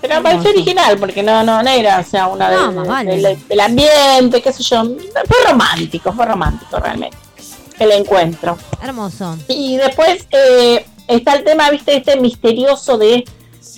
[0.02, 2.88] Pero me pareció original porque no, no, no era, o sea, una No, de- más
[2.88, 3.18] vale.
[3.22, 4.84] del- del ambiente, qué sé yo.
[4.86, 7.18] Fue romántico, fue romántico realmente
[7.80, 8.58] el encuentro.
[8.82, 9.38] Hermoso.
[9.48, 13.24] Y después eh, está el tema, viste, este misterioso de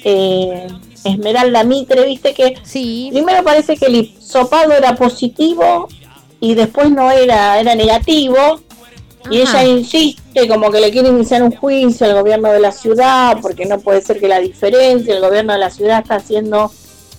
[0.04, 0.68] eh,
[1.04, 3.10] Esmeralda Mitre, viste que Sí.
[3.12, 5.88] primero parece que el hisopado era positivo
[6.42, 8.60] y después no era, era negativo.
[9.30, 9.62] Y Ajá.
[9.62, 13.68] ella insiste como que le quiere iniciar un juicio al gobierno de la ciudad porque
[13.68, 16.72] no puede ser que la diferencia, el gobierno de la ciudad está haciendo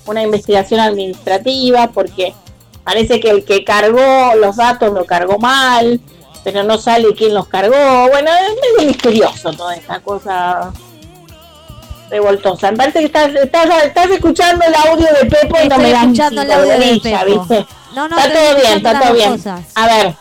[0.07, 2.35] una investigación administrativa porque
[2.83, 6.01] parece que el que cargó los datos lo cargó mal,
[6.43, 8.09] pero no sale quién los cargó.
[8.11, 10.73] Bueno, es medio misterioso toda esta cosa
[12.11, 12.73] revoltosa.
[12.73, 16.03] Me parece que estás, estás, estás escuchando el audio de Pepo y no me das
[16.03, 17.45] escuchando el audio de Pepo.
[17.47, 17.67] ¿viste?
[17.95, 19.33] No, no, está todo bien, está todo bien.
[19.33, 19.61] cosas.
[19.75, 20.15] A ver.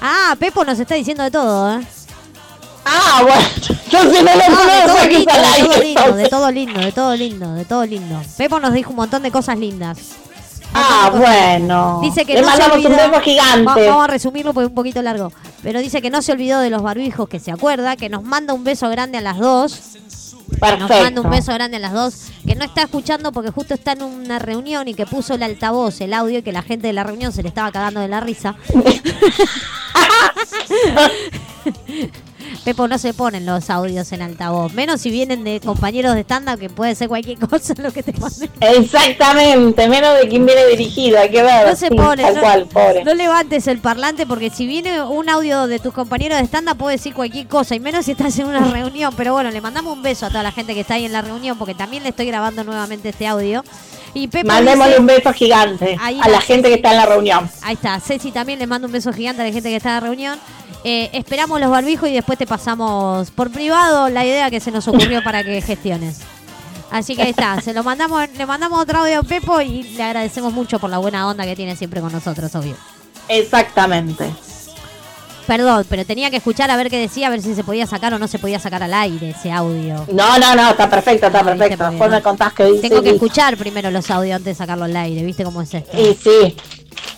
[0.00, 1.86] Ah, Pepo nos está diciendo de todo, ¿eh?
[2.84, 3.42] Ah, bueno,
[3.84, 6.92] entonces no lo puedo todo sacar lindo, al de todo lindo, de todo lindo, de
[6.92, 8.22] todo lindo, de todo lindo.
[8.38, 9.98] Pepo nos dijo un montón de cosas lindas.
[10.72, 11.98] Ah, bueno.
[12.00, 13.64] Dice que Le no se mandamos un olvidó- beso gigante.
[13.66, 15.32] Va- vamos a resumirlo porque es un poquito largo.
[15.62, 18.54] Pero dice que no se olvidó de los barbijos, que se acuerda, que nos manda
[18.54, 19.80] un beso grande a las dos.
[20.50, 21.22] Que nos manda Perfecto.
[21.22, 22.26] un beso grande a las dos.
[22.46, 26.00] Que no está escuchando porque justo está en una reunión y que puso el altavoz,
[26.00, 28.20] el audio, y que la gente de la reunión se le estaba cagando de la
[28.20, 28.56] risa.
[32.64, 36.58] Pepo no se ponen los audios en altavoz, menos si vienen de compañeros de stand-up,
[36.58, 38.50] que puede ser cualquier cosa lo que te manden.
[38.60, 41.66] Exactamente, menos de quien viene dirigido, hay que ver.
[41.66, 43.02] No se sí, pone, Tal no, cual, pobre.
[43.04, 46.96] no levantes el parlante porque si viene un audio de tus compañeros de stand-up puede
[46.96, 49.14] decir cualquier cosa y menos si estás en una reunión.
[49.16, 51.22] Pero bueno, le mandamos un beso a toda la gente que está ahí en la
[51.22, 53.64] reunión porque también le estoy grabando nuevamente este audio.
[54.12, 57.48] Y Pepo Mandémosle dice- un beso gigante a la gente que está en la reunión.
[57.62, 59.94] Ahí está, Ceci también le mando un beso gigante a la gente que está en
[59.94, 60.38] la reunión.
[60.84, 64.88] Eh, esperamos los barbijos y después te pasamos por privado la idea que se nos
[64.88, 66.20] ocurrió para que gestiones.
[66.90, 70.02] Así que ahí está, se lo mandamos, le mandamos otro audio a Pepo y le
[70.02, 72.74] agradecemos mucho por la buena onda que tiene siempre con nosotros, obvio.
[73.28, 74.28] Exactamente.
[75.46, 78.14] Perdón, pero tenía que escuchar a ver qué decía, a ver si se podía sacar
[78.14, 80.06] o no se podía sacar al aire ese audio.
[80.12, 81.90] No, no, no, está perfecto, está No, perfecto.
[81.90, 82.88] Después me contás que dice.
[82.88, 86.00] Tengo que escuchar primero los audios antes de sacarlo al aire, ¿viste cómo es esto?
[86.00, 86.56] Y sí,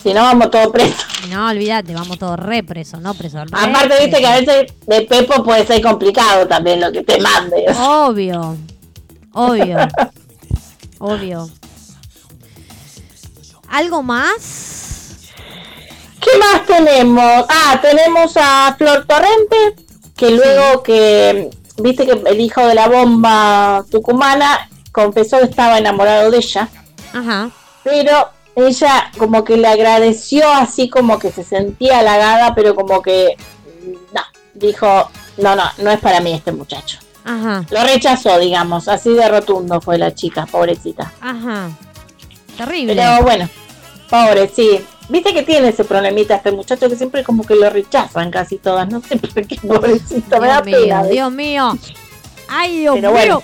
[0.02, 1.04] si no vamos todos presos.
[1.28, 3.50] No, olvídate, vamos todos re presos, no presos.
[3.50, 7.20] re Aparte, viste que a veces de Pepo puede ser complicado también lo que te
[7.20, 7.66] mande.
[7.78, 8.56] Obvio,
[9.32, 9.78] obvio,
[10.98, 11.48] obvio.
[13.68, 15.30] ¿Algo más?
[16.20, 17.46] ¿Qué más tenemos?
[17.48, 19.84] Ah, tenemos a Flor Torrente,
[20.16, 26.30] que luego que, viste que el hijo de la bomba tucumana confesó que estaba enamorado
[26.30, 26.68] de ella,
[27.12, 27.50] Ajá.
[27.82, 33.36] pero ella como que le agradeció así como que se sentía halagada, pero como que
[34.12, 34.20] no,
[34.54, 36.98] dijo, no, no, no es para mí este muchacho.
[37.24, 41.12] Ajá, Lo rechazó, digamos, así de rotundo fue la chica, pobrecita.
[41.20, 41.70] ajá.
[42.56, 42.94] Terrible.
[42.94, 43.48] Pero bueno,
[44.10, 44.84] pobre, sí.
[45.08, 48.88] Viste que tiene ese problemita este muchacho que siempre como que lo rechazan casi todas.
[48.88, 51.02] No sé por qué, pobrecito, me da Dios mío, pena.
[51.04, 51.78] Dios mío.
[52.48, 53.18] Ay, Dios Pero mío.
[53.18, 53.42] bueno.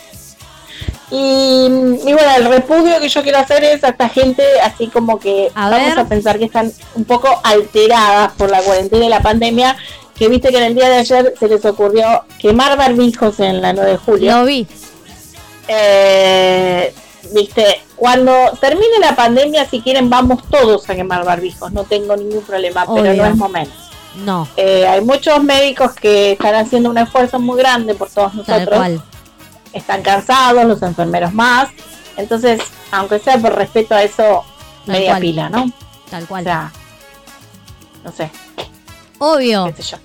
[1.10, 5.18] Y, y bueno, el repudio que yo quiero hacer es a esta gente así como
[5.18, 5.98] que A vamos ver.
[6.00, 9.76] a pensar que están un poco alteradas por la cuarentena y la pandemia.
[10.14, 13.72] Que viste que en el día de ayer se les ocurrió quemar barbijos en la
[13.72, 14.36] 9 de julio.
[14.38, 14.66] Lo vi.
[15.68, 16.92] Eh,
[17.32, 21.72] viste, cuando termine la pandemia, si quieren, vamos todos a quemar barbijos.
[21.72, 23.72] No tengo ningún problema, pero no es momento.
[24.24, 28.64] No, Eh, hay muchos médicos que están haciendo un esfuerzo muy grande por todos tal
[28.64, 28.76] nosotros.
[28.78, 29.02] cual.
[29.72, 31.68] Están cansados, los enfermeros más.
[32.16, 34.44] Entonces, aunque sea por respeto a eso,
[34.86, 35.20] Tal media cual.
[35.20, 35.70] pila, ¿no?
[36.10, 36.44] Tal O cual.
[36.44, 36.72] sea,
[38.04, 38.30] no sé,
[39.18, 39.98] obvio, qué sé yo.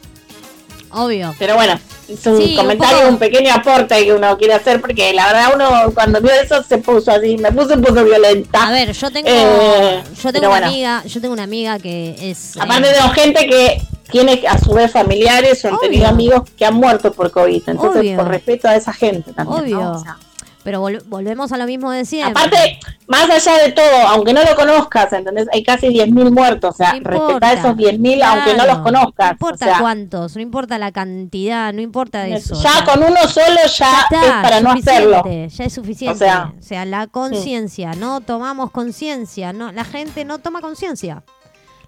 [0.92, 1.34] obvio.
[1.40, 4.82] Pero bueno, es un Sí, un comentario, poco- un, pequeño aporte que uno quiere hacer
[4.82, 8.68] porque la verdad uno cuando vio eso se puso así, me puse un poco violenta.
[8.68, 10.68] A ver, yo tengo, Eh, yo tengo una bueno.
[10.68, 12.58] amiga, yo tengo una amiga que es.
[12.60, 13.82] Aparte eh, de gente que
[14.12, 15.90] tiene a su vez familiares o han Obvio.
[15.90, 17.64] tenido amigos que han muerto por COVID.
[17.68, 18.18] Entonces, Obvio.
[18.18, 19.58] por respeto a esa gente también.
[19.72, 19.80] ¿no?
[19.82, 19.92] Obvio.
[19.92, 20.18] O sea,
[20.64, 22.32] pero vol- volvemos a lo mismo de siempre.
[22.42, 25.46] aparte, más allá de todo, aunque no lo conozcas, ¿entendés?
[25.52, 26.76] Hay casi 10.000 muertos.
[26.76, 29.28] O sea, respetá esos 10.000 aunque no los Claro, conozcas.
[29.28, 32.54] No importa o sea, cuántos, no importa la cantidad, no importa eso.
[32.56, 35.22] ya o sea, con uno solo ya, ya está, es para no hacerlo.
[35.26, 36.16] Ya es suficiente.
[36.16, 41.24] O sea, o sea, la conciencia, no tomamos conciencia, no, la gente no toma conciencia.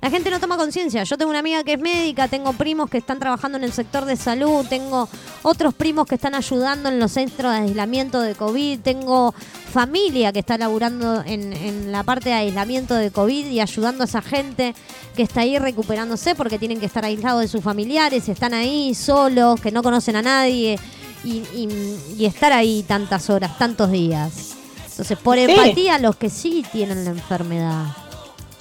[0.05, 1.03] La gente no toma conciencia.
[1.03, 4.05] Yo tengo una amiga que es médica, tengo primos que están trabajando en el sector
[4.05, 5.09] de salud, tengo
[5.41, 9.33] otros primos que están ayudando en los centros de aislamiento de COVID, tengo
[9.73, 14.05] familia que está laburando en, en la parte de aislamiento de COVID y ayudando a
[14.05, 14.75] esa gente
[15.15, 19.59] que está ahí recuperándose porque tienen que estar aislados de sus familiares, están ahí solos,
[19.59, 20.77] que no conocen a nadie
[21.23, 24.51] y, y- y estar ahí tantas horas, tantos días.
[24.87, 25.45] Entonces, por Sí.
[25.45, 27.85] empatía, los que sí tienen la enfermedad.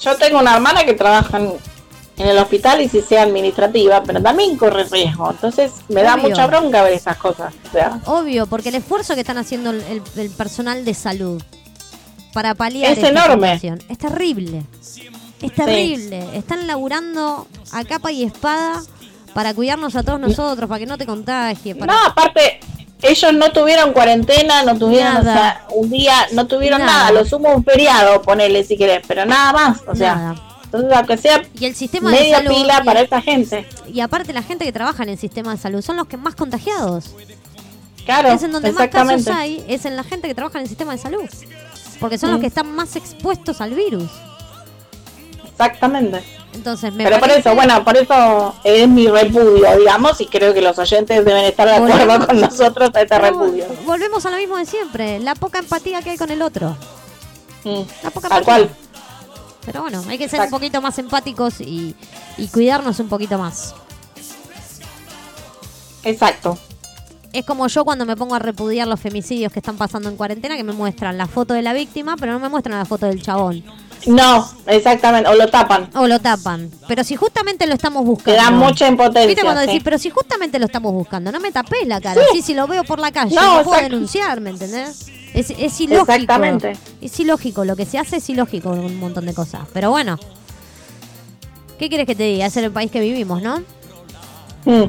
[0.04, 1.52] Yo tengo una hermana que trabaja en,
[2.18, 5.30] en el hospital y si sea administrativa, pero también corre riesgo.
[5.30, 6.28] Entonces me da Obvio.
[6.28, 7.54] mucha bronca ver esas cosas.
[8.06, 11.42] Obvio, porque el esfuerzo que están haciendo el, el- el personal de salud
[12.32, 13.54] para paliar Es esta enorme.
[13.54, 14.62] situación es terrible.
[15.40, 16.26] Es terrible.
[16.36, 18.82] Están laburando a capa y espada
[19.34, 21.74] para cuidarnos a todos nosotros, para que no te contagie.
[21.74, 21.92] Para...
[21.92, 22.60] no, aparte,
[23.04, 25.34] ellos no tuvieron cuarentena, no tuvieron, o Nada.
[25.34, 26.92] sea, un día, no tuvieron Nada.
[26.92, 27.12] nada.
[27.12, 29.80] Lo sumo un feriado, ponele si querés, pero nada más.
[29.86, 30.34] O sea, Nada.
[30.64, 32.50] entonces aunque sea Y el sistema de media salud.
[32.54, 33.68] pila para esa gente.
[33.92, 36.34] Y aparte la gente que trabaja en el sistema de salud son los que más
[36.34, 37.14] contagiados.
[38.04, 40.68] Claro, es en donde más casos hay, es en la gente que trabaja en el
[40.68, 41.24] sistema de salud.
[42.00, 44.10] Porque son los que están más expuestos al virus.
[45.50, 46.22] Exactamente.
[46.54, 50.54] Entonces, me Pero por parece- eso, bueno, por eso es mi repudio, digamos, y creo
[50.54, 53.66] que los oyentes deben estar de acuerdo Volvemos- con nosotros a este repudio.
[53.84, 56.76] Volvemos a lo mismo de siempre, la poca empatía que hay con el otro.
[57.64, 58.66] Mm, La poca Tal empatía.
[58.66, 58.76] cual.
[59.66, 60.56] Pero bueno, hay que ser Exacto.
[60.56, 61.96] un poquito más empáticos y,
[62.36, 63.74] y cuidarnos un poquito más.
[66.02, 66.58] Exacto.
[67.32, 70.56] Es como yo cuando me pongo a repudiar los femicidios que están pasando en cuarentena,
[70.56, 73.22] que me muestran la foto de la víctima, pero no me muestran la foto del
[73.22, 73.64] chabón.
[74.06, 75.88] No, exactamente, o lo tapan.
[75.94, 76.70] O lo tapan.
[76.88, 78.38] Pero si justamente lo estamos buscando.
[78.38, 79.26] Te da mucha impotencia.
[79.26, 79.66] ¿Viste cuando sí.
[79.68, 82.20] decís, pero si justamente lo estamos buscando, no me tapés la cara?
[82.32, 85.06] Sí, si lo veo por la calle, No, no, puedo denunciar, ¿me entendés?
[85.32, 86.12] Es, es ilógico.
[86.12, 86.76] Exactamente.
[87.00, 89.62] Es ilógico, lo que se hace es ilógico con un montón de cosas.
[89.72, 90.18] Pero bueno,
[91.78, 92.46] ¿qué quieres que te diga?
[92.46, 93.60] Es el país que vivimos, ¿no?
[94.64, 94.84] Mm.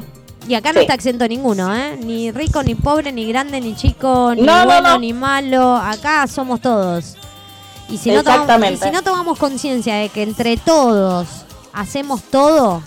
[0.48, 0.82] Y acá no Sí.
[0.82, 1.98] está exento ninguno, ¿eh?
[2.00, 4.98] Ni rico, ni pobre, ni grande, ni chico, ni No, no, bueno, no.
[5.00, 5.74] ni malo.
[5.76, 7.16] Acá somos todos.
[7.88, 8.84] Y si no tomamos, y Exactamente.
[8.86, 11.28] si no tomamos conciencia de que entre todos
[11.72, 12.82] hacemos todo,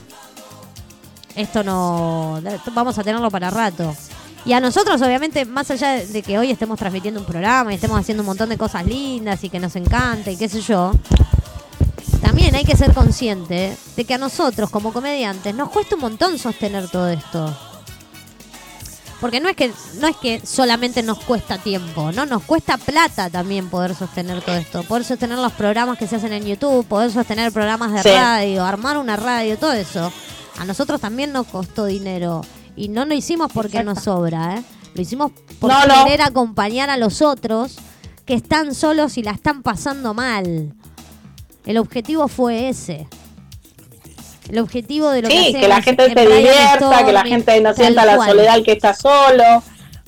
[1.35, 2.41] esto no.
[2.73, 3.95] Vamos a tenerlo para rato.
[4.45, 7.75] Y a nosotros, obviamente, más allá de- de que hoy estemos transmitiendo un programa y
[7.75, 10.91] estemos haciendo un montón de cosas lindas y que nos encanta y qué sé yo,
[12.21, 16.37] también hay que ser consciente de que a nosotros, como comediantes, nos cuesta un montón
[16.37, 17.55] sostener todo esto.
[19.21, 23.29] Porque no es que no es que solamente nos cuesta tiempo, no, nos cuesta plata
[23.29, 27.11] también poder sostener todo esto, poder sostener los programas que se hacen en YouTube, poder
[27.11, 28.09] sostener programas de Sí.
[28.09, 30.11] radio, armar una radio, todo eso.
[30.57, 32.41] A nosotros también nos costó dinero
[32.77, 34.63] y no lo hicimos porque nos sobra, ¿eh?
[34.93, 36.05] Lo hicimos por No, no.
[36.05, 37.75] querer acompañar a los otros
[38.25, 40.73] que están solos y la están pasando mal.
[41.65, 43.07] El objetivo fue ese.
[44.49, 47.23] El objetivo de lo que Sí, hacemos que la gente en se divierta, que la
[47.23, 48.29] gente no sienta la cual.
[48.31, 49.43] soledad el que está solo,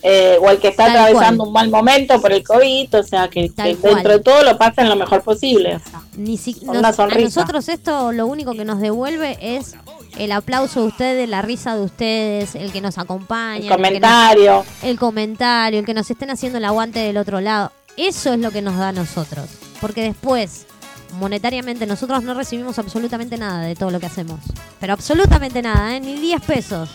[0.04, 1.48] eh, o el que está Tal atravesando cual.
[1.48, 4.90] un mal momento por el COVID, o sea, que, que dentro de todo lo pasen
[4.90, 5.76] lo mejor posible.
[5.76, 6.02] o sea.
[6.18, 7.22] Ni si- Con nos- una a sonrisa.
[7.42, 9.76] nosotros esto lo único que nos devuelve es
[10.18, 13.70] el aplauso de ustedes, la risa de ustedes, el que nos acompaña, El el, que
[13.70, 14.66] nos- comentario.
[14.82, 17.72] el comentario, el que nos estén haciendo el aguante del otro lado.
[17.96, 19.46] Eso es lo que nos da a nosotros.
[19.80, 20.66] Porque después,
[21.14, 24.40] monetariamente, nosotros no recibimos absolutamente nada de todo lo que hacemos.
[24.80, 26.00] Pero absolutamente nada, ¿eh?
[26.00, 26.90] ni 10 pesos.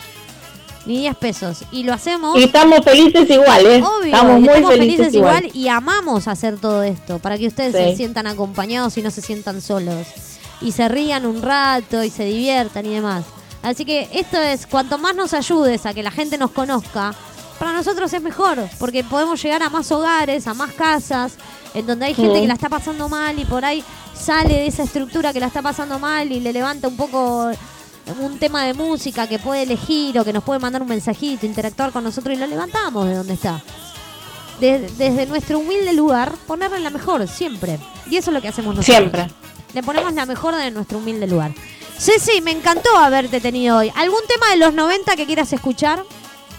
[0.87, 1.65] Ni 10 pesos.
[1.73, 2.39] Y lo hacemos...
[2.39, 3.83] Y estamos felices igual, ¿eh?
[3.83, 5.45] Obvio, estamos muy estamos felices, felices igual.
[5.47, 7.91] igual y amamos hacer todo esto para que ustedes Sí.
[7.91, 10.07] se sientan acompañados y no se sientan solos.
[10.61, 13.25] Y se rían un rato y se diviertan y demás.
[13.63, 17.13] Así que esto es, cuanto más nos ayudes a que la gente nos conozca,
[17.59, 21.33] para nosotros es mejor, porque podemos llegar a más hogares, a más casas,
[21.75, 23.83] en donde hay gente que la está pasando mal y por ahí
[24.19, 27.51] sale de esa estructura que la está pasando mal y le levanta un poco
[28.21, 31.91] un tema de música que puede elegir o que nos puede mandar un mensajito, interactuar
[31.93, 33.61] con nosotros y lo levantamos de donde está.
[34.61, 37.79] de- desde nuestro humilde lugar, ponerle la mejor, siempre.
[38.11, 38.97] Y eso es lo que hacemos nosotros.
[38.97, 39.27] Siempre.
[39.75, 41.53] Le ponemos la mejor de nuestro humilde lugar.
[41.99, 43.93] Ceci, me encantó haberte tenido hoy.
[43.97, 46.03] ¿Algún tema de los 90 que quieras escuchar?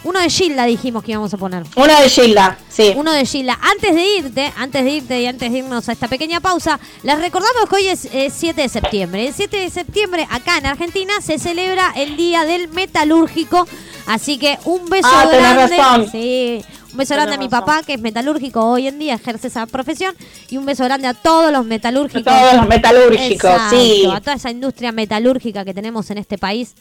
[0.07, 1.63] Uno de Gilda dijimos que íbamos a poner.
[1.75, 2.93] Una de Gilda, sí.
[2.95, 3.59] Uno de Gilda.
[3.61, 7.19] Antes de irte, antes de irte y antes de irnos a esta pequeña pausa, les
[7.19, 9.27] recordamos que hoy es eh, 7 de septiembre.
[9.27, 13.67] El 7 de septiembre, acá en Argentina, se celebra el Día del Metalúrgico.
[14.05, 15.75] Así que un beso Ah, grande.
[15.77, 16.09] razón.
[16.09, 16.63] Sí,
[16.93, 20.15] un beso grande a mi papá, que es metalúrgico hoy en día, ejerce esa profesión.
[20.49, 22.23] Y un beso grande a todos los metalúrgicos.
[22.23, 24.05] Todos los metalúrgicos, Exacto, sí.
[24.09, 26.75] A toda esa industria metalúrgica que tenemos en este país.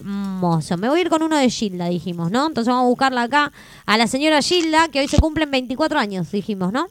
[0.00, 0.76] Hermoso.
[0.76, 2.46] Me voy a ir con uno de Gilda, dijimos, ¿no?
[2.46, 3.52] Entonces vamos a buscarla acá
[3.86, 6.88] a la señora Gilda, que hoy se cumplen 24 años, dijimos, ¿no?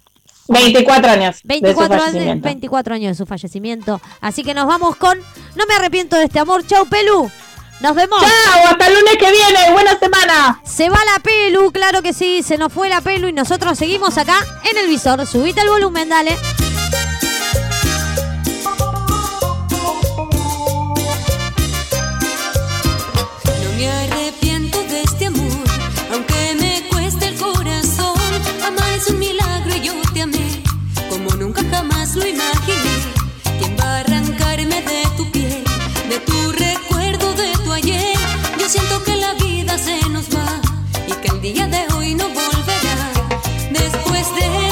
[0.47, 1.35] 24 años.
[1.35, 2.45] de su 24 años, fallecimiento.
[2.45, 4.01] 24 años de su fallecimiento.
[4.21, 5.17] Así que nos vamos con
[5.55, 6.65] No me arrepiento de este amor.
[6.65, 7.29] Chau, Pelu.
[7.81, 8.19] Nos vemos.
[8.19, 9.71] Chao, hasta el lunes que viene.
[9.71, 10.61] Buena semana.
[10.63, 12.41] Se va la Pelu, claro que sí.
[12.43, 14.37] Se nos fue la Pelu y nosotros seguimos acá
[14.69, 15.25] en el visor.
[15.27, 16.35] Subite el volumen, dale.
[23.77, 25.67] Me arrepiento de este amor,
[26.11, 28.17] aunque me cueste el corazón.
[28.65, 30.63] Amar es un milagro y yo te amé,
[31.09, 32.95] como nunca jamás lo imaginé.
[33.59, 35.63] ¿Quién va a arrancarme de tu piel,
[36.09, 38.17] de tu recuerdo, de tu ayer?
[38.59, 40.59] Yo siento que la vida se nos va
[41.07, 42.97] y que el día de hoy no volverá.
[43.71, 44.66] Después de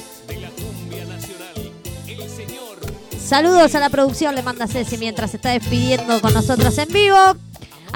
[3.25, 7.17] Saludos a la producción, le manda Ceci mientras se está despidiendo con nosotros en vivo.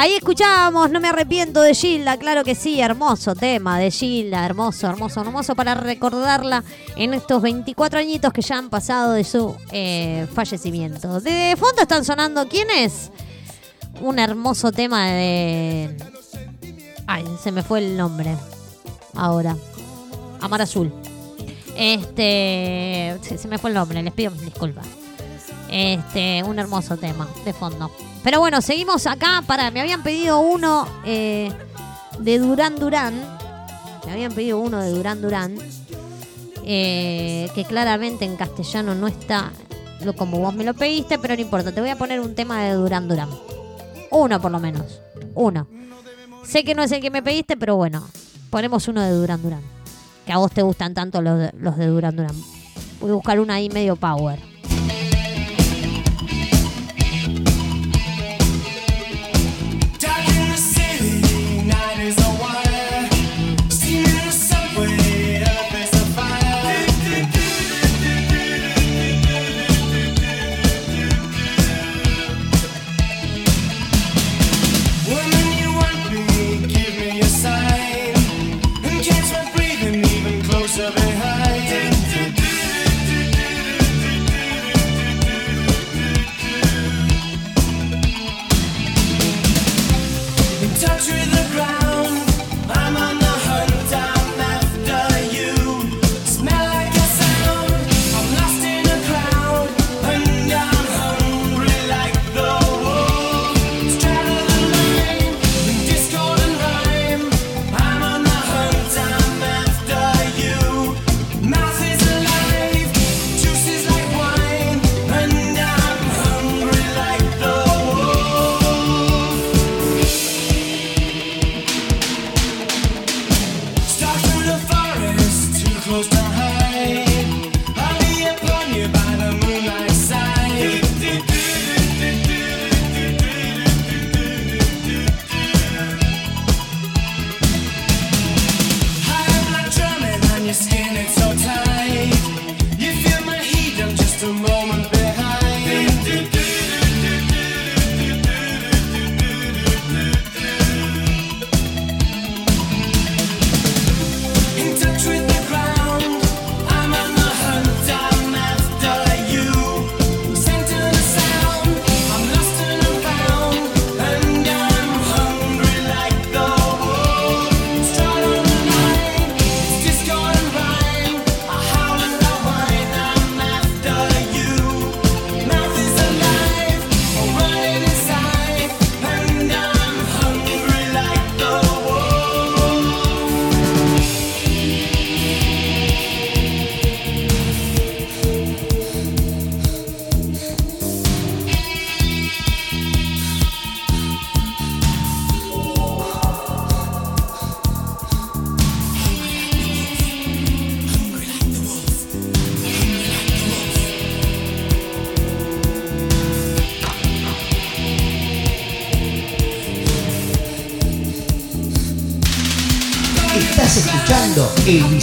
[0.00, 4.86] Ahí escuchábamos No me arrepiento de Gilda, claro que sí, hermoso tema de Gilda, hermoso,
[4.86, 6.62] hermoso, hermoso para recordarla
[6.94, 11.20] en estos 24 añitos que ya han pasado de su eh, fallecimiento.
[11.20, 13.10] De fondo están sonando, ¿quién es?
[14.00, 15.96] Un hermoso tema de...
[17.08, 18.36] Ay, se me fue el nombre.
[19.16, 19.56] Ahora.
[20.40, 20.92] Amar Azul.
[21.76, 23.18] Este...
[23.22, 24.86] Se, se me fue el nombre, les pido disculpas.
[25.68, 27.90] Este, un hermoso tema de fondo.
[28.22, 29.42] Pero bueno, seguimos acá.
[29.46, 31.52] Para, me habían pedido uno eh,
[32.18, 33.14] de Durán Durán.
[34.06, 35.56] Me habían pedido uno de Durán Durán.
[36.64, 39.52] eh, que claramente en castellano no está
[40.16, 41.72] como vos me lo pediste, pero no importa.
[41.72, 43.28] Te voy a poner un tema de Durán Durán.
[44.10, 45.00] Uno por lo menos.
[45.34, 45.66] Uno.
[46.44, 48.06] Sé que no es el que me pediste, pero bueno.
[48.50, 49.60] Ponemos uno de Durán Durán.
[50.24, 52.34] Que a vos te gustan tanto los de, los de Durán Durán.
[53.00, 54.38] Voy a buscar uno ahí medio power.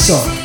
[0.07, 0.44] El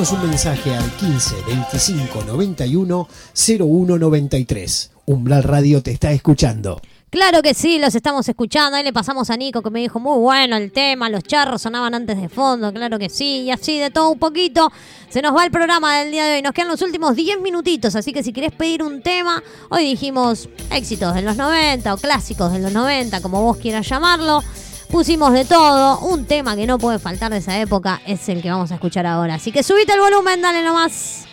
[0.00, 4.90] Un mensaje al 15 25 91 01 93.
[5.04, 6.80] Umbral Radio te está escuchando.
[7.10, 8.78] Claro que sí, los estamos escuchando.
[8.78, 11.94] Ahí le pasamos a Nico que me dijo muy bueno el tema, los charros sonaban
[11.94, 14.72] antes de fondo, claro que sí, y así de todo un poquito.
[15.10, 17.94] Se nos va el programa del día de hoy, nos quedan los últimos 10 minutitos,
[17.94, 22.54] así que si querés pedir un tema, hoy dijimos éxitos de los 90 o clásicos
[22.54, 24.42] de los 90, como vos quieras llamarlo.
[24.90, 26.00] Pusimos de todo.
[26.00, 29.06] Un tema que no puede faltar de esa época es el que vamos a escuchar
[29.06, 29.34] ahora.
[29.34, 31.26] Así que subite el volumen, dale nomás.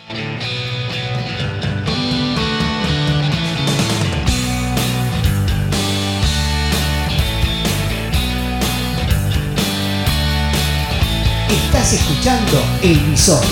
[11.50, 13.44] Estás escuchando El Visor.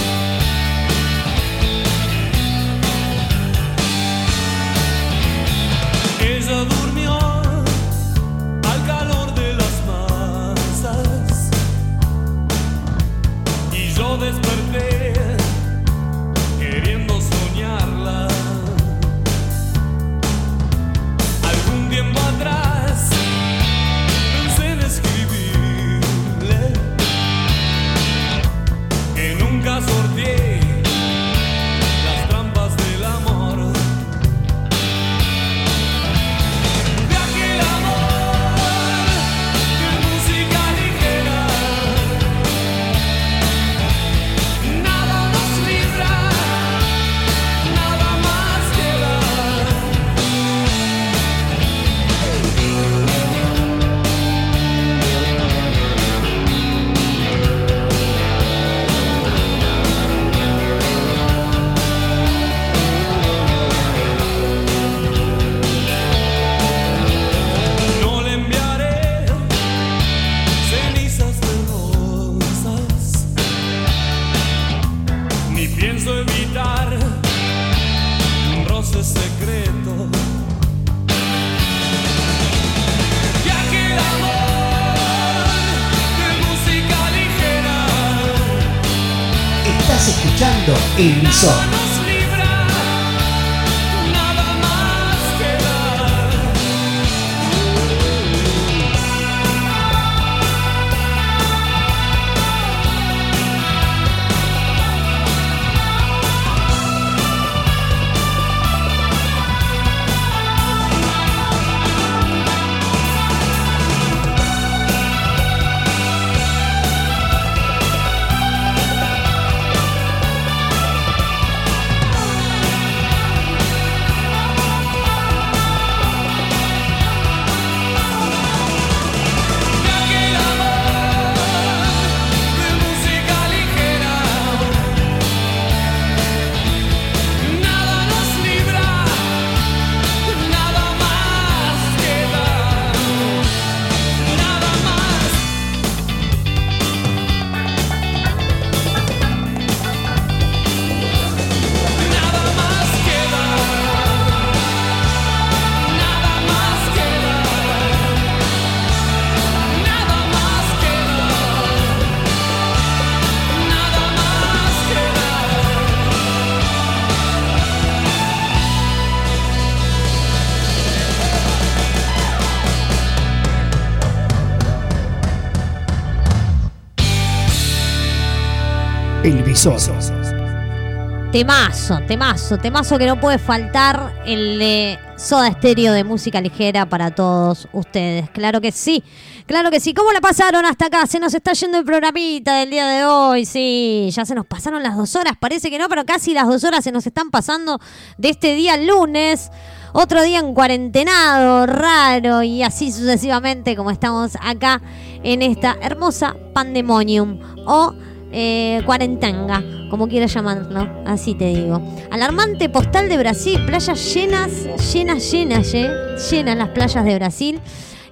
[181.33, 187.11] Temazo, temazo, temazo que no puede faltar el de Soda Estéreo de música ligera para
[187.11, 188.31] todos ustedes.
[188.31, 189.03] Claro que sí,
[189.45, 189.93] claro que sí.
[189.93, 191.05] ¿Cómo la pasaron hasta acá?
[191.09, 193.45] Se nos está yendo el programita del día de hoy.
[193.45, 195.33] Sí, ya se nos pasaron las dos horas.
[195.41, 197.81] Parece que no, pero casi las dos horas se nos están pasando
[198.19, 199.51] de este día lunes.
[199.95, 204.81] Otro día en cuarentenado, raro y así sucesivamente como estamos acá
[205.25, 207.95] en esta hermosa pandemonium o
[208.39, 211.81] eh, cuarentanga, como quieras llamarlo, así te digo.
[212.11, 214.51] Alarmante postal de Brasil, playas llenas,
[214.93, 217.61] llenas, llenas, lle- llenas las playas de Brasil.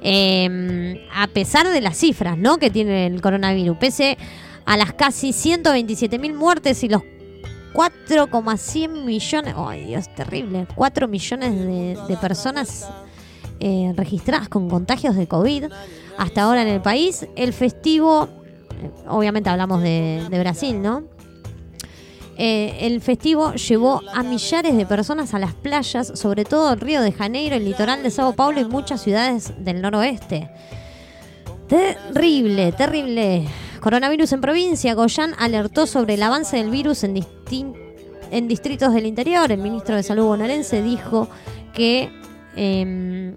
[0.07, 2.59] eh, a pesar de las cifras ¿no?
[2.59, 4.17] que tiene el coronavirus, pese
[4.67, 7.03] a las casi 127 mil muertes y los
[7.73, 11.55] 4,100 millones, ay Dios, terrible, 4 millones
[12.09, 12.89] de, personas
[13.61, 15.65] eh, registradas con contagios de COVID
[16.19, 17.27] hasta ahora en el país.
[17.37, 18.44] El festivo, eh,
[19.09, 21.05] obviamente hablamos de, Brasil, ¿no?
[22.36, 27.12] Eh, el festivo llevó a millares de personas a las playas, sobre todo Río de
[27.12, 30.51] Janeiro, el litoral de Sao Paulo y muchas ciudades del noroeste.
[31.69, 33.47] Terrible, terrible.
[33.81, 34.94] Coronavirus en provincia.
[34.94, 39.51] Goyán alertó sobre el avance del virus en distritos del interior.
[39.52, 41.28] El ministro de Salud bonaerense dijo
[41.73, 42.11] que
[42.56, 43.36] em,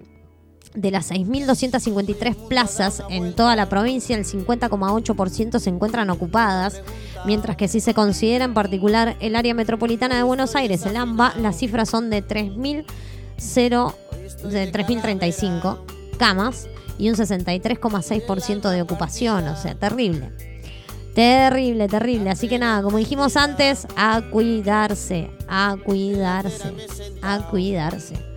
[0.74, 6.82] de las 6.253 plazas en toda la provincia, el 50,8% se encuentran ocupadas,
[7.24, 11.34] mientras que si se considera en particular el área metropolitana de Buenos Aires, el AMBA,
[11.40, 12.84] las cifras son de 3.000
[13.38, 13.94] 0
[14.44, 15.78] de 3.035
[16.18, 16.68] camas
[16.98, 20.32] y un 63,6% de ocupación, o sea, terrible.
[21.14, 22.30] Terrible, terrible.
[22.30, 26.72] Así que nada, como dijimos antes, a cuidarse, a cuidarse,
[27.22, 28.27] a cuidarse.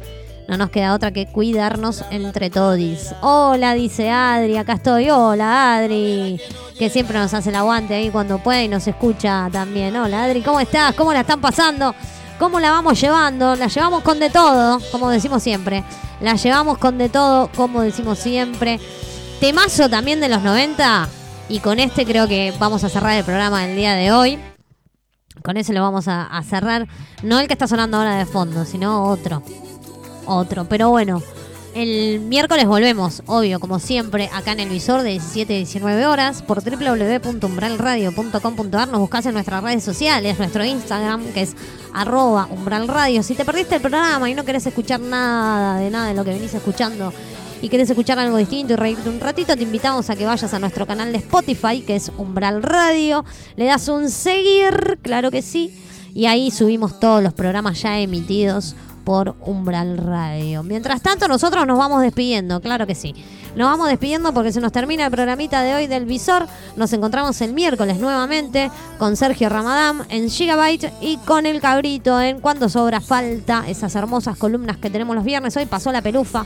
[0.52, 2.78] No nos queda otra que cuidarnos entre todos.
[3.22, 5.10] Hola, dice Adri, acá estoy.
[5.10, 6.42] Hola, Adri,
[6.78, 9.96] que siempre nos hace el aguante ahí cuando puede y nos escucha también.
[9.96, 10.94] Hola, Adri, ¿cómo estás?
[10.96, 11.96] ¿Cómo la están pasando?
[12.38, 13.56] ¿Cómo la vamos llevando?
[13.56, 15.86] La llevamos con de todo, como decimos siempre.
[16.20, 18.78] La llevamos con de todo, como decimos siempre.
[19.40, 21.08] Temazo también de los 90.
[21.48, 24.38] Y con este creo que vamos a cerrar el programa del día de hoy.
[25.44, 26.90] Con ese lo vamos a cerrar.
[27.24, 29.42] No el que está sonando ahora de fondo, sino otro.
[30.26, 30.66] Otro.
[30.66, 31.22] Pero bueno,
[31.74, 36.42] el miércoles volvemos, obvio, como siempre, acá en el visor de 17 a 19 horas
[36.42, 38.90] por www.umbralradio.com.ar.
[38.90, 41.56] Nos buscas en nuestras redes sociales, nuestro Instagram, que es
[41.94, 43.24] arroba umbralradio.
[43.24, 46.32] Si te perdiste el programa y no querés escuchar nada de nada de lo que
[46.32, 47.14] venís escuchando
[47.62, 50.60] y querés escuchar algo distinto y reírte un ratito, te invitamos a que vayas a
[50.60, 53.24] nuestro canal de Spotify, que es Umbral Radio.
[53.56, 55.74] Le das un seguir, claro que sí.
[56.14, 60.64] Y ahí subimos todos los programas ya emitidos por Umbral Radio.
[60.64, 63.14] Mientras tanto, nosotros nos vamos despidiendo, claro que sí.
[63.56, 66.48] Nos vamos despidiendo porque se nos termina el programita de hoy del Visor.
[66.78, 72.40] Nos encontramos el miércoles nuevamente con Sergio Ramadán en Gigabyte y con el Cabrito en
[72.40, 75.58] Cuando Sobra Falta, esas hermosas columnas que tenemos los viernes.
[75.58, 76.46] Hoy pasó la pelufa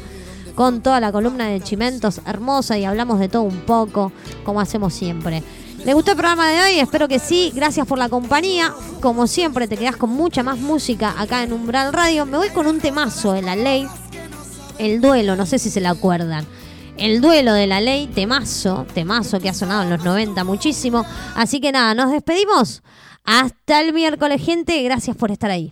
[0.55, 4.11] con toda la columna de Chimentos hermosa y hablamos de todo un poco,
[4.43, 5.43] como hacemos siempre.
[5.85, 6.79] ¿Les gustó el programa de hoy?
[6.79, 7.51] Espero que sí.
[7.53, 8.73] Gracias por la compañía.
[9.01, 12.25] Como siempre, te quedas con mucha más música acá en Umbral Radio.
[12.25, 13.87] Me voy con un temazo de la ley.
[14.79, 16.47] El duelo, no sé si se la acuerdan.
[16.97, 21.05] El duelo de la ley, temazo, temazo que ha sonado en los 90 muchísimo.
[21.35, 22.81] Así que nada, nos despedimos.
[23.23, 24.81] Hasta el miércoles, gente.
[24.81, 25.71] Gracias por estar ahí.